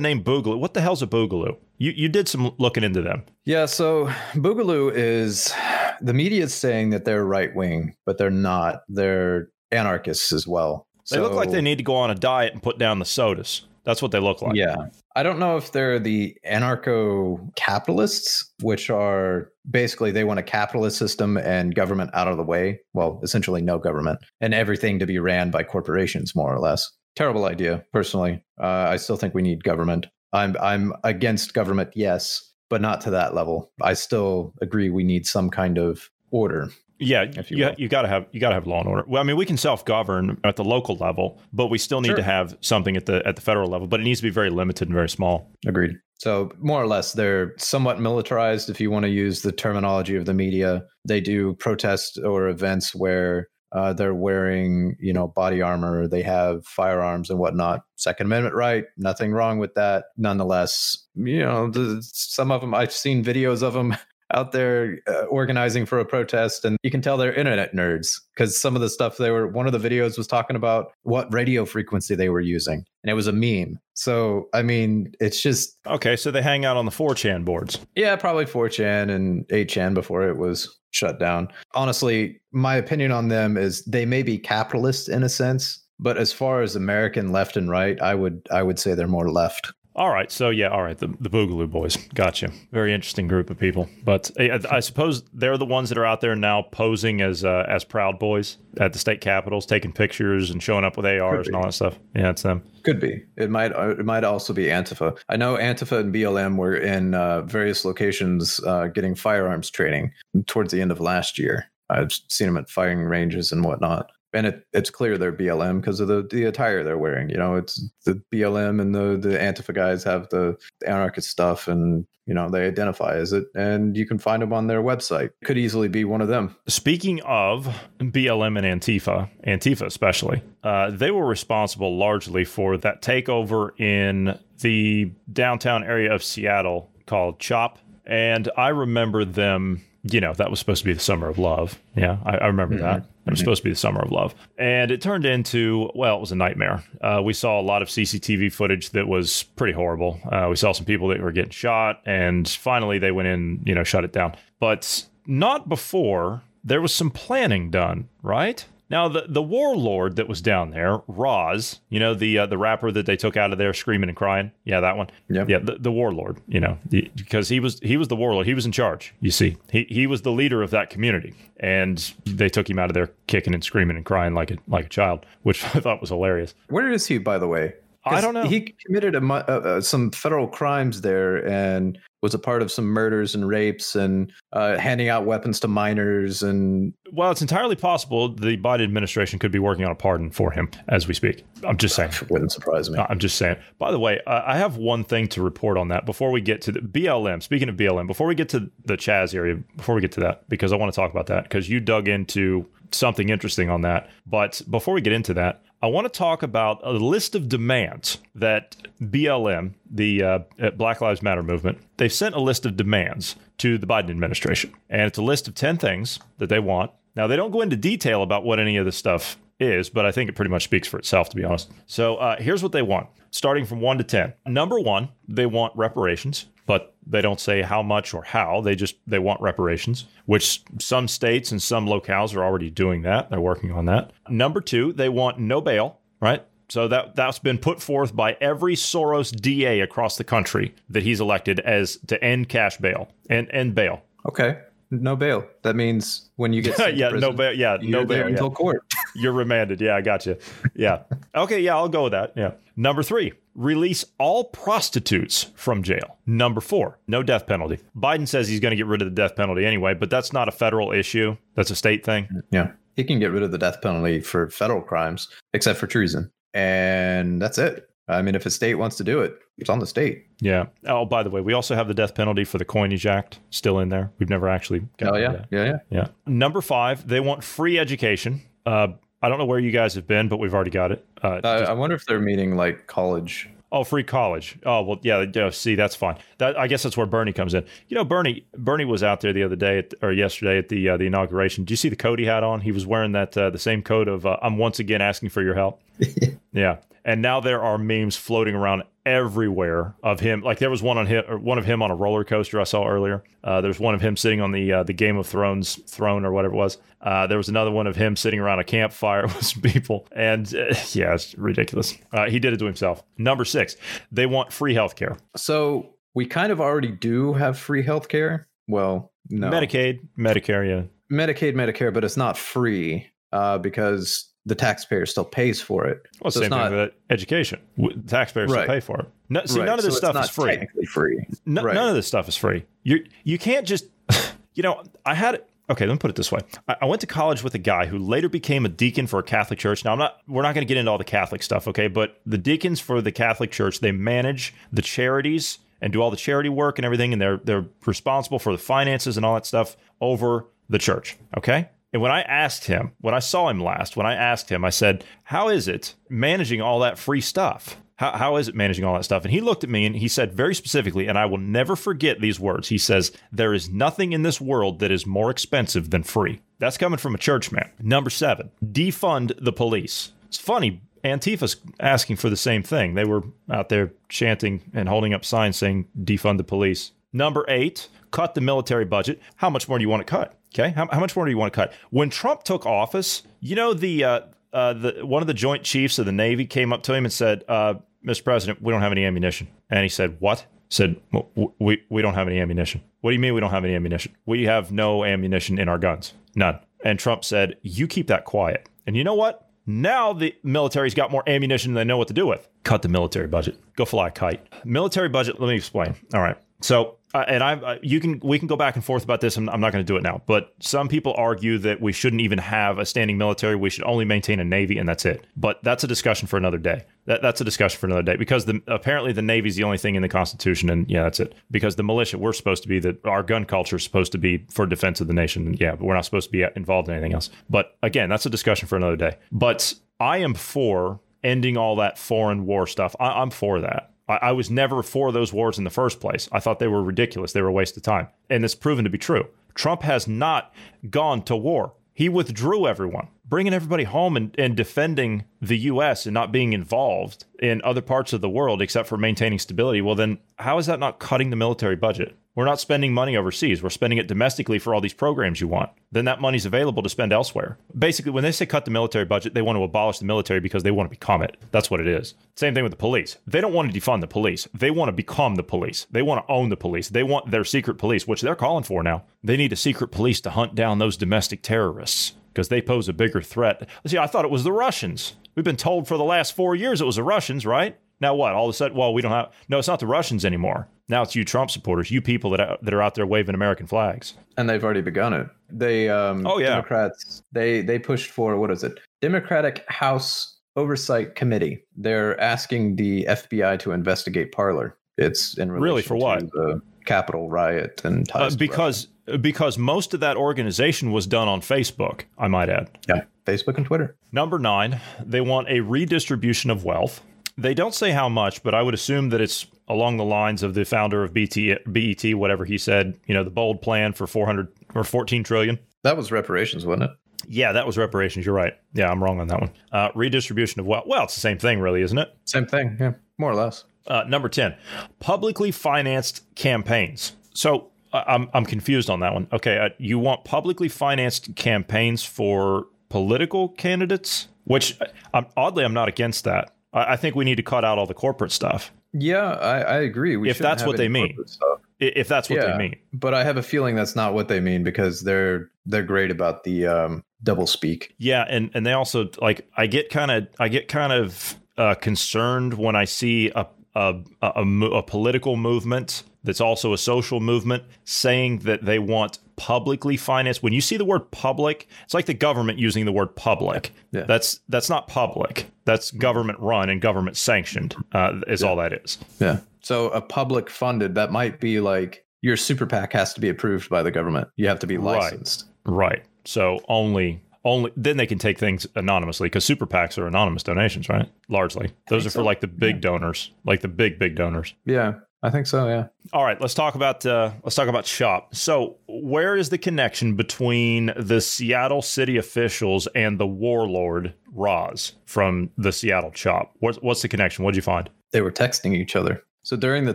name 0.00 0.24
boogaloo. 0.24 0.58
What 0.58 0.72
the 0.72 0.80
hell's 0.80 1.02
a 1.02 1.06
boogaloo? 1.06 1.58
You 1.76 1.92
you 1.94 2.08
did 2.08 2.26
some 2.26 2.54
looking 2.56 2.82
into 2.82 3.02
them. 3.02 3.24
Yeah, 3.44 3.66
so 3.66 4.06
Boogaloo 4.32 4.92
is 4.94 5.52
the 6.00 6.14
media 6.14 6.44
is 6.44 6.54
saying 6.54 6.88
that 6.90 7.04
they're 7.04 7.24
right 7.24 7.54
wing, 7.54 7.96
but 8.06 8.16
they're 8.16 8.30
not. 8.30 8.80
They're 8.88 9.50
anarchists 9.70 10.32
as 10.32 10.46
well. 10.46 10.86
They 11.10 11.18
look 11.18 11.34
like 11.34 11.50
they 11.50 11.60
need 11.60 11.78
to 11.78 11.84
go 11.84 11.96
on 11.96 12.10
a 12.10 12.14
diet 12.14 12.54
and 12.54 12.62
put 12.62 12.78
down 12.78 12.98
the 12.98 13.04
sodas. 13.04 13.66
That's 13.84 14.02
what 14.02 14.10
they 14.10 14.18
look 14.18 14.42
like. 14.42 14.54
Yeah. 14.54 14.76
I 15.16 15.22
don't 15.22 15.38
know 15.38 15.56
if 15.56 15.72
they're 15.72 15.98
the 15.98 16.36
anarcho 16.46 17.54
capitalists, 17.56 18.52
which 18.62 18.90
are 18.90 19.50
basically 19.68 20.10
they 20.10 20.24
want 20.24 20.38
a 20.38 20.44
capitalist 20.44 20.98
system 20.98 21.36
and 21.36 21.74
government 21.74 22.10
out 22.14 22.28
of 22.28 22.36
the 22.36 22.44
way. 22.44 22.80
Well, 22.92 23.20
essentially, 23.22 23.62
no 23.62 23.78
government 23.78 24.20
and 24.40 24.54
everything 24.54 24.98
to 24.98 25.06
be 25.06 25.18
ran 25.18 25.50
by 25.50 25.62
corporations, 25.64 26.34
more 26.34 26.54
or 26.54 26.60
less. 26.60 26.90
Terrible 27.16 27.44
idea, 27.44 27.84
personally. 27.92 28.44
Uh, 28.60 28.66
I 28.66 28.96
still 28.96 29.16
think 29.16 29.34
we 29.34 29.42
need 29.42 29.64
government. 29.64 30.06
I'm 30.32 30.56
I'm 30.60 30.92
against 31.02 31.54
government, 31.54 31.90
yes, 31.94 32.52
but 32.68 32.80
not 32.80 33.00
to 33.02 33.10
that 33.10 33.34
level. 33.34 33.72
I 33.82 33.94
still 33.94 34.54
agree 34.62 34.90
we 34.90 35.02
need 35.02 35.26
some 35.26 35.50
kind 35.50 35.76
of 35.76 36.08
order 36.30 36.70
yeah, 37.00 37.24
you, 37.48 37.56
you, 37.56 37.70
you 37.78 37.88
got 37.88 38.02
to 38.02 38.08
have 38.08 38.26
you 38.30 38.40
got 38.40 38.50
to 38.50 38.54
have 38.54 38.66
law 38.66 38.80
and 38.80 38.88
order. 38.88 39.04
Well, 39.06 39.20
I 39.20 39.24
mean, 39.24 39.36
we 39.36 39.46
can 39.46 39.56
self 39.56 39.84
govern 39.84 40.38
at 40.44 40.56
the 40.56 40.64
local 40.64 40.96
level, 40.96 41.40
but 41.52 41.68
we 41.68 41.78
still 41.78 42.00
need 42.00 42.08
sure. 42.08 42.16
to 42.16 42.22
have 42.22 42.56
something 42.60 42.96
at 42.96 43.06
the 43.06 43.26
at 43.26 43.36
the 43.36 43.42
federal 43.42 43.70
level. 43.70 43.86
But 43.86 44.00
it 44.00 44.04
needs 44.04 44.20
to 44.20 44.24
be 44.24 44.30
very 44.30 44.50
limited 44.50 44.88
and 44.88 44.94
very 44.94 45.08
small. 45.08 45.50
Agreed. 45.66 45.96
So 46.18 46.52
more 46.58 46.82
or 46.82 46.86
less, 46.86 47.14
they're 47.14 47.54
somewhat 47.56 47.98
militarized. 47.98 48.68
If 48.68 48.78
you 48.78 48.90
want 48.90 49.04
to 49.04 49.10
use 49.10 49.40
the 49.40 49.52
terminology 49.52 50.16
of 50.16 50.26
the 50.26 50.34
media, 50.34 50.84
they 51.06 51.20
do 51.20 51.54
protests 51.54 52.18
or 52.18 52.48
events 52.48 52.94
where 52.94 53.48
uh, 53.72 53.92
they're 53.92 54.14
wearing, 54.14 54.96
you 55.00 55.12
know, 55.12 55.28
body 55.28 55.62
armor. 55.62 56.08
They 56.08 56.22
have 56.22 56.66
firearms 56.66 57.30
and 57.30 57.38
whatnot. 57.38 57.82
Second 57.96 58.26
Amendment 58.26 58.54
right, 58.54 58.84
nothing 58.98 59.32
wrong 59.32 59.58
with 59.58 59.74
that. 59.74 60.06
Nonetheless, 60.16 60.96
you 61.14 61.38
know, 61.38 61.70
the, 61.70 62.02
some 62.02 62.50
of 62.50 62.60
them 62.60 62.74
I've 62.74 62.92
seen 62.92 63.24
videos 63.24 63.62
of 63.62 63.72
them 63.72 63.96
out 64.34 64.52
there 64.52 64.98
uh, 65.08 65.24
organizing 65.24 65.86
for 65.86 65.98
a 65.98 66.04
protest 66.04 66.64
and 66.64 66.76
you 66.82 66.90
can 66.90 67.02
tell 67.02 67.16
they're 67.16 67.32
internet 67.32 67.74
nerds 67.74 68.20
because 68.34 68.60
some 68.60 68.74
of 68.74 68.82
the 68.82 68.88
stuff 68.88 69.16
they 69.16 69.30
were 69.30 69.46
one 69.46 69.66
of 69.66 69.72
the 69.72 69.88
videos 69.88 70.16
was 70.16 70.26
talking 70.26 70.56
about 70.56 70.92
what 71.02 71.32
radio 71.32 71.64
frequency 71.64 72.14
they 72.14 72.28
were 72.28 72.40
using 72.40 72.84
and 73.02 73.10
it 73.10 73.14
was 73.14 73.26
a 73.26 73.32
meme. 73.32 73.78
So 73.94 74.48
i 74.54 74.62
mean 74.62 75.12
it's 75.20 75.42
just 75.42 75.76
okay 75.86 76.16
so 76.16 76.30
they 76.30 76.42
hang 76.42 76.64
out 76.64 76.76
on 76.76 76.84
the 76.84 76.90
4chan 76.90 77.44
boards. 77.44 77.78
Yeah 77.94 78.16
probably 78.16 78.46
4chan 78.46 79.10
and 79.10 79.46
8chan 79.48 79.94
before 79.94 80.28
it 80.28 80.36
was 80.36 80.78
shut 80.90 81.18
down. 81.18 81.48
Honestly 81.74 82.40
my 82.52 82.76
opinion 82.76 83.12
on 83.12 83.28
them 83.28 83.56
is 83.56 83.84
they 83.84 84.04
may 84.06 84.22
be 84.22 84.38
capitalist 84.38 85.08
in 85.08 85.22
a 85.22 85.28
sense 85.28 85.84
but 85.98 86.16
as 86.16 86.32
far 86.32 86.62
as 86.62 86.74
american 86.74 87.30
left 87.30 87.56
and 87.56 87.70
right 87.70 88.00
i 88.00 88.14
would 88.14 88.44
i 88.50 88.62
would 88.62 88.78
say 88.78 88.94
they're 88.94 89.06
more 89.06 89.30
left 89.30 89.72
all 89.96 90.10
right. 90.10 90.30
So 90.30 90.50
yeah, 90.50 90.68
all 90.68 90.82
right. 90.82 90.96
The 90.96 91.08
the 91.20 91.28
Boogaloo 91.28 91.70
Boys. 91.70 91.96
Gotcha. 92.14 92.52
Very 92.72 92.94
interesting 92.94 93.26
group 93.26 93.50
of 93.50 93.58
people. 93.58 93.88
But 94.04 94.30
I, 94.38 94.60
I 94.70 94.80
suppose 94.80 95.22
they're 95.34 95.58
the 95.58 95.66
ones 95.66 95.88
that 95.88 95.98
are 95.98 96.06
out 96.06 96.20
there 96.20 96.36
now 96.36 96.62
posing 96.62 97.20
as 97.20 97.44
uh, 97.44 97.66
as 97.68 97.84
Proud 97.84 98.18
Boys 98.18 98.56
at 98.78 98.92
the 98.92 98.98
state 98.98 99.20
capitals, 99.20 99.66
taking 99.66 99.92
pictures 99.92 100.50
and 100.50 100.62
showing 100.62 100.84
up 100.84 100.96
with 100.96 101.06
ARs 101.06 101.48
and 101.48 101.56
all 101.56 101.64
that 101.64 101.72
stuff. 101.72 101.98
Yeah, 102.14 102.30
it's 102.30 102.42
them. 102.42 102.62
Could 102.84 103.00
be. 103.00 103.24
It 103.36 103.50
might. 103.50 103.72
Uh, 103.74 103.90
it 103.90 104.04
might 104.04 104.24
also 104.24 104.52
be 104.52 104.66
Antifa. 104.66 105.18
I 105.28 105.36
know 105.36 105.56
Antifa 105.56 106.00
and 106.00 106.14
BLM 106.14 106.56
were 106.56 106.76
in 106.76 107.14
uh, 107.14 107.42
various 107.42 107.84
locations 107.84 108.60
uh, 108.64 108.86
getting 108.88 109.14
firearms 109.14 109.70
training 109.70 110.12
towards 110.46 110.72
the 110.72 110.80
end 110.80 110.92
of 110.92 111.00
last 111.00 111.38
year. 111.38 111.66
I've 111.88 112.12
seen 112.28 112.46
them 112.46 112.56
at 112.56 112.70
firing 112.70 113.00
ranges 113.00 113.50
and 113.50 113.64
whatnot 113.64 114.10
and 114.32 114.46
it, 114.46 114.66
it's 114.72 114.90
clear 114.90 115.18
they're 115.18 115.32
BLM 115.32 115.80
because 115.80 116.00
of 116.00 116.08
the, 116.08 116.26
the 116.30 116.44
attire 116.44 116.84
they're 116.84 116.98
wearing. 116.98 117.30
You 117.30 117.36
know, 117.36 117.56
it's 117.56 117.88
the 118.04 118.20
BLM 118.32 118.80
and 118.80 118.94
the 118.94 119.16
the 119.16 119.36
Antifa 119.36 119.74
guys 119.74 120.04
have 120.04 120.28
the, 120.30 120.56
the 120.80 120.88
anarchist 120.88 121.28
stuff, 121.28 121.68
and 121.68 122.06
you 122.26 122.34
know 122.34 122.48
they 122.48 122.66
identify 122.66 123.16
as 123.16 123.32
it, 123.32 123.46
and 123.54 123.96
you 123.96 124.06
can 124.06 124.18
find 124.18 124.42
them 124.42 124.52
on 124.52 124.66
their 124.66 124.82
website. 124.82 125.30
Could 125.44 125.58
easily 125.58 125.88
be 125.88 126.04
one 126.04 126.20
of 126.20 126.28
them. 126.28 126.56
Speaking 126.68 127.20
of 127.22 127.66
BLM 127.98 128.58
and 128.62 128.80
Antifa, 128.80 129.28
Antifa 129.46 129.86
especially, 129.86 130.42
uh, 130.62 130.90
they 130.90 131.10
were 131.10 131.26
responsible 131.26 131.96
largely 131.96 132.44
for 132.44 132.76
that 132.78 133.02
takeover 133.02 133.78
in 133.80 134.38
the 134.60 135.12
downtown 135.32 135.82
area 135.82 136.12
of 136.12 136.22
Seattle 136.22 136.90
called 137.06 137.40
CHOP, 137.40 137.78
and 138.06 138.48
I 138.56 138.68
remember 138.68 139.24
them 139.24 139.82
you 140.02 140.20
know, 140.20 140.32
that 140.34 140.50
was 140.50 140.58
supposed 140.58 140.80
to 140.80 140.86
be 140.86 140.92
the 140.92 141.00
summer 141.00 141.28
of 141.28 141.38
love. 141.38 141.78
Yeah, 141.94 142.18
I, 142.24 142.38
I 142.38 142.46
remember 142.46 142.76
mm-hmm. 142.76 142.84
that. 142.84 143.04
It 143.30 143.32
was 143.32 143.38
mm-hmm. 143.38 143.44
supposed 143.44 143.62
to 143.62 143.64
be 143.64 143.70
the 143.70 143.76
summer 143.76 144.00
of 144.00 144.10
love. 144.10 144.34
And 144.58 144.90
it 144.90 145.00
turned 145.00 145.24
into, 145.24 145.90
well, 145.94 146.16
it 146.16 146.20
was 146.20 146.32
a 146.32 146.36
nightmare. 146.36 146.84
Uh, 147.00 147.20
we 147.24 147.32
saw 147.32 147.60
a 147.60 147.62
lot 147.62 147.82
of 147.82 147.88
CCTV 147.88 148.52
footage 148.52 148.90
that 148.90 149.06
was 149.08 149.44
pretty 149.56 149.72
horrible. 149.72 150.20
Uh, 150.30 150.46
we 150.50 150.56
saw 150.56 150.72
some 150.72 150.86
people 150.86 151.08
that 151.08 151.20
were 151.20 151.32
getting 151.32 151.50
shot, 151.50 152.00
and 152.06 152.48
finally 152.48 152.98
they 152.98 153.10
went 153.10 153.28
in, 153.28 153.62
you 153.64 153.74
know, 153.74 153.84
shut 153.84 154.04
it 154.04 154.12
down. 154.12 154.34
But 154.58 155.06
not 155.26 155.68
before 155.68 156.42
there 156.64 156.80
was 156.80 156.92
some 156.92 157.10
planning 157.10 157.70
done, 157.70 158.08
right? 158.22 158.64
Now 158.90 159.08
the 159.08 159.24
the 159.28 159.42
warlord 159.42 160.16
that 160.16 160.28
was 160.28 160.40
down 160.40 160.70
there, 160.70 161.00
Raz, 161.06 161.80
you 161.88 162.00
know 162.00 162.12
the 162.12 162.38
uh, 162.38 162.46
the 162.46 162.58
rapper 162.58 162.90
that 162.90 163.06
they 163.06 163.16
took 163.16 163.36
out 163.36 163.52
of 163.52 163.58
there 163.58 163.72
screaming 163.72 164.08
and 164.08 164.16
crying. 164.16 164.50
Yeah, 164.64 164.80
that 164.80 164.96
one. 164.96 165.08
Yeah, 165.28 165.44
yeah. 165.48 165.58
The, 165.58 165.76
the 165.78 165.92
warlord, 165.92 166.40
you 166.48 166.60
know, 166.60 166.78
because 166.88 167.48
he 167.48 167.60
was 167.60 167.78
he 167.80 167.96
was 167.96 168.08
the 168.08 168.16
warlord. 168.16 168.46
He 168.46 168.54
was 168.54 168.66
in 168.66 168.72
charge. 168.72 169.14
You 169.20 169.30
see, 169.30 169.56
he 169.70 169.86
he 169.88 170.06
was 170.06 170.22
the 170.22 170.32
leader 170.32 170.62
of 170.62 170.70
that 170.70 170.90
community, 170.90 171.34
and 171.58 172.12
they 172.24 172.48
took 172.48 172.68
him 172.68 172.78
out 172.78 172.90
of 172.90 172.94
there 172.94 173.10
kicking 173.28 173.54
and 173.54 173.62
screaming 173.62 173.96
and 173.96 174.04
crying 174.04 174.34
like 174.34 174.50
a 174.50 174.56
like 174.66 174.86
a 174.86 174.90
child, 174.90 175.24
which 175.42 175.64
I 175.76 175.80
thought 175.80 176.00
was 176.00 176.10
hilarious. 176.10 176.54
Where 176.68 176.90
is 176.90 177.06
he, 177.06 177.18
by 177.18 177.38
the 177.38 177.48
way? 177.48 177.74
I 178.04 178.20
don't 178.20 178.34
know. 178.34 178.44
He 178.44 178.74
committed 178.86 179.14
a, 179.14 179.24
uh, 179.24 179.34
uh, 179.34 179.80
some 179.80 180.10
federal 180.10 180.48
crimes 180.48 181.02
there 181.02 181.46
and 181.46 181.98
was 182.22 182.34
a 182.34 182.38
part 182.38 182.62
of 182.62 182.70
some 182.70 182.86
murders 182.86 183.34
and 183.34 183.48
rapes 183.48 183.96
and 183.96 184.32
uh, 184.52 184.76
handing 184.78 185.08
out 185.08 185.24
weapons 185.24 185.60
to 185.60 185.68
minors. 185.68 186.42
And 186.42 186.92
well, 187.12 187.30
it's 187.30 187.42
entirely 187.42 187.76
possible 187.76 188.34
the 188.34 188.56
Biden 188.56 188.84
administration 188.84 189.38
could 189.38 189.52
be 189.52 189.58
working 189.58 189.84
on 189.84 189.90
a 189.90 189.94
pardon 189.94 190.30
for 190.30 190.50
him 190.50 190.70
as 190.88 191.08
we 191.08 191.14
speak. 191.14 191.44
I'm 191.64 191.76
just 191.76 191.94
saying. 191.94 192.10
It 192.10 192.26
wouldn't 192.30 192.52
surprise 192.52 192.90
me. 192.90 192.98
I'm 192.98 193.18
just 193.18 193.36
saying. 193.36 193.56
By 193.78 193.90
the 193.90 193.98
way, 193.98 194.20
I 194.26 194.56
have 194.56 194.76
one 194.76 195.04
thing 195.04 195.28
to 195.28 195.42
report 195.42 195.76
on 195.78 195.88
that 195.88 196.06
before 196.06 196.30
we 196.30 196.40
get 196.40 196.60
to 196.62 196.72
the 196.72 196.80
BLM. 196.80 197.42
Speaking 197.42 197.68
of 197.68 197.76
BLM, 197.76 198.06
before 198.06 198.26
we 198.26 198.34
get 198.34 198.48
to 198.50 198.70
the 198.84 198.96
Chaz 198.96 199.34
area, 199.34 199.56
before 199.76 199.94
we 199.94 200.00
get 200.00 200.12
to 200.12 200.20
that, 200.20 200.48
because 200.48 200.72
I 200.72 200.76
want 200.76 200.92
to 200.92 200.96
talk 200.96 201.10
about 201.10 201.26
that 201.26 201.44
because 201.44 201.68
you 201.68 201.80
dug 201.80 202.08
into 202.08 202.66
something 202.92 203.28
interesting 203.28 203.70
on 203.70 203.82
that. 203.82 204.10
But 204.26 204.60
before 204.68 204.94
we 204.94 205.00
get 205.00 205.12
into 205.12 205.34
that, 205.34 205.62
I 205.82 205.86
want 205.86 206.04
to 206.04 206.18
talk 206.18 206.42
about 206.42 206.80
a 206.82 206.92
list 206.92 207.34
of 207.34 207.48
demands 207.48 208.18
that 208.34 208.76
BLM, 209.00 209.72
the 209.90 210.22
uh, 210.22 210.38
Black 210.76 211.00
Lives 211.00 211.22
Matter 211.22 211.42
movement, 211.42 211.78
they've 211.96 212.12
sent 212.12 212.34
a 212.34 212.40
list 212.40 212.66
of 212.66 212.76
demands 212.76 213.36
to 213.58 213.78
the 213.78 213.86
Biden 213.86 214.10
administration. 214.10 214.74
And 214.90 215.02
it's 215.02 215.16
a 215.16 215.22
list 215.22 215.48
of 215.48 215.54
10 215.54 215.78
things 215.78 216.18
that 216.36 216.50
they 216.50 216.58
want. 216.58 216.90
Now, 217.16 217.26
they 217.26 217.36
don't 217.36 217.50
go 217.50 217.62
into 217.62 217.76
detail 217.76 218.22
about 218.22 218.44
what 218.44 218.60
any 218.60 218.76
of 218.76 218.84
this 218.84 218.96
stuff 218.96 219.38
is, 219.60 219.90
but 219.90 220.06
I 220.06 220.12
think 220.12 220.28
it 220.28 220.34
pretty 220.34 220.50
much 220.50 220.64
speaks 220.64 220.88
for 220.88 220.98
itself, 220.98 221.28
to 221.30 221.36
be 221.36 221.44
honest. 221.44 221.70
So 221.86 222.16
uh, 222.16 222.36
here's 222.40 222.62
what 222.62 222.72
they 222.72 222.82
want, 222.82 223.08
starting 223.30 223.64
from 223.64 223.80
one 223.80 223.98
to 223.98 224.04
10. 224.04 224.32
Number 224.46 224.80
one, 224.80 225.10
they 225.28 225.46
want 225.46 225.76
reparations 225.76 226.46
but 226.70 226.94
they 227.04 227.20
don't 227.20 227.40
say 227.40 227.62
how 227.62 227.82
much 227.82 228.14
or 228.14 228.22
how. 228.22 228.60
They 228.60 228.76
just 228.76 228.94
they 229.04 229.18
want 229.18 229.40
reparations, 229.40 230.06
which 230.26 230.62
some 230.78 231.08
states 231.08 231.50
and 231.50 231.60
some 231.60 231.86
locales 231.86 232.32
are 232.36 232.44
already 232.44 232.70
doing 232.70 233.02
that. 233.02 233.28
They're 233.28 233.40
working 233.40 233.72
on 233.72 233.86
that. 233.86 234.12
Number 234.28 234.60
2, 234.60 234.92
they 234.92 235.08
want 235.08 235.40
no 235.40 235.60
bail, 235.60 235.98
right? 236.20 236.46
So 236.68 236.86
that 236.86 237.16
that's 237.16 237.40
been 237.40 237.58
put 237.58 237.82
forth 237.82 238.14
by 238.14 238.36
every 238.40 238.76
Soros 238.76 239.34
DA 239.34 239.80
across 239.80 240.16
the 240.16 240.22
country 240.22 240.72
that 240.88 241.02
he's 241.02 241.20
elected 241.20 241.58
as 241.58 241.96
to 242.06 242.22
end 242.22 242.48
cash 242.48 242.76
bail 242.76 243.10
and 243.28 243.50
end 243.50 243.74
bail. 243.74 244.02
Okay. 244.24 244.60
No 244.90 245.14
bail. 245.14 245.46
That 245.62 245.76
means 245.76 246.30
when 246.36 246.52
you 246.52 246.62
get 246.62 246.78
yeah, 246.96 247.10
prison, 247.10 247.30
no 247.30 247.36
bail. 247.36 247.52
Yeah, 247.52 247.78
no 247.80 248.04
bail 248.04 248.26
until 248.26 248.48
yeah. 248.48 248.54
court. 248.54 248.82
You're 249.14 249.32
remanded. 249.32 249.80
Yeah, 249.80 249.94
I 249.94 250.00
got 250.00 250.26
you. 250.26 250.36
Yeah. 250.74 251.02
Okay. 251.34 251.60
Yeah, 251.60 251.76
I'll 251.76 251.88
go 251.88 252.04
with 252.04 252.12
that. 252.12 252.32
Yeah. 252.36 252.52
Number 252.76 253.02
three, 253.02 253.32
release 253.54 254.04
all 254.18 254.44
prostitutes 254.44 255.50
from 255.54 255.82
jail. 255.82 256.16
Number 256.26 256.60
four, 256.60 256.98
no 257.06 257.22
death 257.22 257.46
penalty. 257.46 257.78
Biden 257.96 258.26
says 258.26 258.48
he's 258.48 258.60
going 258.60 258.70
to 258.70 258.76
get 258.76 258.86
rid 258.86 259.02
of 259.02 259.06
the 259.06 259.14
death 259.14 259.36
penalty 259.36 259.64
anyway, 259.64 259.94
but 259.94 260.10
that's 260.10 260.32
not 260.32 260.48
a 260.48 260.52
federal 260.52 260.92
issue. 260.92 261.36
That's 261.54 261.70
a 261.70 261.76
state 261.76 262.04
thing. 262.04 262.28
Yeah. 262.50 262.72
He 262.96 263.04
can 263.04 263.18
get 263.18 263.30
rid 263.30 263.42
of 263.42 263.52
the 263.52 263.58
death 263.58 263.80
penalty 263.82 264.20
for 264.20 264.48
federal 264.50 264.80
crimes, 264.80 265.28
except 265.52 265.78
for 265.78 265.86
treason. 265.86 266.30
And 266.54 267.40
that's 267.40 267.58
it. 267.58 267.89
I 268.10 268.22
mean, 268.22 268.34
if 268.34 268.46
a 268.46 268.50
state 268.50 268.74
wants 268.74 268.96
to 268.96 269.04
do 269.04 269.20
it, 269.20 269.38
it's 269.58 269.70
on 269.70 269.78
the 269.78 269.86
state. 269.86 270.26
Yeah. 270.40 270.66
Oh, 270.86 271.04
by 271.04 271.22
the 271.22 271.30
way, 271.30 271.40
we 271.40 271.52
also 271.52 271.74
have 271.74 271.88
the 271.88 271.94
death 271.94 272.14
penalty 272.14 272.44
for 272.44 272.58
the 272.58 272.64
Coinage 272.64 273.06
Act 273.06 273.40
still 273.50 273.78
in 273.78 273.88
there. 273.88 274.10
We've 274.18 274.30
never 274.30 274.48
actually. 274.48 274.82
Oh 275.02 275.16
yeah, 275.16 275.44
yeah, 275.50 275.64
yeah, 275.64 275.78
yeah. 275.90 276.08
Number 276.26 276.60
five, 276.60 277.06
they 277.06 277.20
want 277.20 277.44
free 277.44 277.78
education. 277.78 278.42
Uh, 278.66 278.88
I 279.22 279.28
don't 279.28 279.38
know 279.38 279.44
where 279.44 279.58
you 279.58 279.70
guys 279.70 279.94
have 279.94 280.06
been, 280.06 280.28
but 280.28 280.38
we've 280.38 280.54
already 280.54 280.70
got 280.70 280.92
it. 280.92 281.04
Uh, 281.22 281.40
uh, 281.44 281.66
I 281.68 281.72
wonder 281.72 281.94
if 281.94 282.06
they're 282.06 282.20
meaning 282.20 282.56
like 282.56 282.86
college. 282.86 283.50
Oh, 283.72 283.84
free 283.84 284.02
college. 284.02 284.58
Oh, 284.66 284.82
well, 284.82 284.98
yeah. 285.02 285.26
yeah, 285.32 285.50
See, 285.50 285.76
that's 285.76 285.94
fine. 285.94 286.18
That 286.38 286.58
I 286.58 286.66
guess 286.66 286.82
that's 286.82 286.96
where 286.96 287.06
Bernie 287.06 287.32
comes 287.32 287.54
in. 287.54 287.64
You 287.88 287.96
know, 287.96 288.04
Bernie. 288.04 288.44
Bernie 288.56 288.84
was 288.84 289.02
out 289.02 289.20
there 289.20 289.32
the 289.32 289.44
other 289.44 289.54
day 289.54 289.78
at, 289.78 289.94
or 290.02 290.12
yesterday 290.12 290.58
at 290.58 290.68
the 290.68 290.88
uh, 290.88 290.96
the 290.96 291.04
inauguration. 291.04 291.64
Do 291.64 291.72
you 291.72 291.76
see 291.76 291.88
the 291.88 291.96
coat 291.96 292.18
he 292.18 292.24
had 292.24 292.42
on? 292.42 292.62
He 292.62 292.72
was 292.72 292.84
wearing 292.84 293.12
that 293.12 293.36
uh, 293.36 293.50
the 293.50 293.58
same 293.58 293.82
coat 293.82 294.08
of 294.08 294.26
uh, 294.26 294.38
"I'm 294.42 294.58
once 294.58 294.80
again 294.80 295.00
asking 295.00 295.28
for 295.28 295.42
your 295.42 295.54
help." 295.54 295.80
yeah, 296.52 296.78
and 297.04 297.22
now 297.22 297.40
there 297.40 297.62
are 297.62 297.78
memes 297.78 298.16
floating 298.16 298.54
around 298.54 298.84
everywhere 299.06 299.94
of 300.02 300.20
him. 300.20 300.42
Like 300.42 300.58
there 300.58 300.70
was 300.70 300.82
one 300.82 300.98
on 300.98 301.06
him, 301.06 301.24
or 301.28 301.38
one 301.38 301.58
of 301.58 301.64
him 301.64 301.82
on 301.82 301.90
a 301.90 301.94
roller 301.94 302.24
coaster 302.24 302.60
I 302.60 302.64
saw 302.64 302.86
earlier. 302.86 303.24
Uh, 303.42 303.60
there's 303.60 303.80
one 303.80 303.94
of 303.94 304.00
him 304.00 304.16
sitting 304.16 304.40
on 304.40 304.52
the 304.52 304.72
uh, 304.72 304.82
the 304.82 304.92
Game 304.92 305.16
of 305.16 305.26
Thrones 305.26 305.76
throne 305.86 306.24
or 306.24 306.32
whatever 306.32 306.54
it 306.54 306.56
was. 306.56 306.78
Uh, 307.00 307.26
there 307.26 307.38
was 307.38 307.48
another 307.48 307.70
one 307.70 307.86
of 307.86 307.96
him 307.96 308.16
sitting 308.16 308.40
around 308.40 308.58
a 308.58 308.64
campfire 308.64 309.22
with 309.26 309.42
some 309.42 309.62
people, 309.62 310.06
and 310.12 310.54
uh, 310.54 310.74
yeah, 310.92 311.14
it's 311.14 311.34
ridiculous. 311.36 311.96
Uh, 312.12 312.28
he 312.28 312.38
did 312.38 312.52
it 312.52 312.58
to 312.58 312.66
himself. 312.66 313.02
Number 313.18 313.44
six, 313.44 313.76
they 314.12 314.26
want 314.26 314.52
free 314.52 314.74
healthcare, 314.74 315.18
So 315.36 315.94
we 316.14 316.26
kind 316.26 316.52
of 316.52 316.60
already 316.60 316.90
do 316.90 317.32
have 317.34 317.58
free 317.58 317.84
healthcare. 317.84 318.44
Well, 318.68 319.12
no. 319.28 319.50
Medicaid, 319.50 320.00
Medicare. 320.18 320.68
Yeah, 320.68 321.16
Medicaid, 321.16 321.54
Medicare, 321.54 321.92
but 321.92 322.04
it's 322.04 322.16
not 322.16 322.36
free 322.36 323.06
uh, 323.32 323.58
because 323.58 324.29
the 324.46 324.54
taxpayer 324.54 325.04
still 325.06 325.24
pays 325.24 325.60
for 325.60 325.86
it. 325.86 326.02
well, 326.20 326.30
So 326.30 326.40
same 326.40 326.50
not- 326.50 326.70
thing 326.70 326.78
with 326.80 326.92
education. 327.10 327.60
W- 327.78 328.00
Taxpayers 328.06 328.50
Right. 328.50 328.62
still 328.64 328.74
pay 328.74 328.80
for 328.80 329.00
it. 329.00 329.06
No, 329.28 329.44
see, 329.44 329.58
Right, 329.60 329.66
none 329.66 329.78
of 329.78 329.84
this 329.84 329.94
so 329.94 330.10
stuff 330.10 330.24
is 330.24 330.30
free. 330.30 330.50
Technically 330.50 330.86
free. 330.86 331.26
No, 331.46 331.62
Right. 331.62 331.74
None 331.74 331.88
of 331.88 331.94
this 331.94 332.06
stuff 332.06 332.28
is 332.28 332.36
free. 332.36 332.64
You 332.82 333.04
you 333.24 333.38
can't 333.38 333.66
just, 333.66 333.84
you 334.54 334.62
know, 334.62 334.82
I 335.04 335.14
had 335.14 335.42
okay. 335.70 335.86
Let 335.86 335.92
me 335.92 335.98
put 335.98 336.10
it 336.10 336.16
this 336.16 336.32
way: 336.32 336.40
I, 336.66 336.76
I 336.82 336.84
went 336.86 337.00
to 337.02 337.06
college 337.06 337.44
with 337.44 337.54
a 337.54 337.58
guy 337.58 337.86
who 337.86 337.98
later 337.98 338.28
became 338.28 338.64
a 338.64 338.68
deacon 338.70 339.06
for 339.06 339.18
a 339.20 339.22
Catholic 339.22 339.58
church. 339.58 339.84
Now 339.84 339.92
I'm 339.92 339.98
not. 339.98 340.18
We're 340.26 340.42
not 340.42 340.54
going 340.54 340.66
to 340.66 340.68
get 340.68 340.78
into 340.78 340.90
all 340.90 340.98
the 340.98 341.04
Catholic 341.04 341.42
stuff, 341.42 341.68
okay? 341.68 341.86
But 341.88 342.20
the 342.26 342.38
deacons 342.38 342.80
for 342.80 343.00
the 343.02 343.12
Catholic 343.12 343.50
church 343.50 343.80
they 343.80 343.92
manage 343.92 344.54
the 344.72 344.82
charities 344.82 345.58
and 345.82 345.92
do 345.92 346.02
all 346.02 346.10
the 346.10 346.16
charity 346.16 346.48
work 346.48 346.78
and 346.78 346.84
everything, 346.86 347.12
and 347.12 347.20
they're 347.22 347.36
they're 347.44 347.66
responsible 347.86 348.38
for 348.38 348.52
the 348.52 348.58
finances 348.58 349.16
and 349.16 349.24
all 349.26 349.34
that 349.34 349.44
stuff 349.46 349.76
over 350.00 350.46
the 350.68 350.78
church, 350.78 351.16
okay? 351.36 351.68
And 351.92 352.00
when 352.00 352.12
I 352.12 352.22
asked 352.22 352.66
him, 352.66 352.92
when 353.00 353.14
I 353.14 353.18
saw 353.18 353.48
him 353.48 353.60
last, 353.60 353.96
when 353.96 354.06
I 354.06 354.14
asked 354.14 354.50
him, 354.50 354.64
I 354.64 354.70
said, 354.70 355.04
How 355.24 355.48
is 355.48 355.66
it 355.66 355.94
managing 356.08 356.60
all 356.60 356.78
that 356.80 356.98
free 356.98 357.20
stuff? 357.20 357.76
How, 357.96 358.12
how 358.12 358.36
is 358.36 358.48
it 358.48 358.54
managing 358.54 358.84
all 358.84 358.94
that 358.94 359.04
stuff? 359.04 359.24
And 359.24 359.32
he 359.32 359.42
looked 359.42 359.62
at 359.62 359.68
me 359.68 359.84
and 359.84 359.94
he 359.94 360.08
said 360.08 360.32
very 360.32 360.54
specifically, 360.54 361.06
and 361.06 361.18
I 361.18 361.26
will 361.26 361.38
never 361.38 361.76
forget 361.76 362.20
these 362.20 362.40
words. 362.40 362.68
He 362.68 362.78
says, 362.78 363.12
There 363.32 363.52
is 363.52 363.68
nothing 363.68 364.12
in 364.12 364.22
this 364.22 364.40
world 364.40 364.78
that 364.78 364.90
is 364.90 365.04
more 365.04 365.30
expensive 365.30 365.90
than 365.90 366.02
free. 366.02 366.40
That's 366.58 366.78
coming 366.78 366.98
from 366.98 367.14
a 367.14 367.18
church 367.18 367.50
man. 367.50 367.70
Number 367.80 368.10
seven, 368.10 368.50
defund 368.64 369.32
the 369.42 369.52
police. 369.52 370.12
It's 370.28 370.38
funny. 370.38 370.82
Antifa's 371.02 371.56
asking 371.80 372.16
for 372.16 372.30
the 372.30 372.36
same 372.36 372.62
thing. 372.62 372.94
They 372.94 373.04
were 373.04 373.22
out 373.50 373.68
there 373.70 373.92
chanting 374.08 374.62
and 374.74 374.88
holding 374.88 375.14
up 375.14 375.24
signs 375.24 375.56
saying 375.56 375.88
defund 375.98 376.36
the 376.36 376.44
police. 376.44 376.92
Number 377.12 377.44
eight, 377.48 377.88
cut 378.10 378.34
the 378.34 378.40
military 378.40 378.84
budget. 378.84 379.20
How 379.36 379.50
much 379.50 379.68
more 379.68 379.78
do 379.78 379.82
you 379.82 379.88
want 379.88 380.06
to 380.06 380.10
cut? 380.10 380.39
Okay, 380.54 380.70
how, 380.70 380.88
how 380.90 380.98
much 381.00 381.14
more 381.14 381.24
do 381.24 381.30
you 381.30 381.38
want 381.38 381.52
to 381.52 381.56
cut? 381.56 381.72
When 381.90 382.10
Trump 382.10 382.42
took 382.42 382.66
office, 382.66 383.22
you 383.40 383.54
know 383.54 383.72
the 383.72 384.04
uh, 384.04 384.20
uh, 384.52 384.72
the 384.72 385.06
one 385.06 385.22
of 385.22 385.28
the 385.28 385.34
Joint 385.34 385.62
Chiefs 385.62 385.98
of 385.98 386.06
the 386.06 386.12
Navy 386.12 386.44
came 386.46 386.72
up 386.72 386.82
to 386.84 386.94
him 386.94 387.04
and 387.04 387.12
said, 387.12 387.44
uh, 387.48 387.74
"Mr. 388.04 388.24
President, 388.24 388.60
we 388.60 388.72
don't 388.72 388.82
have 388.82 388.92
any 388.92 389.04
ammunition." 389.04 389.46
And 389.70 389.82
he 389.82 389.88
said, 389.88 390.16
"What?" 390.20 390.46
Said, 390.68 390.96
"W- 391.12 391.28
w- 391.36 391.52
"We 391.60 391.82
we 391.88 392.02
don't 392.02 392.14
have 392.14 392.26
any 392.26 392.40
ammunition." 392.40 392.82
What 393.00 393.10
do 393.10 393.14
you 393.14 393.20
mean 393.20 393.34
we 393.34 393.40
don't 393.40 393.50
have 393.52 393.64
any 393.64 393.74
ammunition? 393.76 394.14
We 394.26 394.44
have 394.44 394.72
no 394.72 395.04
ammunition 395.04 395.58
in 395.58 395.68
our 395.68 395.78
guns, 395.78 396.14
none. 396.34 396.58
And 396.84 396.98
Trump 396.98 397.24
said, 397.24 397.56
"You 397.62 397.86
keep 397.86 398.08
that 398.08 398.24
quiet." 398.24 398.68
And 398.86 398.96
you 398.96 399.04
know 399.04 399.14
what? 399.14 399.46
Now 399.66 400.12
the 400.12 400.34
military's 400.42 400.94
got 400.94 401.12
more 401.12 401.22
ammunition 401.28 401.74
than 401.74 401.86
they 401.86 401.88
know 401.88 401.96
what 401.98 402.08
to 402.08 402.14
do 402.14 402.26
with. 402.26 402.48
Cut 402.64 402.82
the 402.82 402.88
military 402.88 403.28
budget. 403.28 403.56
Go 403.76 403.84
fly 403.84 404.08
a 404.08 404.10
kite. 404.10 404.44
Military 404.64 405.08
budget. 405.08 405.38
Let 405.40 405.48
me 405.48 405.54
explain. 405.54 405.94
All 406.12 406.20
right. 406.20 406.36
So, 406.60 406.96
uh, 407.12 407.24
and 407.26 407.42
I, 407.42 407.54
uh, 407.54 407.78
you 407.82 407.98
can, 407.98 408.20
we 408.22 408.38
can 408.38 408.46
go 408.46 408.56
back 408.56 408.76
and 408.76 408.84
forth 408.84 409.02
about 409.02 409.20
this. 409.20 409.36
I'm, 409.36 409.48
I'm 409.48 409.60
not 409.60 409.72
going 409.72 409.84
to 409.84 409.86
do 409.92 409.96
it 409.96 410.02
now. 410.02 410.22
But 410.26 410.54
some 410.60 410.86
people 410.88 411.14
argue 411.16 411.58
that 411.58 411.80
we 411.80 411.92
shouldn't 411.92 412.22
even 412.22 412.38
have 412.38 412.78
a 412.78 412.86
standing 412.86 413.18
military. 413.18 413.56
We 413.56 413.70
should 413.70 413.84
only 413.84 414.04
maintain 414.04 414.38
a 414.38 414.44
navy, 414.44 414.78
and 414.78 414.88
that's 414.88 415.04
it. 415.04 415.26
But 415.36 415.58
that's 415.64 415.82
a 415.82 415.88
discussion 415.88 416.28
for 416.28 416.36
another 416.36 416.58
day. 416.58 416.84
That, 417.06 417.22
that's 417.22 417.40
a 417.40 417.44
discussion 417.44 417.80
for 417.80 417.86
another 417.86 418.02
day 418.02 418.16
because 418.16 418.44
the, 418.44 418.62
apparently 418.68 419.12
the 419.12 419.22
navy's 419.22 419.56
the 419.56 419.64
only 419.64 419.78
thing 419.78 419.96
in 419.96 420.02
the 420.02 420.08
Constitution, 420.08 420.70
and 420.70 420.88
yeah, 420.88 421.02
that's 421.02 421.18
it. 421.18 421.34
Because 421.50 421.74
the 421.74 421.82
militia, 421.82 422.16
we're 422.18 422.32
supposed 422.32 422.62
to 422.62 422.68
be 422.68 422.78
that 422.80 423.04
our 423.04 423.24
gun 423.24 423.44
culture 423.44 423.76
is 423.76 423.82
supposed 423.82 424.12
to 424.12 424.18
be 424.18 424.46
for 424.48 424.66
defense 424.66 425.00
of 425.00 425.08
the 425.08 425.14
nation. 425.14 425.56
Yeah, 425.58 425.72
but 425.72 425.82
we're 425.82 425.94
not 425.94 426.04
supposed 426.04 426.28
to 426.28 426.32
be 426.32 426.44
involved 426.54 426.88
in 426.88 426.94
anything 426.94 427.14
else. 427.14 427.30
But 427.48 427.76
again, 427.82 428.08
that's 428.08 428.26
a 428.26 428.30
discussion 428.30 428.68
for 428.68 428.76
another 428.76 428.96
day. 428.96 429.16
But 429.32 429.74
I 429.98 430.18
am 430.18 430.34
for 430.34 431.00
ending 431.24 431.56
all 431.56 431.76
that 431.76 431.98
foreign 431.98 432.46
war 432.46 432.66
stuff. 432.66 432.94
I, 433.00 433.20
I'm 433.20 433.30
for 433.30 433.60
that. 433.60 433.89
I, 434.10 434.16
I 434.28 434.32
was 434.32 434.50
never 434.50 434.82
for 434.82 435.12
those 435.12 435.32
wars 435.32 435.58
in 435.58 435.64
the 435.64 435.70
first 435.70 436.00
place. 436.00 436.28
I 436.32 436.40
thought 436.40 436.58
they 436.58 436.68
were 436.68 436.82
ridiculous. 436.82 437.32
They 437.32 437.42
were 437.42 437.48
a 437.48 437.52
waste 437.52 437.76
of 437.76 437.82
time. 437.82 438.08
And 438.28 438.44
it's 438.44 438.54
proven 438.54 438.84
to 438.84 438.90
be 438.90 438.98
true. 438.98 439.28
Trump 439.54 439.82
has 439.82 440.06
not 440.06 440.52
gone 440.88 441.22
to 441.22 441.36
war. 441.36 441.74
He 441.92 442.08
withdrew 442.08 442.66
everyone, 442.66 443.08
bringing 443.24 443.52
everybody 443.52 443.84
home 443.84 444.16
and, 444.16 444.34
and 444.38 444.56
defending 444.56 445.24
the 445.42 445.58
U.S. 445.58 446.06
and 446.06 446.14
not 446.14 446.32
being 446.32 446.52
involved 446.52 447.26
in 447.40 447.60
other 447.62 447.82
parts 447.82 448.12
of 448.12 448.20
the 448.20 448.30
world 448.30 448.62
except 448.62 448.88
for 448.88 448.96
maintaining 448.96 449.38
stability. 449.38 449.82
Well, 449.82 449.96
then 449.96 450.18
how 450.38 450.58
is 450.58 450.66
that 450.66 450.80
not 450.80 450.98
cutting 450.98 451.30
the 451.30 451.36
military 451.36 451.76
budget? 451.76 452.16
We're 452.36 452.44
not 452.44 452.60
spending 452.60 452.94
money 452.94 453.16
overseas. 453.16 453.60
We're 453.60 453.70
spending 453.70 453.98
it 453.98 454.06
domestically 454.06 454.60
for 454.60 454.72
all 454.72 454.80
these 454.80 454.94
programs 454.94 455.40
you 455.40 455.48
want. 455.48 455.70
Then 455.90 456.04
that 456.04 456.20
money's 456.20 456.46
available 456.46 456.82
to 456.82 456.88
spend 456.88 457.12
elsewhere. 457.12 457.58
Basically, 457.76 458.12
when 458.12 458.22
they 458.22 458.30
say 458.30 458.46
cut 458.46 458.64
the 458.64 458.70
military 458.70 459.04
budget, 459.04 459.34
they 459.34 459.42
want 459.42 459.56
to 459.58 459.64
abolish 459.64 459.98
the 459.98 460.04
military 460.04 460.38
because 460.38 460.62
they 460.62 460.70
want 460.70 460.86
to 460.88 460.96
become 460.96 461.22
it. 461.22 461.36
That's 461.50 461.72
what 461.72 461.80
it 461.80 461.88
is. 461.88 462.14
Same 462.36 462.54
thing 462.54 462.62
with 462.62 462.70
the 462.70 462.76
police. 462.76 463.16
They 463.26 463.40
don't 463.40 463.52
want 463.52 463.72
to 463.72 463.80
defund 463.80 464.00
the 464.00 464.06
police. 464.06 464.46
They 464.54 464.70
want 464.70 464.88
to 464.88 464.92
become 464.92 465.34
the 465.34 465.42
police. 465.42 465.88
They 465.90 466.02
want 466.02 466.24
to 466.24 466.32
own 466.32 466.50
the 466.50 466.56
police. 466.56 466.88
They 466.88 467.02
want 467.02 467.32
their 467.32 467.44
secret 467.44 467.78
police, 467.78 468.06
which 468.06 468.20
they're 468.20 468.36
calling 468.36 468.64
for 468.64 468.84
now. 468.84 469.02
They 469.24 469.36
need 469.36 469.52
a 469.52 469.56
secret 469.56 469.88
police 469.88 470.20
to 470.20 470.30
hunt 470.30 470.54
down 470.54 470.78
those 470.78 470.96
domestic 470.96 471.42
terrorists 471.42 472.14
because 472.32 472.48
they 472.48 472.62
pose 472.62 472.88
a 472.88 472.92
bigger 472.92 473.20
threat. 473.20 473.68
See, 473.86 473.98
I 473.98 474.06
thought 474.06 474.24
it 474.24 474.30
was 474.30 474.44
the 474.44 474.52
Russians. 474.52 475.14
We've 475.34 475.44
been 475.44 475.56
told 475.56 475.88
for 475.88 475.96
the 475.96 476.04
last 476.04 476.34
four 476.36 476.54
years 476.54 476.80
it 476.80 476.86
was 476.86 476.96
the 476.96 477.02
Russians, 477.02 477.44
right? 477.44 477.76
Now 478.00 478.14
what? 478.14 478.32
All 478.32 478.46
of 478.48 478.50
a 478.50 478.56
sudden, 478.56 478.76
well, 478.76 478.92
we 478.94 479.02
don't 479.02 479.12
have. 479.12 479.30
No, 479.48 479.58
it's 479.58 479.68
not 479.68 479.80
the 479.80 479.86
Russians 479.86 480.24
anymore. 480.24 480.68
Now 480.88 481.02
it's 481.02 481.14
you 481.14 481.24
Trump 481.24 481.50
supporters, 481.50 481.90
you 481.90 482.00
people 482.00 482.30
that 482.30 482.40
are, 482.40 482.58
that 482.62 482.74
are 482.74 482.82
out 482.82 482.94
there 482.94 483.06
waving 483.06 483.34
American 483.34 483.66
flags. 483.66 484.14
and 484.36 484.48
they've 484.48 484.64
already 484.64 484.80
begun 484.80 485.12
it. 485.12 485.28
They 485.50 485.88
um 485.88 486.26
Oh, 486.26 486.38
yeah. 486.38 486.50
Democrats 486.50 487.22
they 487.32 487.60
they 487.62 487.78
pushed 487.78 488.10
for 488.10 488.36
what 488.36 488.50
is 488.50 488.64
it? 488.64 488.80
Democratic 489.00 489.64
House 489.68 490.38
Oversight 490.56 491.14
Committee. 491.14 491.62
They're 491.76 492.18
asking 492.20 492.76
the 492.76 493.04
FBI 493.08 493.58
to 493.60 493.72
investigate 493.72 494.32
Parler. 494.32 494.76
It's 494.98 495.38
in 495.38 495.50
relation 495.50 495.62
Really, 495.62 495.82
for 495.82 495.96
to 495.96 496.02
what? 496.04 496.32
the 496.32 496.60
Capitol 496.86 497.30
riot 497.30 497.82
and 497.84 498.08
ties 498.08 498.34
Uh, 498.34 498.38
because 498.38 498.88
because 499.20 499.58
most 499.58 499.92
of 499.94 500.00
that 500.00 500.16
organization 500.16 500.92
was 500.92 501.06
done 501.06 501.28
on 501.28 501.40
Facebook, 501.40 502.02
I 502.18 502.26
might 502.28 502.48
add. 502.48 502.70
Yeah, 502.88 503.02
Facebook 503.26 503.56
and 503.56 503.66
Twitter. 503.66 503.96
Number 504.12 504.38
nine, 504.38 504.80
they 505.04 505.20
want 505.20 505.48
a 505.48 505.60
redistribution 505.60 506.50
of 506.50 506.64
wealth. 506.64 507.00
They 507.40 507.54
don't 507.54 507.74
say 507.74 507.90
how 507.90 508.08
much, 508.08 508.42
but 508.42 508.54
I 508.54 508.62
would 508.62 508.74
assume 508.74 509.08
that 509.10 509.20
it's 509.20 509.46
along 509.66 509.96
the 509.96 510.04
lines 510.04 510.42
of 510.42 510.54
the 510.54 510.64
founder 510.64 511.02
of 511.02 511.14
BT, 511.14 511.56
BET, 511.66 512.14
whatever 512.14 512.44
he 512.44 512.58
said. 512.58 512.98
You 513.06 513.14
know, 513.14 513.24
the 513.24 513.30
bold 513.30 513.62
plan 513.62 513.92
for 513.94 514.06
400 514.06 514.48
or 514.74 514.84
14 514.84 515.24
trillion. 515.24 515.58
That 515.82 515.96
was 515.96 516.12
reparations, 516.12 516.66
wasn't 516.66 516.84
it? 516.84 516.90
Yeah, 517.26 517.52
that 517.52 517.66
was 517.66 517.78
reparations. 517.78 518.26
You're 518.26 518.34
right. 518.34 518.54
Yeah, 518.74 518.90
I'm 518.90 519.02
wrong 519.02 519.20
on 519.20 519.28
that 519.28 519.40
one. 519.40 519.50
Uh, 519.72 519.88
redistribution 519.94 520.60
of 520.60 520.66
wealth. 520.66 520.84
Well, 520.86 521.04
it's 521.04 521.14
the 521.14 521.20
same 521.20 521.38
thing, 521.38 521.60
really, 521.60 521.82
isn't 521.82 521.96
it? 521.96 522.14
Same 522.24 522.46
thing. 522.46 522.76
Yeah, 522.78 522.92
more 523.18 523.30
or 523.30 523.34
less. 523.34 523.64
Uh, 523.86 524.04
number 524.06 524.28
10, 524.28 524.54
publicly 524.98 525.50
financed 525.50 526.22
campaigns. 526.34 527.16
So 527.32 527.70
I'm, 527.92 528.28
I'm 528.34 528.44
confused 528.44 528.90
on 528.90 529.00
that 529.00 529.14
one. 529.14 529.26
Okay, 529.32 529.58
uh, 529.58 529.70
you 529.78 529.98
want 529.98 530.24
publicly 530.24 530.68
financed 530.68 531.34
campaigns 531.36 532.04
for 532.04 532.66
political 532.90 533.48
candidates, 533.48 534.28
which 534.44 534.80
uh, 534.80 534.86
I'm, 535.14 535.26
oddly, 535.36 535.64
I'm 535.64 535.72
not 535.72 535.88
against 535.88 536.24
that. 536.24 536.52
I, 536.72 536.92
I 536.92 536.96
think 536.96 537.14
we 537.16 537.24
need 537.24 537.36
to 537.36 537.42
cut 537.42 537.64
out 537.64 537.78
all 537.78 537.86
the 537.86 537.94
corporate 537.94 538.32
stuff 538.32 538.72
Yeah, 538.92 539.32
I, 539.32 539.60
I 539.60 539.76
agree. 539.78 540.16
We 540.16 540.30
If 540.30 540.38
that's 540.38 540.64
what 540.64 540.76
they 540.76 540.88
mean. 540.88 541.16
stuff. 541.26 541.60
if 541.78 542.08
that's 542.08 542.28
what 542.28 542.36
yeah, 542.40 542.52
they 542.52 542.58
mean. 542.58 542.76
but 542.92 543.14
I 543.14 543.24
have 543.24 543.36
a 543.36 543.42
feeling 543.42 543.74
that's 543.76 543.96
not 543.96 544.14
what 544.14 544.28
they 544.28 544.40
mean 544.40 544.64
because 544.64 545.02
they're 545.02 545.50
they're 545.66 545.82
great 545.84 546.10
about 546.10 546.44
the 546.44 546.66
um, 546.66 547.04
double 547.22 547.46
speak. 547.46 547.94
Yeah, 547.98 548.24
and 548.28 548.50
and 548.54 548.66
they 548.66 548.72
also 548.72 549.08
like 549.20 549.48
I 549.56 549.66
get 549.66 549.90
kind 549.90 550.10
of 550.10 550.28
I 550.38 550.48
get 550.48 550.68
kind 550.68 550.92
of 550.92 551.36
uh, 551.56 551.74
concerned 551.74 552.54
when 552.54 552.76
I 552.76 552.84
see 552.84 553.30
a 553.34 553.46
a, 553.74 554.00
a 554.22 554.32
a 554.36 554.44
mo- 554.44 554.72
a 554.72 554.82
political 554.82 555.36
movement 555.36 556.02
that's 556.24 556.40
also 556.40 556.72
a 556.72 556.78
social 556.78 557.20
movement 557.20 557.64
saying 557.84 558.40
that 558.40 558.64
they 558.64 558.78
want 558.78 559.18
publicly 559.36 559.96
financed. 559.96 560.42
When 560.42 560.52
you 560.52 560.60
see 560.60 560.76
the 560.76 560.84
word 560.84 561.10
public, 561.10 561.68
it's 561.84 561.94
like 561.94 562.06
the 562.06 562.14
government 562.14 562.58
using 562.58 562.84
the 562.84 562.92
word 562.92 563.16
public. 563.16 563.72
Yeah. 563.90 564.02
That's 564.02 564.40
that's 564.48 564.68
not 564.68 564.86
public. 564.86 565.46
That's 565.64 565.90
government 565.90 566.38
run 566.40 566.68
and 566.68 566.80
government 566.80 567.16
sanctioned. 567.16 567.74
Uh, 567.92 568.20
is 568.26 568.42
all 568.42 568.56
that 568.56 568.72
is. 568.72 568.98
Yeah. 569.18 569.40
So 569.62 569.88
a 569.90 570.00
public 570.00 570.50
funded 570.50 570.94
that 570.94 571.10
might 571.12 571.40
be 571.40 571.60
like 571.60 572.04
your 572.22 572.36
super 572.36 572.66
PAC 572.66 572.92
has 572.92 573.14
to 573.14 573.20
be 573.20 573.28
approved 573.28 573.70
by 573.70 573.82
the 573.82 573.90
government. 573.90 574.28
You 574.36 574.48
have 574.48 574.58
to 574.60 574.66
be 574.66 574.78
licensed. 574.78 575.46
Right. 575.64 575.88
right. 575.88 576.04
So 576.24 576.60
only 576.68 577.22
only 577.44 577.72
then 577.76 577.96
they 577.96 578.06
can 578.06 578.18
take 578.18 578.38
things 578.38 578.66
anonymously 578.74 579.26
because 579.26 579.44
super 579.44 579.66
PACs 579.66 579.96
are 579.96 580.06
anonymous 580.06 580.42
donations, 580.42 580.88
right? 580.88 581.08
Largely, 581.28 581.72
those 581.88 582.06
are 582.06 582.10
for 582.10 582.18
so. 582.18 582.22
like 582.24 582.40
the 582.40 582.46
big 582.46 582.80
donors, 582.80 583.30
like 583.44 583.62
the 583.62 583.68
big 583.68 583.98
big 583.98 584.16
donors. 584.16 584.54
Yeah, 584.66 584.94
I 585.22 585.30
think 585.30 585.46
so. 585.46 585.68
Yeah. 585.68 585.88
All 586.12 586.24
right, 586.24 586.40
let's 586.40 586.54
talk 586.54 586.74
about 586.74 587.04
uh, 587.04 587.32
let's 587.42 587.54
talk 587.54 587.68
about 587.68 587.84
CHOP. 587.84 588.34
So, 588.34 588.78
where 588.88 589.36
is 589.36 589.50
the 589.50 589.58
connection 589.58 590.16
between 590.16 590.92
the 590.96 591.20
Seattle 591.20 591.82
city 591.82 592.16
officials 592.16 592.88
and 592.94 593.18
the 593.18 593.26
warlord 593.26 594.14
Raz 594.32 594.92
from 595.04 595.50
the 595.58 595.72
Seattle 595.72 596.10
Chop? 596.10 596.54
What's 596.60 596.78
what's 596.78 597.02
the 597.02 597.08
connection? 597.08 597.44
What'd 597.44 597.56
you 597.56 597.62
find? 597.62 597.90
They 598.12 598.22
were 598.22 598.32
texting 598.32 598.74
each 598.74 598.96
other. 598.96 599.22
So 599.42 599.56
during 599.56 599.84
the 599.84 599.94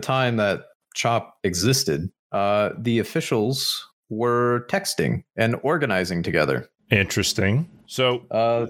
time 0.00 0.36
that 0.36 0.66
CHOP 0.94 1.36
existed, 1.42 2.10
uh, 2.32 2.70
the 2.78 3.00
officials 3.00 3.84
were 4.08 4.66
texting 4.70 5.24
and 5.36 5.56
organizing 5.62 6.22
together. 6.22 6.68
Interesting. 6.90 7.68
So 7.86 8.22
Uh, 8.30 8.66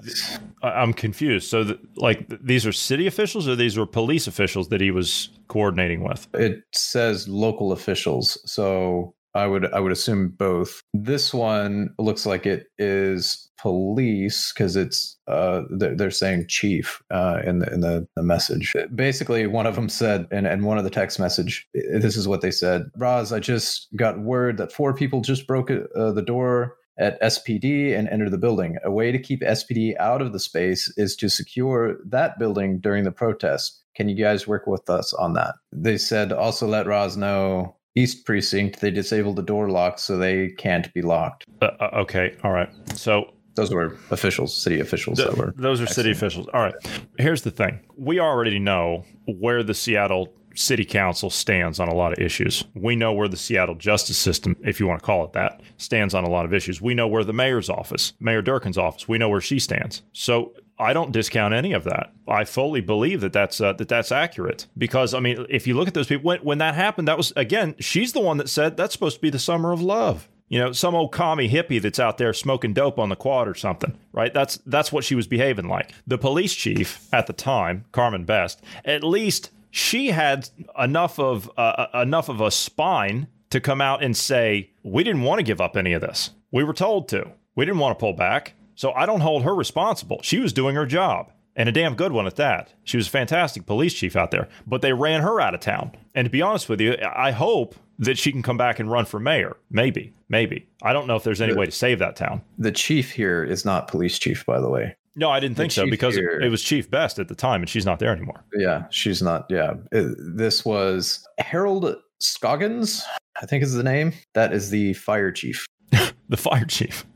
I'm 0.62 0.92
confused. 0.92 1.48
So, 1.48 1.64
th- 1.64 1.78
like, 1.96 2.26
these 2.42 2.66
are 2.66 2.72
city 2.72 3.06
officials, 3.06 3.48
or 3.48 3.56
these 3.56 3.76
were 3.76 3.86
police 3.86 4.26
officials 4.26 4.68
that 4.68 4.80
he 4.80 4.90
was 4.90 5.28
coordinating 5.48 6.02
with? 6.02 6.26
it 6.34 6.62
says 6.72 7.28
local 7.28 7.72
officials, 7.72 8.38
so 8.50 9.14
I 9.34 9.46
would 9.46 9.72
I 9.72 9.80
would 9.80 9.92
assume 9.92 10.28
both. 10.38 10.82
This 10.94 11.34
one 11.34 11.90
looks 11.98 12.24
like 12.26 12.46
it 12.46 12.66
is 12.78 13.50
police 13.58 14.52
because 14.52 14.76
it's 14.76 15.16
uh 15.28 15.62
they're, 15.70 15.94
they're 15.94 16.10
saying 16.10 16.46
chief 16.48 17.02
uh 17.10 17.40
in 17.44 17.58
the 17.58 17.72
in 17.72 17.80
the, 17.80 18.06
the 18.16 18.22
message. 18.22 18.74
Basically, 18.94 19.46
one 19.46 19.66
of 19.66 19.74
them 19.74 19.88
said, 19.88 20.26
and 20.30 20.46
and 20.46 20.64
one 20.64 20.78
of 20.78 20.84
the 20.84 20.90
text 20.90 21.18
message, 21.20 21.68
this 21.74 22.16
is 22.16 22.26
what 22.26 22.40
they 22.40 22.50
said: 22.50 22.90
Raz, 22.96 23.32
I 23.32 23.40
just 23.40 23.88
got 23.94 24.18
word 24.20 24.56
that 24.56 24.72
four 24.72 24.94
people 24.94 25.20
just 25.20 25.46
broke 25.46 25.70
uh, 25.70 26.12
the 26.12 26.22
door 26.22 26.76
at 26.98 27.20
SPD 27.20 27.96
and 27.96 28.08
enter 28.08 28.30
the 28.30 28.38
building. 28.38 28.76
A 28.84 28.90
way 28.90 29.12
to 29.12 29.18
keep 29.18 29.40
SPD 29.42 29.96
out 29.98 30.22
of 30.22 30.32
the 30.32 30.40
space 30.40 30.92
is 30.96 31.14
to 31.16 31.28
secure 31.28 31.96
that 32.06 32.38
building 32.38 32.78
during 32.80 33.04
the 33.04 33.12
protest. 33.12 33.82
Can 33.94 34.08
you 34.08 34.14
guys 34.16 34.46
work 34.46 34.66
with 34.66 34.88
us 34.90 35.12
on 35.14 35.32
that? 35.34 35.54
They 35.72 35.98
said 35.98 36.32
also 36.32 36.66
let 36.66 36.86
Raz 36.86 37.16
know 37.16 37.76
East 37.94 38.26
Precinct 38.26 38.80
they 38.80 38.90
disabled 38.90 39.36
the 39.36 39.42
door 39.42 39.70
locks 39.70 40.02
so 40.02 40.16
they 40.18 40.48
can't 40.58 40.92
be 40.92 41.00
locked. 41.02 41.44
Uh, 41.62 41.70
uh, 41.80 41.88
okay. 41.94 42.36
All 42.44 42.52
right. 42.52 42.68
So, 42.94 43.32
Those 43.54 43.72
were 43.72 43.96
officials, 44.10 44.54
city 44.54 44.80
officials 44.80 45.16
th- 45.18 45.30
that 45.30 45.38
were. 45.38 45.54
those 45.56 45.80
are 45.80 45.86
city 45.86 46.10
officials. 46.10 46.46
All 46.52 46.60
right. 46.60 46.74
Here's 47.18 47.40
the 47.42 47.50
thing 47.50 47.80
we 47.96 48.20
already 48.20 48.58
know 48.58 49.04
where 49.26 49.62
the 49.62 49.72
Seattle 49.74 50.28
City 50.56 50.84
Council 50.84 51.30
stands 51.30 51.78
on 51.78 51.88
a 51.88 51.94
lot 51.94 52.12
of 52.12 52.18
issues. 52.18 52.64
We 52.74 52.96
know 52.96 53.12
where 53.12 53.28
the 53.28 53.36
Seattle 53.36 53.74
justice 53.74 54.18
system, 54.18 54.56
if 54.64 54.80
you 54.80 54.86
want 54.86 55.00
to 55.00 55.06
call 55.06 55.24
it 55.24 55.32
that, 55.34 55.60
stands 55.76 56.14
on 56.14 56.24
a 56.24 56.30
lot 56.30 56.44
of 56.44 56.54
issues. 56.54 56.80
We 56.80 56.94
know 56.94 57.06
where 57.06 57.24
the 57.24 57.32
mayor's 57.32 57.70
office, 57.70 58.14
Mayor 58.20 58.42
Durkan's 58.42 58.78
office, 58.78 59.06
we 59.06 59.18
know 59.18 59.28
where 59.28 59.40
she 59.40 59.58
stands. 59.58 60.02
So 60.12 60.52
I 60.78 60.92
don't 60.92 61.12
discount 61.12 61.54
any 61.54 61.72
of 61.72 61.84
that. 61.84 62.12
I 62.28 62.44
fully 62.44 62.80
believe 62.80 63.20
that 63.22 63.32
that's 63.32 63.60
uh, 63.60 63.72
that 63.74 63.88
that's 63.88 64.12
accurate 64.12 64.66
because 64.76 65.14
I 65.14 65.20
mean, 65.20 65.46
if 65.48 65.66
you 65.66 65.74
look 65.74 65.88
at 65.88 65.94
those 65.94 66.06
people, 66.06 66.24
when 66.24 66.40
when 66.40 66.58
that 66.58 66.74
happened, 66.74 67.08
that 67.08 67.16
was 67.16 67.32
again, 67.36 67.74
she's 67.78 68.12
the 68.12 68.20
one 68.20 68.36
that 68.38 68.48
said 68.48 68.76
that's 68.76 68.92
supposed 68.92 69.16
to 69.16 69.22
be 69.22 69.30
the 69.30 69.38
summer 69.38 69.72
of 69.72 69.80
love. 69.80 70.28
You 70.48 70.60
know, 70.60 70.72
some 70.72 70.94
old 70.94 71.10
commie 71.10 71.48
hippie 71.48 71.82
that's 71.82 71.98
out 71.98 72.18
there 72.18 72.32
smoking 72.32 72.72
dope 72.72 73.00
on 73.00 73.08
the 73.08 73.16
quad 73.16 73.48
or 73.48 73.54
something, 73.54 73.98
right? 74.12 74.32
That's 74.32 74.58
that's 74.66 74.92
what 74.92 75.02
she 75.02 75.14
was 75.14 75.26
behaving 75.26 75.66
like. 75.66 75.92
The 76.06 76.18
police 76.18 76.54
chief 76.54 77.08
at 77.12 77.26
the 77.26 77.32
time, 77.32 77.84
Carmen 77.90 78.24
Best, 78.24 78.62
at 78.84 79.02
least 79.02 79.50
she 79.76 80.08
had 80.08 80.48
enough 80.78 81.18
of 81.18 81.50
uh, 81.58 81.86
enough 81.94 82.30
of 82.30 82.40
a 82.40 82.50
spine 82.50 83.28
to 83.50 83.60
come 83.60 83.82
out 83.82 84.02
and 84.02 84.16
say, 84.16 84.70
"We 84.82 85.04
didn't 85.04 85.22
want 85.22 85.38
to 85.38 85.42
give 85.44 85.60
up 85.60 85.76
any 85.76 85.92
of 85.92 86.00
this. 86.00 86.30
We 86.50 86.64
were 86.64 86.72
told 86.72 87.08
to. 87.10 87.32
We 87.54 87.66
didn't 87.66 87.80
want 87.80 87.98
to 87.98 88.00
pull 88.00 88.14
back." 88.14 88.54
So 88.74 88.92
I 88.92 89.06
don't 89.06 89.20
hold 89.20 89.42
her 89.44 89.54
responsible. 89.54 90.20
She 90.22 90.38
was 90.38 90.52
doing 90.52 90.74
her 90.76 90.86
job. 90.86 91.30
And 91.58 91.70
a 91.70 91.72
damn 91.72 91.94
good 91.94 92.12
one 92.12 92.26
at 92.26 92.36
that. 92.36 92.74
She 92.84 92.98
was 92.98 93.06
a 93.06 93.10
fantastic 93.10 93.64
police 93.64 93.94
chief 93.94 94.14
out 94.14 94.30
there, 94.30 94.46
but 94.66 94.82
they 94.82 94.92
ran 94.92 95.22
her 95.22 95.40
out 95.40 95.54
of 95.54 95.60
town. 95.60 95.92
And 96.14 96.26
to 96.26 96.30
be 96.30 96.42
honest 96.42 96.68
with 96.68 96.82
you, 96.82 96.96
I 97.00 97.30
hope 97.30 97.74
that 97.98 98.18
she 98.18 98.30
can 98.30 98.42
come 98.42 98.58
back 98.58 98.78
and 98.78 98.90
run 98.90 99.06
for 99.06 99.18
mayor. 99.18 99.56
Maybe, 99.70 100.12
maybe. 100.28 100.68
I 100.82 100.92
don't 100.92 101.06
know 101.06 101.16
if 101.16 101.24
there's 101.24 101.40
any 101.40 101.54
way 101.54 101.64
to 101.64 101.72
save 101.72 101.98
that 102.00 102.14
town. 102.14 102.42
The 102.58 102.72
chief 102.72 103.12
here 103.12 103.42
is 103.42 103.64
not 103.64 103.88
police 103.88 104.18
chief, 104.18 104.44
by 104.44 104.60
the 104.60 104.68
way. 104.68 104.96
No, 105.16 105.30
I 105.30 105.40
didn't 105.40 105.56
think 105.56 105.72
so 105.72 105.88
because 105.88 106.16
it, 106.16 106.20
here- 106.20 106.40
it 106.40 106.50
was 106.50 106.62
Chief 106.62 106.90
Best 106.90 107.18
at 107.18 107.28
the 107.28 107.34
time, 107.34 107.62
and 107.62 107.68
she's 107.68 107.86
not 107.86 107.98
there 107.98 108.12
anymore. 108.12 108.44
Yeah, 108.54 108.84
she's 108.90 109.22
not. 109.22 109.46
Yeah, 109.48 109.74
Uh, 109.94 110.08
this 110.18 110.64
was 110.64 111.26
Harold 111.38 111.96
Scoggins, 112.20 113.02
I 113.42 113.46
think 113.46 113.62
is 113.64 113.72
the 113.74 113.82
name. 113.82 114.12
That 114.34 114.52
is 114.52 114.70
the 114.70 114.92
fire 114.94 115.32
chief. 115.32 115.66
The 116.28 116.36
fire 116.36 116.64
chief. 116.64 117.06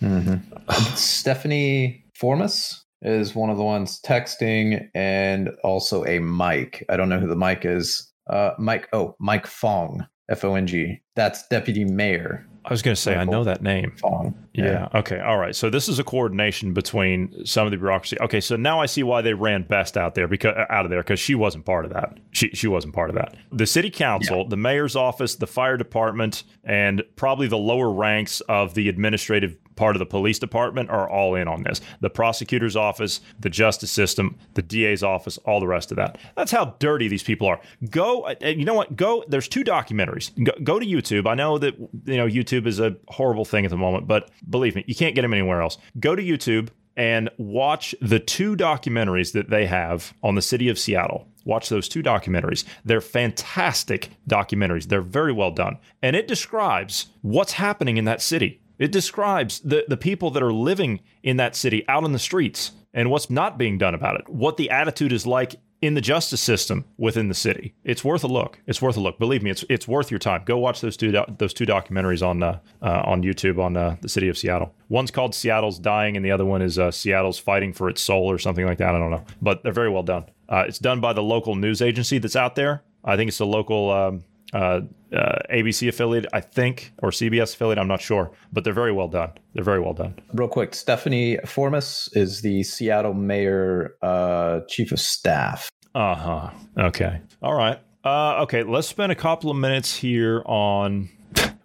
Stephanie 0.95 2.05
Formas 2.15 2.85
is 3.03 3.35
one 3.35 3.51
of 3.51 3.57
the 3.57 3.65
ones 3.65 4.01
texting, 4.07 4.89
and 4.95 5.51
also 5.65 6.05
a 6.05 6.21
Mike. 6.21 6.85
I 6.89 6.97
don't 6.97 7.09
know 7.09 7.19
who 7.19 7.27
the 7.27 7.35
Mike 7.37 7.65
is. 7.65 8.09
Uh, 8.29 8.51
Mike. 8.59 8.89
Oh, 8.93 9.17
Mike 9.19 9.47
Fong. 9.49 10.07
F 10.29 10.45
O 10.45 10.55
N 10.55 10.67
G. 10.69 11.01
That's 11.17 11.47
deputy 11.49 11.85
mayor 11.85 12.47
I 12.65 12.73
was 12.73 12.83
going 12.83 12.95
to 12.95 13.01
say, 13.01 13.17
I 13.17 13.25
know 13.25 13.45
that 13.45 13.63
name. 13.63 13.93
Fong. 13.97 14.35
Yeah. 14.53 14.89
Okay. 14.95 15.19
All 15.19 15.39
right. 15.39 15.57
So 15.57 15.71
this 15.71 15.89
is 15.89 15.99
a 15.99 16.05
coordination 16.05 16.75
between 16.75 17.47
some 17.47 17.67
of 17.67 17.71
the 17.71 17.79
bureaucracy. 17.79 18.21
Okay. 18.21 18.41
So 18.41 18.57
now 18.57 18.81
I 18.81 18.87
see 18.87 19.03
why 19.03 19.23
they 19.23 19.33
ran 19.33 19.63
Best 19.63 19.97
out 19.97 20.15
there 20.15 20.29
because 20.29 20.55
out 20.69 20.85
of 20.85 20.91
there 20.91 21.03
because 21.03 21.21
she 21.21 21.35
wasn't 21.35 21.65
part 21.65 21.85
of 21.85 21.93
that. 21.93 22.19
She 22.41 22.49
she 22.55 22.69
wasn't 22.69 22.95
part 22.95 23.11
of 23.11 23.17
that. 23.17 23.37
The 23.53 23.67
city 23.67 23.91
council, 23.91 24.49
the 24.49 24.57
mayor's 24.57 24.97
office, 24.97 25.35
the 25.35 25.47
fire 25.47 25.77
department, 25.77 26.45
and 26.65 27.03
probably 27.15 27.49
the 27.49 27.59
lower 27.59 27.91
ranks 27.91 28.41
of 28.43 28.73
the 28.73 28.89
administrative 28.89 29.59
part 29.77 29.95
of 29.95 29.99
the 29.99 30.07
police 30.07 30.39
department 30.39 30.89
are 30.89 31.07
all 31.07 31.35
in 31.35 31.49
on 31.49 31.65
this. 31.65 31.83
The 32.01 32.09
prosecutor's 32.09 32.77
office, 32.77 33.21
the 33.39 33.51
justice 33.51 33.91
system, 33.91 34.39
the 34.55 34.63
DA's 34.63 35.03
office, 35.03 35.37
all 35.39 35.61
the 35.61 35.67
rest 35.67 35.91
of 35.93 35.97
that. 35.97 36.17
That's 36.35 36.51
how 36.51 36.77
dirty 36.79 37.09
these 37.09 37.23
people 37.23 37.47
are. 37.47 37.61
Go, 37.91 38.23
uh, 38.23 38.35
you 38.41 38.65
know 38.65 38.75
what? 38.75 38.97
Go. 38.97 39.23
There's 39.29 39.47
two 39.47 39.63
documentaries. 39.63 40.31
Go, 40.43 40.53
go 40.65 40.79
to 40.79 40.87
YouTube. 40.87 41.27
I 41.27 41.35
know 41.35 41.59
that 41.59 41.79
you 41.79 42.17
know 42.17 42.27
YouTube 42.27 42.67
is 42.67 42.81
a 42.81 42.97
horrible 43.09 43.45
thing 43.45 43.67
at 43.67 43.71
the 43.71 43.77
moment, 43.77 44.07
but 44.07 44.31
believe 44.49 44.77
me, 44.77 44.85
you 44.87 44.95
can't 44.95 45.15
get 45.15 45.21
them 45.21 45.35
anywhere 45.35 45.61
else. 45.61 45.77
Go 45.99 46.17
to 46.17 46.23
YouTube 46.23 46.71
and 46.97 47.31
watch 47.39 47.95
the 48.01 48.19
two 48.19 48.57
documentaries 48.57 49.33
that 49.33 49.49
they 49.49 49.67
have 49.67 50.13
on 50.23 50.35
the 50.35 50.43
city 50.43 50.69
of 50.69 50.79
Seattle. 50.79 51.27
Watch 51.45 51.69
those 51.69 51.89
two 51.89 52.03
documentaries. 52.03 52.65
They're 52.85 53.01
fantastic 53.01 54.11
documentaries. 54.29 54.89
They're 54.89 55.01
very 55.01 55.33
well 55.33 55.51
done. 55.51 55.79
And 56.03 56.17
it 56.17 56.29
describes 56.29 57.07
what's 57.23 57.53
happening 57.53 57.97
in 57.97 58.05
that 58.05 58.23
city. 58.23 58.61
It 58.79 58.93
describes 58.93 59.61
the, 59.61 59.85
the 59.89 59.97
people 59.97 60.31
that 60.31 60.43
are 60.43 60.53
living 60.53 61.01
in 61.23 61.37
that 61.37 61.55
city 61.55 61.85
out 61.89 62.05
in 62.05 62.13
the 62.13 62.19
streets 62.19 62.73
and 62.95 63.11
what's 63.11 63.31
not 63.31 63.59
being 63.59 63.79
done 63.79 63.95
about 63.95 64.19
it, 64.19 64.29
what 64.29 64.57
the 64.57 64.71
attitude 64.71 65.13
is 65.13 65.27
like 65.27 65.57
in 65.83 65.95
the 65.95 66.01
justice 66.01 66.41
system 66.41 66.85
within 66.99 67.29
the 67.29 67.35
city. 67.35 67.75
It's 67.85 68.05
worth 68.05 68.23
a 68.23 68.27
look. 68.27 68.61
It's 68.67 68.83
worth 68.83 68.97
a 68.97 69.01
look. 69.01 69.19
Believe 69.19 69.43
me, 69.43 69.51
it's 69.51 69.65
it's 69.69 69.89
worth 69.89 70.11
your 70.11 70.19
time. 70.19 70.43
Go 70.45 70.59
watch 70.59 70.81
those 70.81 70.97
two 70.97 71.11
doc- 71.11 71.39
those 71.39 71.55
two 71.55 71.65
documentaries 71.67 72.27
on 72.27 72.43
uh, 72.43 72.59
uh, 72.83 73.03
on 73.05 73.23
YouTube 73.23 73.59
on 73.59 73.77
uh, 73.77 73.97
the 74.01 74.09
city 74.09 74.29
of 74.29 74.37
Seattle. 74.37 74.75
One's 74.89 75.11
called 75.11 75.35
Seattle's 75.35 75.79
Dying, 75.79 76.17
and 76.17 76.25
the 76.25 76.31
other 76.31 76.45
one 76.45 76.63
is 76.63 76.79
uh, 76.79 76.91
Seattle's 76.91 77.39
Fighting 77.39 77.73
for 77.73 77.89
Its 77.89 78.03
Soul 78.03 78.31
or 78.31 78.39
something 78.39 78.67
like 78.67 78.79
that. 78.79 78.95
I 78.95 78.99
don't 78.99 79.11
know, 79.11 79.25
but 79.41 79.63
they're 79.63 79.73
very 79.73 79.91
well 79.91 80.03
done. 80.03 80.25
Uh, 80.49 80.65
it's 80.67 80.79
done 80.79 81.01
by 81.01 81.13
the 81.13 81.23
local 81.23 81.55
news 81.55 81.81
agency 81.81 82.19
that's 82.19 82.37
out 82.37 82.57
there. 82.57 82.83
I 83.05 83.17
think 83.17 83.29
it's 83.29 83.39
the 83.39 83.47
local 83.47 83.91
um, 83.91 84.25
uh, 84.53 84.81
uh, 85.13 85.39
ABC 85.53 85.89
affiliate, 85.89 86.27
I 86.33 86.41
think, 86.41 86.93
or 87.03 87.11
CBS 87.11 87.55
affiliate. 87.55 87.79
I'm 87.79 87.89
not 87.89 88.01
sure, 88.01 88.31
but 88.53 88.65
they're 88.65 88.73
very 88.73 88.93
well 88.93 89.09
done. 89.09 89.33
They're 89.55 89.65
very 89.65 89.81
well 89.81 89.95
done. 89.95 90.15
Real 90.33 90.49
quick, 90.49 90.75
Stephanie 90.75 91.39
Formas 91.45 92.09
is 92.13 92.43
the 92.43 92.63
Seattle 92.63 93.15
mayor 93.15 93.95
uh, 94.03 94.61
chief 94.69 94.93
of 94.93 95.01
staff. 95.01 95.71
Uh 95.95 96.15
huh. 96.15 96.51
Okay. 96.79 97.21
All 97.43 97.55
right. 97.55 97.79
Uh, 98.05 98.43
okay. 98.43 98.63
Let's 98.63 98.89
spend 98.89 99.13
a 99.13 99.17
couple 99.17 99.51
of 99.51 99.57
minutes 99.57 99.95
here 99.95 100.43
on. 100.47 101.11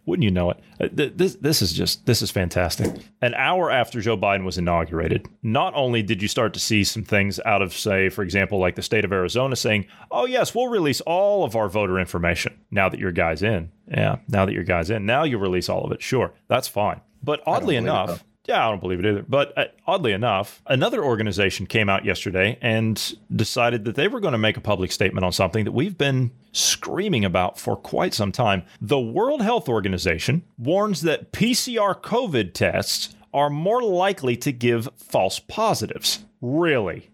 Wouldn't 0.05 0.23
you 0.23 0.31
know 0.31 0.51
it? 0.51 0.59
Uh, 0.79 0.87
This 1.15 1.35
this 1.35 1.61
is 1.61 1.73
just 1.73 2.05
this 2.05 2.21
is 2.21 2.29
fantastic. 2.29 2.93
An 3.21 3.33
hour 3.33 3.71
after 3.71 4.01
Joe 4.01 4.15
Biden 4.17 4.43
was 4.45 4.57
inaugurated, 4.57 5.27
not 5.41 5.73
only 5.75 6.03
did 6.03 6.21
you 6.21 6.27
start 6.27 6.53
to 6.53 6.59
see 6.59 6.83
some 6.83 7.03
things 7.03 7.39
out 7.45 7.61
of, 7.63 7.73
say, 7.73 8.09
for 8.09 8.21
example, 8.23 8.59
like 8.59 8.75
the 8.75 8.81
state 8.83 9.03
of 9.03 9.11
Arizona 9.11 9.55
saying, 9.55 9.87
"Oh 10.11 10.25
yes, 10.25 10.53
we'll 10.53 10.67
release 10.67 11.01
all 11.01 11.43
of 11.43 11.55
our 11.55 11.67
voter 11.69 11.97
information 11.99 12.53
now 12.69 12.87
that 12.89 12.99
your 12.99 13.11
guy's 13.11 13.41
in." 13.41 13.71
Yeah, 13.87 14.17
now 14.27 14.45
that 14.45 14.53
your 14.53 14.63
guy's 14.63 14.89
in, 14.89 15.05
now 15.05 15.23
you 15.23 15.37
release 15.39 15.69
all 15.69 15.83
of 15.85 15.91
it. 15.91 16.01
Sure, 16.03 16.33
that's 16.47 16.67
fine. 16.67 17.01
But 17.23 17.41
oddly 17.47 17.75
enough. 17.75 18.23
Yeah, 18.47 18.65
I 18.65 18.69
don't 18.69 18.79
believe 18.79 18.99
it 18.99 19.05
either. 19.05 19.25
But 19.27 19.57
uh, 19.57 19.65
oddly 19.87 20.11
enough, 20.11 20.61
another 20.67 21.03
organization 21.03 21.65
came 21.65 21.89
out 21.89 22.05
yesterday 22.05 22.57
and 22.61 23.15
decided 23.35 23.85
that 23.85 23.95
they 23.95 24.07
were 24.07 24.19
going 24.19 24.33
to 24.33 24.37
make 24.37 24.57
a 24.57 24.61
public 24.61 24.91
statement 24.91 25.25
on 25.25 25.31
something 25.31 25.65
that 25.65 25.71
we've 25.71 25.97
been 25.97 26.31
screaming 26.51 27.25
about 27.25 27.59
for 27.59 27.75
quite 27.75 28.13
some 28.13 28.31
time. 28.31 28.63
The 28.79 28.99
World 28.99 29.41
Health 29.41 29.67
Organization 29.67 30.43
warns 30.57 31.01
that 31.01 31.31
PCR 31.31 31.99
COVID 32.01 32.53
tests 32.53 33.15
are 33.33 33.49
more 33.49 33.81
likely 33.81 34.37
to 34.37 34.51
give 34.51 34.87
false 34.95 35.39
positives. 35.39 36.23
Really? 36.41 37.09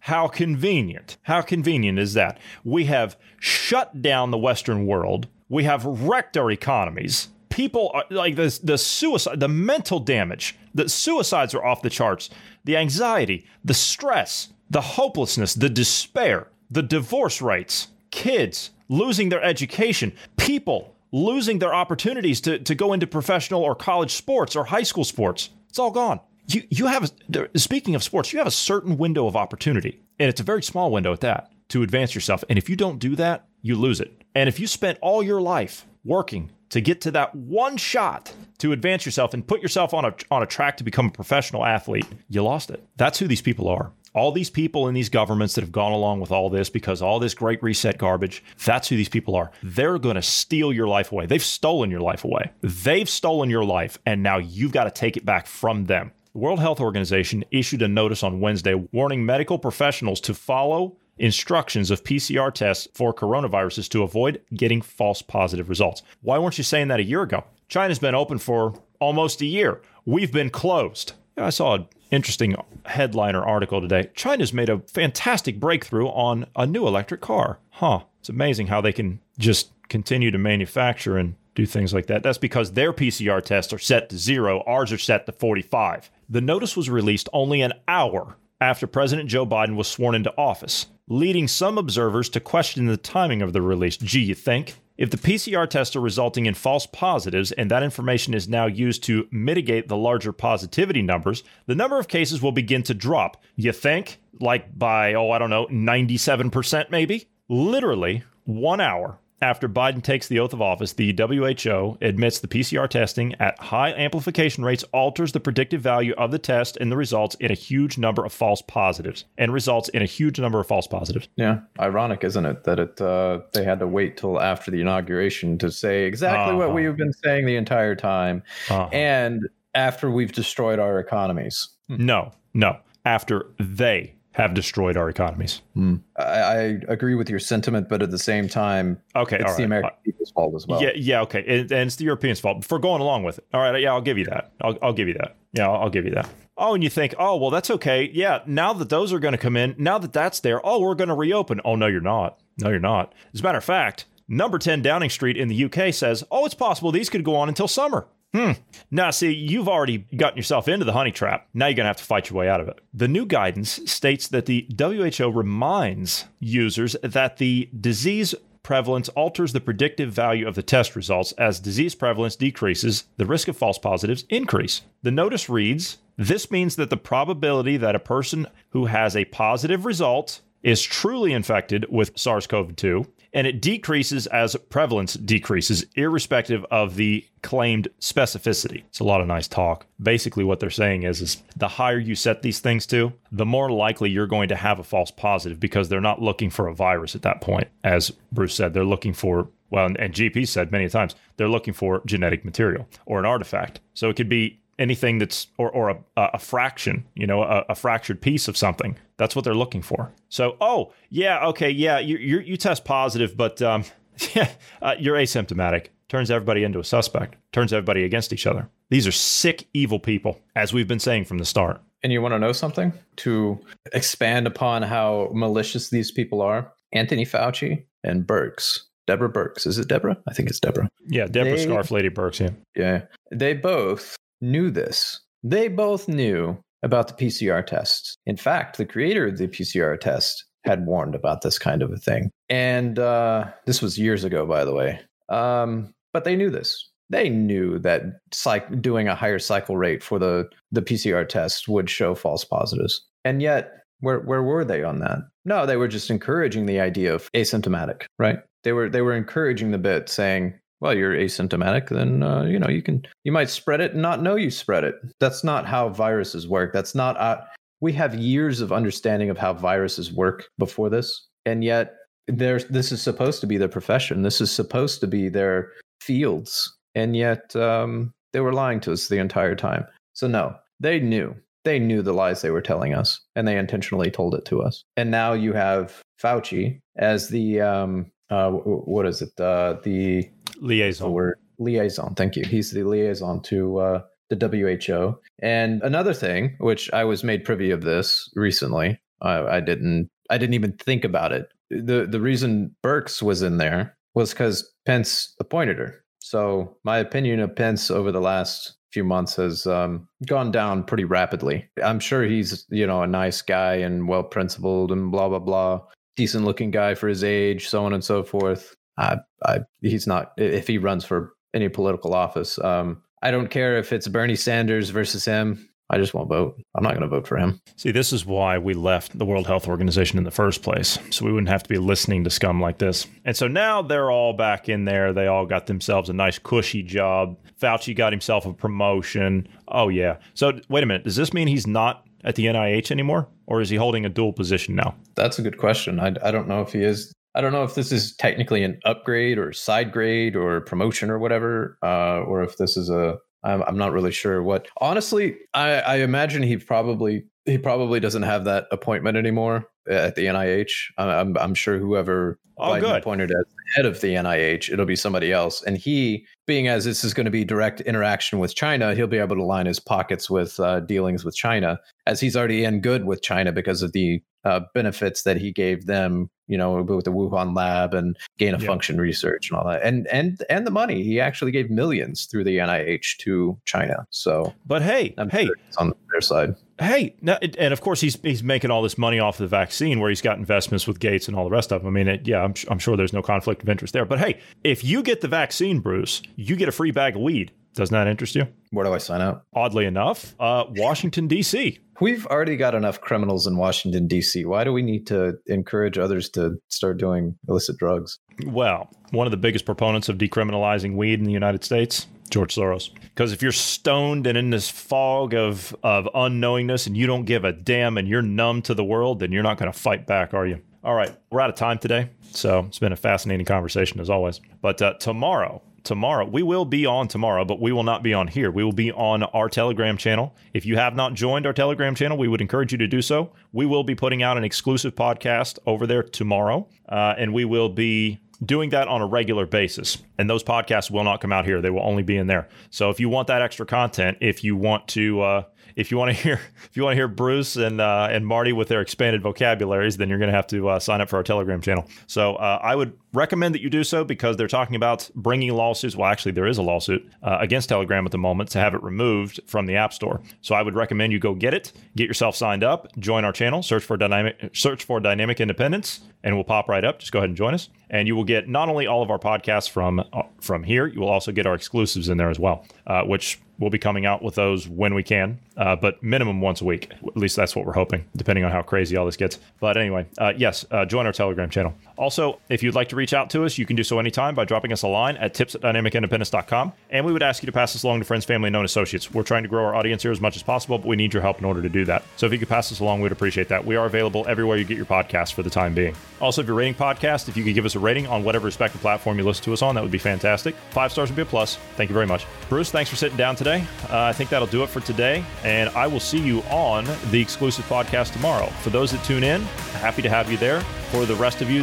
How 0.00 0.26
convenient. 0.26 1.16
How 1.22 1.42
convenient 1.42 1.98
is 2.00 2.14
that? 2.14 2.38
We 2.64 2.86
have 2.86 3.16
shut 3.38 4.02
down 4.02 4.32
the 4.32 4.38
Western 4.38 4.86
world. 4.86 5.28
We 5.48 5.62
have 5.62 5.84
wrecked 5.84 6.36
our 6.36 6.50
economies 6.50 7.28
people 7.52 7.90
are 7.94 8.04
like 8.10 8.34
the 8.36 8.58
the 8.62 8.78
suicide, 8.78 9.38
the 9.38 9.48
mental 9.48 10.00
damage, 10.00 10.56
the 10.74 10.88
suicides 10.88 11.54
are 11.54 11.64
off 11.64 11.82
the 11.82 11.90
charts. 11.90 12.30
The 12.64 12.76
anxiety, 12.76 13.46
the 13.64 13.74
stress, 13.74 14.48
the 14.70 14.80
hopelessness, 14.80 15.54
the 15.54 15.68
despair, 15.68 16.48
the 16.70 16.82
divorce 16.82 17.42
rates, 17.42 17.88
kids 18.10 18.70
losing 18.88 19.28
their 19.28 19.42
education, 19.42 20.12
people 20.36 20.96
losing 21.12 21.58
their 21.58 21.74
opportunities 21.74 22.40
to, 22.42 22.58
to 22.60 22.74
go 22.74 22.92
into 22.92 23.06
professional 23.06 23.62
or 23.62 23.74
college 23.74 24.12
sports 24.12 24.56
or 24.56 24.64
high 24.64 24.82
school 24.82 25.04
sports. 25.04 25.50
It's 25.68 25.78
all 25.78 25.90
gone. 25.90 26.20
You, 26.46 26.62
you 26.70 26.86
have, 26.86 27.12
speaking 27.56 27.94
of 27.94 28.02
sports, 28.02 28.32
you 28.32 28.38
have 28.38 28.48
a 28.48 28.52
certain 28.52 28.96
window 28.96 29.26
of 29.26 29.36
opportunity, 29.36 30.00
and 30.18 30.28
it's 30.28 30.40
a 30.40 30.44
very 30.44 30.62
small 30.62 30.90
window 30.90 31.12
at 31.12 31.20
that 31.20 31.52
to 31.68 31.82
advance 31.82 32.14
yourself. 32.14 32.44
And 32.48 32.58
if 32.58 32.68
you 32.68 32.76
don't 32.76 32.98
do 32.98 33.16
that, 33.16 33.46
you 33.60 33.76
lose 33.76 34.00
it. 34.00 34.22
And 34.34 34.48
if 34.48 34.58
you 34.58 34.66
spent 34.66 34.98
all 35.02 35.22
your 35.22 35.40
life 35.40 35.86
working 36.04 36.50
to 36.72 36.80
get 36.80 37.02
to 37.02 37.10
that 37.10 37.34
one 37.34 37.76
shot 37.76 38.34
to 38.56 38.72
advance 38.72 39.04
yourself 39.04 39.34
and 39.34 39.46
put 39.46 39.60
yourself 39.60 39.92
on 39.92 40.06
a 40.06 40.14
on 40.30 40.42
a 40.42 40.46
track 40.46 40.78
to 40.78 40.84
become 40.84 41.06
a 41.06 41.10
professional 41.10 41.66
athlete, 41.66 42.06
you 42.30 42.42
lost 42.42 42.70
it. 42.70 42.82
That's 42.96 43.18
who 43.18 43.26
these 43.26 43.42
people 43.42 43.68
are. 43.68 43.92
All 44.14 44.32
these 44.32 44.48
people 44.48 44.88
in 44.88 44.94
these 44.94 45.10
governments 45.10 45.54
that 45.54 45.60
have 45.60 45.72
gone 45.72 45.92
along 45.92 46.20
with 46.20 46.32
all 46.32 46.48
this 46.48 46.70
because 46.70 47.02
all 47.02 47.18
this 47.18 47.34
great 47.34 47.62
reset 47.62 47.98
garbage, 47.98 48.42
that's 48.64 48.88
who 48.88 48.96
these 48.96 49.08
people 49.08 49.36
are. 49.36 49.50
They're 49.62 49.98
going 49.98 50.16
to 50.16 50.22
steal 50.22 50.72
your 50.72 50.86
life 50.86 51.12
away. 51.12 51.26
They've 51.26 51.42
stolen 51.42 51.90
your 51.90 52.00
life 52.00 52.24
away. 52.24 52.52
They've 52.62 53.08
stolen 53.08 53.50
your 53.50 53.64
life 53.64 53.98
and 54.06 54.22
now 54.22 54.38
you've 54.38 54.72
got 54.72 54.84
to 54.84 54.90
take 54.90 55.18
it 55.18 55.26
back 55.26 55.46
from 55.46 55.86
them. 55.86 56.12
The 56.32 56.38
World 56.38 56.60
Health 56.60 56.80
Organization 56.80 57.44
issued 57.50 57.82
a 57.82 57.88
notice 57.88 58.22
on 58.22 58.40
Wednesday 58.40 58.74
warning 58.92 59.26
medical 59.26 59.58
professionals 59.58 60.20
to 60.22 60.32
follow 60.32 60.96
instructions 61.22 61.90
of 61.90 62.02
PCR 62.02 62.52
tests 62.52 62.88
for 62.92 63.14
coronaviruses 63.14 63.88
to 63.88 64.02
avoid 64.02 64.42
getting 64.52 64.82
false 64.82 65.22
positive 65.22 65.68
results. 65.68 66.02
Why 66.20 66.36
weren't 66.36 66.58
you 66.58 66.64
saying 66.64 66.88
that 66.88 67.00
a 67.00 67.04
year 67.04 67.22
ago? 67.22 67.44
China's 67.68 68.00
been 68.00 68.16
open 68.16 68.38
for 68.38 68.74
almost 68.98 69.40
a 69.40 69.46
year. 69.46 69.80
We've 70.04 70.32
been 70.32 70.50
closed. 70.50 71.12
I 71.36 71.50
saw 71.50 71.74
an 71.76 71.86
interesting 72.10 72.56
headline 72.86 73.36
or 73.36 73.44
article 73.44 73.80
today. 73.80 74.10
China's 74.14 74.52
made 74.52 74.68
a 74.68 74.80
fantastic 74.80 75.60
breakthrough 75.60 76.08
on 76.08 76.46
a 76.56 76.66
new 76.66 76.86
electric 76.88 77.20
car. 77.20 77.60
Huh. 77.70 78.00
It's 78.18 78.28
amazing 78.28 78.66
how 78.66 78.80
they 78.80 78.92
can 78.92 79.20
just 79.38 79.70
continue 79.88 80.32
to 80.32 80.38
manufacture 80.38 81.16
and 81.16 81.36
do 81.54 81.66
things 81.66 81.94
like 81.94 82.06
that. 82.06 82.24
That's 82.24 82.38
because 82.38 82.72
their 82.72 82.92
PCR 82.92 83.42
tests 83.42 83.72
are 83.72 83.78
set 83.78 84.08
to 84.08 84.18
zero, 84.18 84.64
ours 84.66 84.90
are 84.90 84.98
set 84.98 85.26
to 85.26 85.32
45. 85.32 86.10
The 86.28 86.40
notice 86.40 86.76
was 86.76 86.90
released 86.90 87.28
only 87.32 87.60
an 87.60 87.74
hour 87.86 88.36
after 88.60 88.86
President 88.86 89.28
Joe 89.28 89.44
Biden 89.44 89.74
was 89.74 89.88
sworn 89.88 90.14
into 90.14 90.32
office, 90.38 90.86
leading 91.08 91.48
some 91.48 91.78
observers 91.78 92.28
to 92.30 92.40
question 92.40 92.86
the 92.86 92.96
timing 92.96 93.42
of 93.42 93.52
the 93.52 93.62
release. 93.62 93.96
Gee, 93.96 94.20
you 94.20 94.34
think? 94.34 94.74
If 94.98 95.10
the 95.10 95.16
PCR 95.16 95.68
tests 95.68 95.96
are 95.96 96.00
resulting 96.00 96.46
in 96.46 96.54
false 96.54 96.86
positives 96.86 97.50
and 97.52 97.70
that 97.70 97.82
information 97.82 98.34
is 98.34 98.48
now 98.48 98.66
used 98.66 99.02
to 99.04 99.26
mitigate 99.30 99.88
the 99.88 99.96
larger 99.96 100.32
positivity 100.32 101.02
numbers, 101.02 101.42
the 101.66 101.74
number 101.74 101.98
of 101.98 102.08
cases 102.08 102.42
will 102.42 102.52
begin 102.52 102.82
to 102.84 102.94
drop. 102.94 103.42
You 103.56 103.72
think? 103.72 104.20
Like 104.38 104.78
by, 104.78 105.14
oh, 105.14 105.30
I 105.30 105.38
don't 105.38 105.50
know, 105.50 105.66
97% 105.66 106.90
maybe? 106.90 107.28
Literally, 107.48 108.22
one 108.44 108.80
hour 108.80 109.18
after 109.42 109.68
Biden 109.68 110.02
takes 110.02 110.28
the 110.28 110.38
oath 110.38 110.52
of 110.52 110.62
office, 110.62 110.92
the 110.92 111.12
WHO 111.12 111.98
admits 112.00 112.38
the 112.38 112.48
PCR 112.48 112.88
testing 112.88 113.34
at 113.40 113.58
high 113.58 113.90
amplification 113.90 114.64
rates 114.64 114.84
alters 114.92 115.32
the 115.32 115.40
predictive 115.40 115.80
value 115.80 116.14
of 116.16 116.30
the 116.30 116.38
test 116.38 116.78
and 116.80 116.90
the 116.90 116.96
results 116.96 117.34
in 117.40 117.50
a 117.50 117.54
huge 117.54 117.98
number 117.98 118.24
of 118.24 118.32
false 118.32 118.62
positives 118.62 119.24
and 119.36 119.52
results 119.52 119.88
in 119.88 120.00
a 120.00 120.06
huge 120.06 120.38
number 120.38 120.60
of 120.60 120.66
false 120.66 120.86
positives. 120.86 121.28
Yeah, 121.36 121.60
ironic, 121.80 122.22
isn't 122.22 122.46
it, 122.46 122.64
that 122.64 122.78
it 122.78 123.00
uh, 123.00 123.40
they 123.52 123.64
had 123.64 123.80
to 123.80 123.86
wait 123.86 124.16
till 124.16 124.40
after 124.40 124.70
the 124.70 124.80
inauguration 124.80 125.58
to 125.58 125.72
say 125.72 126.04
exactly 126.04 126.54
uh-huh. 126.54 126.58
what 126.58 126.74
we've 126.74 126.96
been 126.96 127.12
saying 127.24 127.44
the 127.44 127.56
entire 127.56 127.96
time, 127.96 128.44
uh-huh. 128.70 128.88
and 128.92 129.48
after 129.74 130.10
we've 130.10 130.32
destroyed 130.32 130.78
our 130.78 131.00
economies. 131.00 131.68
No, 131.88 132.30
no, 132.54 132.78
after 133.04 133.46
they 133.58 134.14
have 134.32 134.54
destroyed 134.54 134.96
our 134.96 135.08
economies. 135.08 135.60
Mm. 135.76 136.00
I, 136.16 136.22
I, 136.22 136.54
agree 136.88 137.14
with 137.14 137.28
your 137.28 137.38
sentiment, 137.38 137.88
but 137.88 138.02
at 138.02 138.10
the 138.10 138.18
same 138.18 138.48
time, 138.48 139.00
okay, 139.14 139.38
it's 139.38 139.56
the 139.56 139.64
American 139.64 139.90
people's 140.04 140.30
fault 140.30 140.54
as 140.54 140.66
well. 140.66 140.82
Yeah, 140.82 140.92
yeah, 140.96 141.20
okay, 141.22 141.44
and, 141.46 141.70
and, 141.70 141.86
it's 141.86 141.96
the 141.96 142.04
Europeans' 142.04 142.40
fault 142.40 142.64
for 142.64 142.78
going 142.78 143.02
along 143.02 143.24
with 143.24 143.38
it. 143.38 143.46
All 143.52 143.60
right, 143.60 143.80
yeah, 143.80 143.92
I'll 143.92 144.00
give 144.00 144.16
you 144.16 144.24
that. 144.26 144.52
I'll, 144.62 144.78
I'll 144.82 144.92
give 144.94 145.08
you 145.08 145.14
that. 145.14 145.36
Yeah, 145.52 145.68
I'll, 145.68 145.82
I'll 145.82 145.90
give 145.90 146.06
you 146.06 146.12
that. 146.12 146.28
Oh, 146.56 146.74
and 146.74 146.82
you 146.82 146.90
think, 146.90 147.14
oh, 147.18 147.36
well, 147.36 147.50
that's 147.50 147.70
okay. 147.70 148.10
Yeah, 148.12 148.40
now 148.46 148.72
that 148.72 148.88
those 148.88 149.12
are 149.12 149.18
going 149.18 149.32
to 149.32 149.38
come 149.38 149.56
in, 149.56 149.74
now 149.78 149.98
that 149.98 150.12
that's 150.12 150.40
there, 150.40 150.60
oh, 150.64 150.80
we're 150.80 150.94
going 150.94 151.08
to 151.08 151.14
reopen. 151.14 151.60
Oh, 151.64 151.76
no, 151.76 151.86
you're 151.86 152.00
not. 152.00 152.38
No, 152.60 152.70
you're 152.70 152.78
not. 152.78 153.14
As 153.34 153.40
a 153.40 153.42
matter 153.42 153.58
of 153.58 153.64
fact, 153.64 154.04
number 154.28 154.58
10 154.58 154.82
Downing 154.82 155.10
Street 155.10 155.36
in 155.36 155.48
the 155.48 155.64
UK 155.64 155.92
says, 155.94 156.24
oh, 156.30 156.44
it's 156.44 156.54
possible 156.54 156.92
these 156.92 157.10
could 157.10 157.24
go 157.24 157.36
on 157.36 157.48
until 157.48 157.68
summer. 157.68 158.06
Hmm. 158.34 158.52
Now, 158.90 159.10
see, 159.10 159.30
you've 159.30 159.68
already 159.68 160.06
gotten 160.16 160.38
yourself 160.38 160.66
into 160.66 160.86
the 160.86 160.94
honey 160.94 161.10
trap. 161.10 161.48
Now 161.52 161.66
you're 161.66 161.74
going 161.74 161.84
to 161.84 161.88
have 161.88 161.98
to 161.98 162.04
fight 162.04 162.30
your 162.30 162.38
way 162.38 162.48
out 162.48 162.60
of 162.60 162.68
it. 162.68 162.80
The 162.94 163.08
new 163.08 163.26
guidance 163.26 163.80
states 163.90 164.28
that 164.28 164.46
the 164.46 164.66
WHO 164.78 165.30
reminds 165.30 166.24
users 166.40 166.96
that 167.02 167.36
the 167.36 167.68
disease 167.78 168.34
prevalence 168.62 169.08
alters 169.10 169.52
the 169.52 169.60
predictive 169.60 170.12
value 170.12 170.46
of 170.46 170.54
the 170.54 170.62
test 170.62 170.96
results. 170.96 171.32
As 171.32 171.60
disease 171.60 171.94
prevalence 171.94 172.36
decreases, 172.36 173.04
the 173.16 173.26
risk 173.26 173.48
of 173.48 173.56
false 173.56 173.78
positives 173.78 174.24
increase. 174.30 174.82
The 175.02 175.10
notice 175.10 175.48
reads 175.48 175.98
This 176.16 176.50
means 176.50 176.76
that 176.76 176.90
the 176.90 176.96
probability 176.96 177.76
that 177.76 177.96
a 177.96 178.00
person 178.00 178.46
who 178.70 178.86
has 178.86 179.16
a 179.16 179.24
positive 179.26 179.84
result 179.84 180.40
is 180.62 180.82
truly 180.82 181.32
infected 181.32 181.86
with 181.88 182.16
SARS 182.18 182.46
CoV 182.46 182.76
2 182.76 183.06
and 183.32 183.46
it 183.46 183.62
decreases 183.62 184.26
as 184.26 184.56
prevalence 184.68 185.14
decreases, 185.14 185.86
irrespective 185.96 186.64
of 186.70 186.96
the 186.96 187.26
claimed 187.42 187.88
specificity. 188.00 188.84
It's 188.88 189.00
a 189.00 189.04
lot 189.04 189.20
of 189.20 189.26
nice 189.26 189.48
talk. 189.48 189.86
Basically, 190.02 190.44
what 190.44 190.60
they're 190.60 190.70
saying 190.70 191.04
is, 191.04 191.20
is 191.20 191.42
the 191.56 191.68
higher 191.68 191.98
you 191.98 192.14
set 192.14 192.42
these 192.42 192.60
things 192.60 192.84
to, 192.86 193.12
the 193.30 193.46
more 193.46 193.70
likely 193.70 194.10
you're 194.10 194.26
going 194.26 194.48
to 194.48 194.56
have 194.56 194.78
a 194.78 194.84
false 194.84 195.10
positive 195.10 195.58
because 195.58 195.88
they're 195.88 196.00
not 196.00 196.20
looking 196.20 196.50
for 196.50 196.68
a 196.68 196.74
virus 196.74 197.14
at 197.14 197.22
that 197.22 197.40
point. 197.40 197.68
As 197.82 198.10
Bruce 198.30 198.54
said, 198.54 198.74
they're 198.74 198.84
looking 198.84 199.14
for 199.14 199.48
well, 199.70 199.86
and, 199.86 199.98
and 199.98 200.12
GP 200.12 200.46
said 200.46 200.70
many 200.70 200.86
times, 200.90 201.14
they're 201.38 201.48
looking 201.48 201.72
for 201.72 202.02
genetic 202.04 202.44
material 202.44 202.86
or 203.06 203.18
an 203.18 203.24
artifact. 203.24 203.80
So 203.94 204.10
it 204.10 204.16
could 204.16 204.28
be 204.28 204.60
anything 204.78 205.18
that's 205.18 205.48
or, 205.58 205.70
or 205.70 205.90
a, 205.90 205.98
a 206.16 206.38
fraction 206.38 207.04
you 207.14 207.26
know 207.26 207.42
a, 207.42 207.64
a, 207.68 207.74
fractured 207.74 208.20
piece 208.20 208.48
of 208.48 208.56
something 208.56 208.96
that's 209.16 209.36
what 209.36 209.44
they're 209.44 209.54
looking 209.54 209.82
for 209.82 210.12
so 210.28 210.56
oh 210.60 210.92
yeah 211.10 211.46
okay 211.46 211.70
yeah 211.70 211.98
you 211.98 212.16
you, 212.16 212.40
you 212.40 212.56
test 212.56 212.84
positive 212.84 213.36
but 213.36 213.60
um, 213.62 213.84
yeah 214.34 214.50
uh, 214.80 214.94
you're 214.98 215.16
asymptomatic 215.16 215.88
turns 216.08 216.30
everybody 216.30 216.64
into 216.64 216.78
a 216.78 216.84
suspect 216.84 217.36
turns 217.52 217.72
everybody 217.72 218.04
against 218.04 218.32
each 218.32 218.46
other 218.46 218.68
these 218.90 219.06
are 219.06 219.12
sick 219.12 219.68
evil 219.74 219.98
people 219.98 220.40
as 220.56 220.72
we've 220.72 220.88
been 220.88 220.98
saying 220.98 221.24
from 221.24 221.38
the 221.38 221.44
start 221.44 221.80
and 222.02 222.12
you 222.12 222.20
want 222.20 222.32
to 222.32 222.38
know 222.38 222.52
something 222.52 222.92
to 223.16 223.60
expand 223.92 224.46
upon 224.46 224.82
how 224.82 225.30
malicious 225.32 225.90
these 225.90 226.10
people 226.10 226.40
are 226.40 226.72
anthony 226.92 227.24
fauci 227.24 227.84
and 228.04 228.26
Birx 228.26 228.80
Deborah 229.06 229.32
Birx. 229.32 229.66
Is 229.66 229.78
it 229.78 229.88
Deborah? 229.88 230.16
I 230.28 230.32
think 230.32 230.48
it's 230.48 230.60
Deborah. 230.60 230.88
Yeah, 231.08 231.26
Deborah 231.26 231.56
they, 231.56 231.64
Scarf 231.64 231.90
Lady 231.90 232.08
Birx. 232.08 232.38
Yeah. 232.38 232.50
Yeah. 232.76 233.02
They 233.32 233.52
both 233.52 234.16
knew 234.42 234.70
this. 234.70 235.20
They 235.42 235.68
both 235.68 236.08
knew 236.08 236.58
about 236.82 237.08
the 237.08 237.26
PCR 237.26 237.64
test. 237.64 238.18
In 238.26 238.36
fact, 238.36 238.76
the 238.76 238.86
creator 238.86 239.26
of 239.26 239.38
the 239.38 239.48
PCR 239.48 239.98
test 239.98 240.44
had 240.64 240.86
warned 240.86 241.14
about 241.14 241.42
this 241.42 241.58
kind 241.58 241.82
of 241.82 241.92
a 241.92 241.96
thing. 241.96 242.30
And 242.48 242.98
uh, 242.98 243.46
this 243.66 243.82
was 243.82 243.98
years 243.98 244.24
ago, 244.24 244.46
by 244.46 244.64
the 244.64 244.74
way. 244.74 245.00
Um, 245.28 245.94
but 246.12 246.24
they 246.24 246.36
knew 246.36 246.50
this. 246.50 246.88
They 247.10 247.28
knew 247.28 247.78
that 247.80 248.02
psych- 248.32 248.80
doing 248.80 249.08
a 249.08 249.14
higher 249.14 249.38
cycle 249.38 249.76
rate 249.76 250.02
for 250.02 250.18
the, 250.18 250.48
the 250.70 250.82
PCR 250.82 251.28
test 251.28 251.68
would 251.68 251.90
show 251.90 252.14
false 252.14 252.44
positives. 252.44 253.04
And 253.24 253.42
yet, 253.42 253.72
where, 254.00 254.20
where 254.20 254.42
were 254.42 254.64
they 254.64 254.82
on 254.82 254.98
that? 255.00 255.18
No, 255.44 255.66
they 255.66 255.76
were 255.76 255.88
just 255.88 256.10
encouraging 256.10 256.66
the 256.66 256.80
idea 256.80 257.14
of 257.14 257.30
asymptomatic, 257.32 258.04
right? 258.18 258.38
They 258.64 258.72
were 258.72 258.88
they 258.88 259.02
were 259.02 259.14
encouraging 259.14 259.72
the 259.72 259.78
bit, 259.78 260.08
saying, 260.08 260.54
well, 260.82 260.94
you're 260.94 261.14
asymptomatic, 261.14 261.90
then 261.90 262.24
uh, 262.24 262.42
you 262.42 262.58
know 262.58 262.68
you 262.68 262.82
can 262.82 263.06
you 263.22 263.30
might 263.30 263.48
spread 263.48 263.80
it 263.80 263.92
and 263.92 264.02
not 264.02 264.20
know 264.20 264.34
you 264.34 264.50
spread 264.50 264.82
it. 264.82 264.96
That's 265.20 265.44
not 265.44 265.64
how 265.64 265.88
viruses 265.88 266.48
work. 266.48 266.72
That's 266.72 266.92
not. 266.92 267.16
Uh, 267.18 267.40
we 267.80 267.92
have 267.92 268.16
years 268.16 268.60
of 268.60 268.72
understanding 268.72 269.30
of 269.30 269.38
how 269.38 269.52
viruses 269.54 270.12
work 270.12 270.48
before 270.58 270.90
this, 270.90 271.28
and 271.46 271.62
yet 271.62 271.94
there's 272.26 272.64
this 272.64 272.90
is 272.90 273.00
supposed 273.00 273.40
to 273.42 273.46
be 273.46 273.58
their 273.58 273.68
profession. 273.68 274.22
This 274.22 274.40
is 274.40 274.50
supposed 274.50 275.00
to 275.02 275.06
be 275.06 275.28
their 275.28 275.70
fields, 276.00 276.76
and 276.96 277.16
yet 277.16 277.54
um, 277.54 278.10
they 278.32 278.40
were 278.40 278.52
lying 278.52 278.80
to 278.80 278.92
us 278.92 279.06
the 279.06 279.18
entire 279.18 279.54
time. 279.54 279.86
So 280.14 280.26
no, 280.26 280.56
they 280.80 280.98
knew. 280.98 281.36
They 281.64 281.78
knew 281.78 282.02
the 282.02 282.12
lies 282.12 282.42
they 282.42 282.50
were 282.50 282.60
telling 282.60 282.92
us, 282.92 283.20
and 283.36 283.46
they 283.46 283.56
intentionally 283.56 284.10
told 284.10 284.34
it 284.34 284.44
to 284.46 284.60
us. 284.60 284.82
And 284.96 285.12
now 285.12 285.32
you 285.32 285.52
have 285.52 286.02
Fauci 286.20 286.80
as 286.96 287.28
the 287.28 287.60
um, 287.60 288.10
uh, 288.30 288.50
what 288.50 289.06
is 289.06 289.22
it? 289.22 289.38
Uh, 289.38 289.76
the 289.84 290.28
liaison. 290.62 291.12
Word 291.12 291.38
liaison. 291.58 292.14
Thank 292.14 292.36
you. 292.36 292.44
He's 292.44 292.70
the 292.70 292.84
liaison 292.84 293.42
to 293.42 293.78
uh, 293.78 294.02
the 294.30 294.48
WHO. 294.48 295.18
And 295.42 295.82
another 295.82 296.14
thing, 296.14 296.56
which 296.58 296.90
I 296.92 297.04
was 297.04 297.24
made 297.24 297.44
privy 297.44 297.70
of 297.70 297.82
this 297.82 298.30
recently, 298.34 299.00
I, 299.20 299.56
I 299.56 299.60
didn't. 299.60 300.08
I 300.30 300.38
didn't 300.38 300.54
even 300.54 300.72
think 300.78 301.04
about 301.04 301.32
it. 301.32 301.48
the 301.70 302.06
The 302.06 302.20
reason 302.20 302.74
Birx 302.82 303.20
was 303.20 303.42
in 303.42 303.58
there 303.58 303.96
was 304.14 304.30
because 304.30 304.70
Pence 304.86 305.34
appointed 305.40 305.78
her. 305.78 306.04
So 306.20 306.76
my 306.84 306.98
opinion 306.98 307.40
of 307.40 307.54
Pence 307.54 307.90
over 307.90 308.12
the 308.12 308.20
last 308.20 308.76
few 308.92 309.04
months 309.04 309.36
has 309.36 309.66
um, 309.66 310.08
gone 310.26 310.52
down 310.52 310.84
pretty 310.84 311.04
rapidly. 311.04 311.68
I'm 311.82 311.98
sure 312.00 312.24
he's 312.24 312.64
you 312.70 312.86
know 312.86 313.02
a 313.02 313.06
nice 313.06 313.42
guy 313.42 313.74
and 313.74 314.08
well 314.08 314.22
principled 314.22 314.92
and 314.92 315.10
blah 315.10 315.28
blah 315.28 315.38
blah, 315.38 315.82
decent 316.16 316.44
looking 316.44 316.70
guy 316.70 316.94
for 316.94 317.08
his 317.08 317.24
age, 317.24 317.68
so 317.68 317.84
on 317.84 317.92
and 317.92 318.04
so 318.04 318.22
forth. 318.22 318.74
I, 318.98 319.18
I 319.44 319.60
he's 319.80 320.06
not 320.06 320.32
if 320.36 320.66
he 320.66 320.78
runs 320.78 321.04
for 321.04 321.32
any 321.54 321.68
political 321.68 322.14
office. 322.14 322.58
Um, 322.58 323.02
I 323.22 323.30
don't 323.30 323.48
care 323.48 323.78
if 323.78 323.92
it's 323.92 324.08
Bernie 324.08 324.36
Sanders 324.36 324.90
versus 324.90 325.24
him. 325.24 325.68
I 325.92 325.98
just 325.98 326.14
won't 326.14 326.30
vote. 326.30 326.58
I'm 326.74 326.82
not 326.82 326.94
going 326.94 327.02
to 327.02 327.08
vote 327.08 327.28
for 327.28 327.36
him. 327.36 327.60
See, 327.76 327.90
this 327.90 328.14
is 328.14 328.24
why 328.24 328.56
we 328.56 328.72
left 328.72 329.16
the 329.16 329.26
World 329.26 329.46
Health 329.46 329.68
Organization 329.68 330.16
in 330.16 330.24
the 330.24 330.30
first 330.30 330.62
place. 330.62 330.98
So 331.10 331.26
we 331.26 331.32
wouldn't 331.32 331.50
have 331.50 331.62
to 331.64 331.68
be 331.68 331.76
listening 331.76 332.24
to 332.24 332.30
scum 332.30 332.62
like 332.62 332.78
this. 332.78 333.06
And 333.26 333.36
so 333.36 333.46
now 333.46 333.82
they're 333.82 334.10
all 334.10 334.32
back 334.32 334.70
in 334.70 334.86
there. 334.86 335.12
They 335.12 335.26
all 335.26 335.44
got 335.44 335.66
themselves 335.66 336.08
a 336.08 336.14
nice, 336.14 336.38
cushy 336.38 336.82
job. 336.82 337.36
Fauci 337.60 337.94
got 337.94 338.14
himself 338.14 338.46
a 338.46 338.54
promotion. 338.54 339.46
Oh, 339.68 339.90
yeah. 339.90 340.16
So 340.32 340.58
wait 340.70 340.82
a 340.82 340.86
minute. 340.86 341.04
Does 341.04 341.16
this 341.16 341.34
mean 341.34 341.46
he's 341.46 341.66
not 341.66 342.06
at 342.24 342.36
the 342.36 342.46
NIH 342.46 342.90
anymore? 342.90 343.28
Or 343.46 343.60
is 343.60 343.68
he 343.68 343.76
holding 343.76 344.06
a 344.06 344.08
dual 344.08 344.32
position 344.32 344.74
now? 344.74 344.94
That's 345.14 345.38
a 345.38 345.42
good 345.42 345.58
question. 345.58 346.00
I, 346.00 346.14
I 346.22 346.30
don't 346.30 346.48
know 346.48 346.62
if 346.62 346.72
he 346.72 346.82
is. 346.82 347.12
I 347.34 347.40
don't 347.40 347.52
know 347.52 347.64
if 347.64 347.74
this 347.74 347.92
is 347.92 348.14
technically 348.16 348.62
an 348.62 348.78
upgrade 348.84 349.38
or 349.38 349.52
side 349.52 349.92
grade 349.92 350.36
or 350.36 350.60
promotion 350.60 351.10
or 351.10 351.18
whatever, 351.18 351.78
uh, 351.82 352.20
or 352.20 352.42
if 352.42 352.58
this 352.58 352.76
is 352.76 352.90
a 352.90 353.16
I'm, 353.44 353.62
I'm 353.62 353.76
not 353.76 353.92
really 353.92 354.12
sure 354.12 354.42
what. 354.42 354.68
Honestly, 354.80 355.36
I, 355.52 355.80
I 355.80 355.96
imagine 355.96 356.42
he 356.42 356.56
probably 356.56 357.24
he 357.44 357.58
probably 357.58 357.98
doesn't 358.00 358.22
have 358.22 358.44
that 358.44 358.66
appointment 358.70 359.16
anymore 359.16 359.64
at 359.90 360.14
the 360.14 360.26
NIH. 360.26 360.70
I'm 360.98 361.36
I'm 361.38 361.54
sure 361.54 361.78
whoever 361.78 362.38
Oh, 362.58 362.70
Biden 362.70 362.80
good. 362.80 362.96
appointed 363.00 363.30
as 363.30 363.44
head 363.74 363.86
of 363.86 364.00
the 364.00 364.14
NIH, 364.14 364.70
it'll 364.70 364.86
be 364.86 364.96
somebody 364.96 365.32
else. 365.32 365.62
And 365.62 365.76
he, 365.78 366.26
being 366.46 366.68
as 366.68 366.84
this 366.84 367.02
is 367.02 367.14
going 367.14 367.24
to 367.24 367.30
be 367.30 367.44
direct 367.44 367.80
interaction 367.80 368.38
with 368.38 368.54
China, 368.54 368.94
he'll 368.94 369.06
be 369.06 369.18
able 369.18 369.36
to 369.36 369.42
line 369.42 369.66
his 369.66 369.80
pockets 369.80 370.28
with 370.28 370.60
uh, 370.60 370.80
dealings 370.80 371.24
with 371.24 371.34
China, 371.34 371.80
as 372.06 372.20
he's 372.20 372.36
already 372.36 372.64
in 372.64 372.80
good 372.80 373.04
with 373.06 373.22
China 373.22 373.52
because 373.52 373.82
of 373.82 373.92
the 373.92 374.22
uh, 374.44 374.60
benefits 374.74 375.22
that 375.22 375.38
he 375.38 375.50
gave 375.50 375.86
them, 375.86 376.28
you 376.52 376.58
know, 376.58 376.82
with 376.82 377.04
the 377.06 377.10
Wuhan 377.10 377.56
lab 377.56 377.94
and 377.94 378.14
gain 378.38 378.54
of 378.54 378.60
Yeah. 378.62 378.66
function 378.68 379.00
research 379.00 379.50
and 379.50 379.58
all 379.58 379.66
that, 379.66 379.82
and 379.82 380.06
and 380.08 380.42
and 380.50 380.66
the 380.66 380.70
money. 380.70 381.02
He 381.02 381.18
actually 381.18 381.50
gave 381.50 381.70
millions 381.70 382.26
through 382.26 382.44
the 382.44 382.58
NIH 382.58 383.16
to 383.20 383.58
China. 383.64 384.06
So 384.10 384.52
But 384.66 384.82
hey, 384.82 385.14
I'm 385.16 385.30
hey, 385.30 385.46
sure 385.46 385.54
it's 385.66 385.76
on 385.78 385.94
their 386.12 386.20
side. 386.20 386.54
Hey, 386.78 387.14
no, 387.22 387.38
and 387.58 387.72
of 387.72 387.80
course 387.80 388.00
he's 388.00 388.18
he's 388.22 388.42
making 388.42 388.70
all 388.70 388.82
this 388.82 388.98
money 388.98 389.18
off 389.18 389.38
the 389.38 389.46
vaccine, 389.46 389.98
where 390.00 390.10
he's 390.10 390.20
got 390.20 390.36
investments 390.38 390.86
with 390.86 391.00
Gates 391.00 391.26
and 391.28 391.36
all 391.36 391.44
the 391.44 391.50
rest 391.50 391.72
of 391.72 391.82
them. 391.82 391.88
I 391.88 391.98
mean, 391.98 392.08
it, 392.08 392.28
yeah, 392.28 392.42
I'm, 392.42 392.54
I'm 392.68 392.78
sure 392.78 392.96
there's 392.96 393.12
no 393.12 393.22
conflict 393.22 393.62
of 393.62 393.68
interest 393.68 393.92
there. 393.94 394.04
But 394.04 394.18
hey, 394.18 394.40
if 394.62 394.84
you 394.84 395.02
get 395.02 395.20
the 395.22 395.28
vaccine, 395.28 395.80
Bruce, 395.80 396.22
you 396.36 396.56
get 396.56 396.68
a 396.68 396.72
free 396.72 396.90
bag 396.90 397.16
of 397.16 397.22
weed. 397.22 397.52
Doesn't 397.74 397.94
that 397.94 398.06
interest 398.06 398.34
you? 398.34 398.46
Where 398.70 398.84
do 398.84 398.92
I 398.92 398.98
sign 398.98 399.20
up? 399.20 399.46
Oddly 399.54 399.86
enough, 399.86 400.34
uh, 400.38 400.64
Washington 400.70 401.26
D.C. 401.26 401.78
We've 402.00 402.26
already 402.26 402.56
got 402.56 402.74
enough 402.74 403.00
criminals 403.00 403.46
in 403.46 403.56
Washington 403.56 404.08
D.C. 404.08 404.44
Why 404.44 404.64
do 404.64 404.72
we 404.72 404.82
need 404.82 405.06
to 405.06 405.34
encourage 405.46 405.98
others 405.98 406.28
to 406.30 406.56
start 406.68 406.98
doing 406.98 407.36
illicit 407.48 407.78
drugs? 407.78 408.18
Well, 408.46 408.90
one 409.10 409.26
of 409.26 409.30
the 409.30 409.36
biggest 409.36 409.64
proponents 409.64 410.08
of 410.08 410.18
decriminalizing 410.18 410.96
weed 410.96 411.20
in 411.20 411.24
the 411.24 411.32
United 411.32 411.64
States, 411.64 412.06
George 412.30 412.54
Soros. 412.54 412.90
Because 413.00 413.32
if 413.32 413.40
you're 413.42 413.52
stoned 413.52 414.26
and 414.26 414.36
in 414.36 414.50
this 414.50 414.68
fog 414.68 415.34
of 415.34 415.74
of 415.82 416.08
unknowingness 416.14 416.86
and 416.86 416.96
you 416.96 417.06
don't 417.06 417.24
give 417.24 417.44
a 417.44 417.52
damn 417.52 417.96
and 417.96 418.08
you're 418.08 418.22
numb 418.22 418.62
to 418.62 418.74
the 418.74 418.84
world, 418.84 419.20
then 419.20 419.32
you're 419.32 419.42
not 419.42 419.58
going 419.58 419.72
to 419.72 419.78
fight 419.78 420.06
back, 420.06 420.34
are 420.34 420.46
you? 420.46 420.60
All 420.84 420.96
right, 420.96 421.16
we're 421.30 421.40
out 421.40 421.48
of 421.48 421.54
time 421.54 421.78
today, 421.78 422.10
so 422.32 422.64
it's 422.66 422.80
been 422.80 422.92
a 422.92 422.96
fascinating 422.96 423.46
conversation 423.46 424.00
as 424.00 424.10
always. 424.10 424.40
But 424.60 424.82
uh, 424.82 424.94
tomorrow, 424.94 425.62
tomorrow 425.84 426.26
we 426.26 426.42
will 426.42 426.64
be 426.64 426.86
on 426.86 427.06
tomorrow, 427.06 427.44
but 427.44 427.60
we 427.60 427.70
will 427.70 427.84
not 427.84 428.02
be 428.02 428.12
on 428.12 428.26
here. 428.26 428.50
We 428.50 428.64
will 428.64 428.72
be 428.72 428.90
on 428.90 429.22
our 429.22 429.48
Telegram 429.48 429.96
channel. 429.96 430.34
If 430.52 430.66
you 430.66 430.76
have 430.76 430.96
not 430.96 431.14
joined 431.14 431.46
our 431.46 431.52
Telegram 431.52 431.94
channel, 431.94 432.18
we 432.18 432.26
would 432.26 432.40
encourage 432.40 432.72
you 432.72 432.78
to 432.78 432.88
do 432.88 433.00
so. 433.00 433.32
We 433.52 433.64
will 433.64 433.84
be 433.84 433.94
putting 433.94 434.24
out 434.24 434.36
an 434.36 434.42
exclusive 434.42 434.96
podcast 434.96 435.60
over 435.66 435.86
there 435.86 436.02
tomorrow, 436.02 436.66
uh, 436.88 437.14
and 437.16 437.32
we 437.32 437.44
will 437.44 437.68
be 437.68 438.18
doing 438.44 438.70
that 438.70 438.88
on 438.88 439.00
a 439.00 439.06
regular 439.06 439.46
basis. 439.46 439.98
And 440.18 440.28
those 440.28 440.42
podcasts 440.42 440.90
will 440.90 441.04
not 441.04 441.20
come 441.20 441.32
out 441.32 441.44
here; 441.44 441.60
they 441.60 441.70
will 441.70 441.86
only 441.86 442.02
be 442.02 442.16
in 442.16 442.26
there. 442.26 442.48
So 442.70 442.90
if 442.90 442.98
you 442.98 443.08
want 443.08 443.28
that 443.28 443.40
extra 443.40 443.66
content, 443.66 444.18
if 444.20 444.42
you 444.42 444.56
want 444.56 444.88
to. 444.88 445.20
Uh, 445.20 445.42
if 445.76 445.90
you 445.90 445.96
want 445.96 446.16
to 446.16 446.22
hear, 446.22 446.40
if 446.64 446.76
you 446.76 446.82
want 446.82 446.92
to 446.92 446.96
hear 446.96 447.08
Bruce 447.08 447.56
and 447.56 447.80
uh, 447.80 448.08
and 448.10 448.26
Marty 448.26 448.52
with 448.52 448.68
their 448.68 448.80
expanded 448.80 449.22
vocabularies, 449.22 449.96
then 449.96 450.08
you're 450.08 450.18
going 450.18 450.30
to 450.30 450.36
have 450.36 450.46
to 450.48 450.68
uh, 450.68 450.78
sign 450.78 451.00
up 451.00 451.08
for 451.08 451.16
our 451.16 451.22
Telegram 451.22 451.60
channel. 451.60 451.86
So 452.06 452.36
uh, 452.36 452.58
I 452.62 452.76
would 452.76 452.96
recommend 453.12 453.54
that 453.54 453.62
you 453.62 453.70
do 453.70 453.84
so 453.84 454.04
because 454.04 454.36
they're 454.36 454.48
talking 454.48 454.76
about 454.76 455.10
bringing 455.14 455.52
lawsuits. 455.52 455.96
Well, 455.96 456.10
actually, 456.10 456.32
there 456.32 456.46
is 456.46 456.58
a 456.58 456.62
lawsuit 456.62 457.08
uh, 457.22 457.38
against 457.40 457.68
Telegram 457.68 458.04
at 458.06 458.12
the 458.12 458.18
moment 458.18 458.50
to 458.50 458.58
have 458.58 458.74
it 458.74 458.82
removed 458.82 459.40
from 459.46 459.66
the 459.66 459.76
App 459.76 459.92
Store. 459.92 460.20
So 460.40 460.54
I 460.54 460.62
would 460.62 460.74
recommend 460.74 461.12
you 461.12 461.18
go 461.18 461.34
get 461.34 461.54
it, 461.54 461.72
get 461.96 462.08
yourself 462.08 462.36
signed 462.36 462.64
up, 462.64 462.88
join 462.98 463.24
our 463.24 463.32
channel, 463.32 463.62
search 463.62 463.84
for 463.84 463.96
dynamic, 463.96 464.50
search 464.54 464.84
for 464.84 465.00
Dynamic 465.00 465.40
Independence, 465.40 466.00
and 466.24 466.34
we'll 466.34 466.44
pop 466.44 466.68
right 466.68 466.84
up. 466.84 466.98
Just 466.98 467.12
go 467.12 467.18
ahead 467.18 467.30
and 467.30 467.36
join 467.36 467.54
us, 467.54 467.68
and 467.90 468.06
you 468.08 468.16
will 468.16 468.24
get 468.24 468.48
not 468.48 468.68
only 468.68 468.86
all 468.86 469.02
of 469.02 469.10
our 469.10 469.18
podcasts 469.18 469.68
from 469.68 470.00
uh, 470.00 470.22
from 470.40 470.62
here, 470.62 470.86
you 470.86 471.00
will 471.00 471.08
also 471.08 471.32
get 471.32 471.46
our 471.46 471.54
exclusives 471.54 472.08
in 472.08 472.16
there 472.16 472.30
as 472.30 472.38
well, 472.38 472.64
uh, 472.86 473.02
which 473.02 473.40
we'll 473.58 473.70
be 473.70 473.78
coming 473.78 474.04
out 474.06 474.22
with 474.22 474.34
those 474.34 474.68
when 474.68 474.92
we 474.92 475.02
can, 475.02 475.38
uh, 475.56 475.76
but 475.76 476.02
minimum 476.02 476.40
once 476.40 476.60
a 476.60 476.64
week. 476.64 476.90
At 476.90 477.16
least 477.16 477.36
that's 477.36 477.54
what 477.54 477.64
we're 477.64 477.72
hoping, 477.72 478.04
depending 478.16 478.44
on 478.44 478.50
how 478.50 478.62
crazy 478.62 478.96
all 478.96 479.06
this 479.06 479.16
gets. 479.16 479.38
But 479.60 479.76
anyway, 479.76 480.06
uh, 480.18 480.32
yes, 480.36 480.66
uh, 480.70 480.84
join 480.84 481.06
our 481.06 481.12
Telegram 481.12 481.48
channel. 481.48 481.74
Also, 482.02 482.40
if 482.48 482.64
you'd 482.64 482.74
like 482.74 482.88
to 482.88 482.96
reach 482.96 483.14
out 483.14 483.30
to 483.30 483.44
us, 483.44 483.58
you 483.58 483.64
can 483.64 483.76
do 483.76 483.84
so 483.84 484.00
anytime 484.00 484.34
by 484.34 484.44
dropping 484.44 484.72
us 484.72 484.82
a 484.82 484.88
line 484.88 485.16
at 485.18 485.34
tips 485.34 485.54
at 485.54 485.60
dynamicindependence.com. 485.60 486.72
And 486.90 487.06
we 487.06 487.12
would 487.12 487.22
ask 487.22 487.44
you 487.44 487.46
to 487.46 487.52
pass 487.52 487.74
this 487.74 487.84
along 487.84 488.00
to 488.00 488.04
friends, 488.04 488.24
family, 488.24 488.48
and 488.48 488.54
known 488.54 488.64
associates. 488.64 489.14
We're 489.14 489.22
trying 489.22 489.44
to 489.44 489.48
grow 489.48 489.64
our 489.64 489.76
audience 489.76 490.02
here 490.02 490.10
as 490.10 490.20
much 490.20 490.34
as 490.34 490.42
possible, 490.42 490.78
but 490.78 490.88
we 490.88 490.96
need 490.96 491.14
your 491.14 491.22
help 491.22 491.38
in 491.38 491.44
order 491.44 491.62
to 491.62 491.68
do 491.68 491.84
that. 491.84 492.02
So 492.16 492.26
if 492.26 492.32
you 492.32 492.40
could 492.40 492.48
pass 492.48 492.70
this 492.70 492.80
along, 492.80 493.02
we'd 493.02 493.12
appreciate 493.12 493.46
that. 493.50 493.64
We 493.64 493.76
are 493.76 493.86
available 493.86 494.26
everywhere 494.26 494.56
you 494.56 494.64
get 494.64 494.76
your 494.76 494.84
podcast 494.84 495.34
for 495.34 495.44
the 495.44 495.50
time 495.50 495.74
being. 495.74 495.94
Also, 496.20 496.40
if 496.40 496.48
you're 496.48 496.56
rating 496.56 496.74
podcast, 496.74 497.28
if 497.28 497.36
you 497.36 497.44
could 497.44 497.54
give 497.54 497.64
us 497.64 497.76
a 497.76 497.78
rating 497.78 498.08
on 498.08 498.24
whatever 498.24 498.46
respective 498.46 498.80
platform 498.80 499.16
you 499.16 499.24
listen 499.24 499.44
to 499.44 499.52
us 499.52 499.62
on, 499.62 499.76
that 499.76 499.82
would 499.82 499.92
be 499.92 499.98
fantastic. 499.98 500.56
Five 500.70 500.90
stars 500.90 501.08
would 501.08 501.16
be 501.16 501.22
a 501.22 501.24
plus. 501.24 501.54
Thank 501.76 501.88
you 501.88 501.94
very 501.94 502.06
much. 502.06 502.26
Bruce, 502.48 502.72
thanks 502.72 502.90
for 502.90 502.96
sitting 502.96 503.16
down 503.16 503.36
today. 503.36 503.64
Uh, 503.88 504.00
I 504.00 504.12
think 504.12 504.28
that'll 504.28 504.48
do 504.48 504.64
it 504.64 504.70
for 504.70 504.80
today. 504.80 505.24
And 505.44 505.70
I 505.70 505.86
will 505.86 506.00
see 506.00 506.18
you 506.18 506.40
on 506.50 506.84
the 507.12 507.20
exclusive 507.20 507.64
podcast 507.66 508.12
tomorrow. 508.12 508.46
For 508.62 508.70
those 508.70 508.90
that 508.90 509.04
tune 509.04 509.22
in, 509.22 509.42
happy 509.74 510.02
to 510.02 510.08
have 510.08 510.28
you 510.28 510.36
there. 510.36 510.62
For 510.90 511.06
the 511.06 511.14
rest 511.14 511.40
of 511.40 511.50
you 511.50 511.62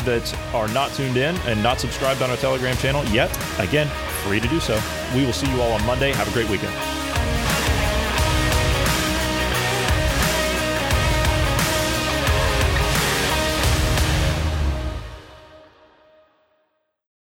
are 0.53 0.67
not 0.69 0.93
tuned 0.93 1.17
in 1.17 1.35
and 1.47 1.61
not 1.61 1.79
subscribed 1.79 2.21
on 2.21 2.29
our 2.29 2.37
Telegram 2.37 2.75
channel 2.77 3.03
yet, 3.05 3.29
again, 3.59 3.87
free 4.23 4.39
to 4.39 4.47
do 4.47 4.59
so. 4.59 4.79
We 5.15 5.25
will 5.25 5.33
see 5.33 5.49
you 5.51 5.61
all 5.61 5.71
on 5.71 5.85
Monday. 5.85 6.11
Have 6.13 6.27
a 6.27 6.31
great 6.31 6.49
weekend. 6.49 6.73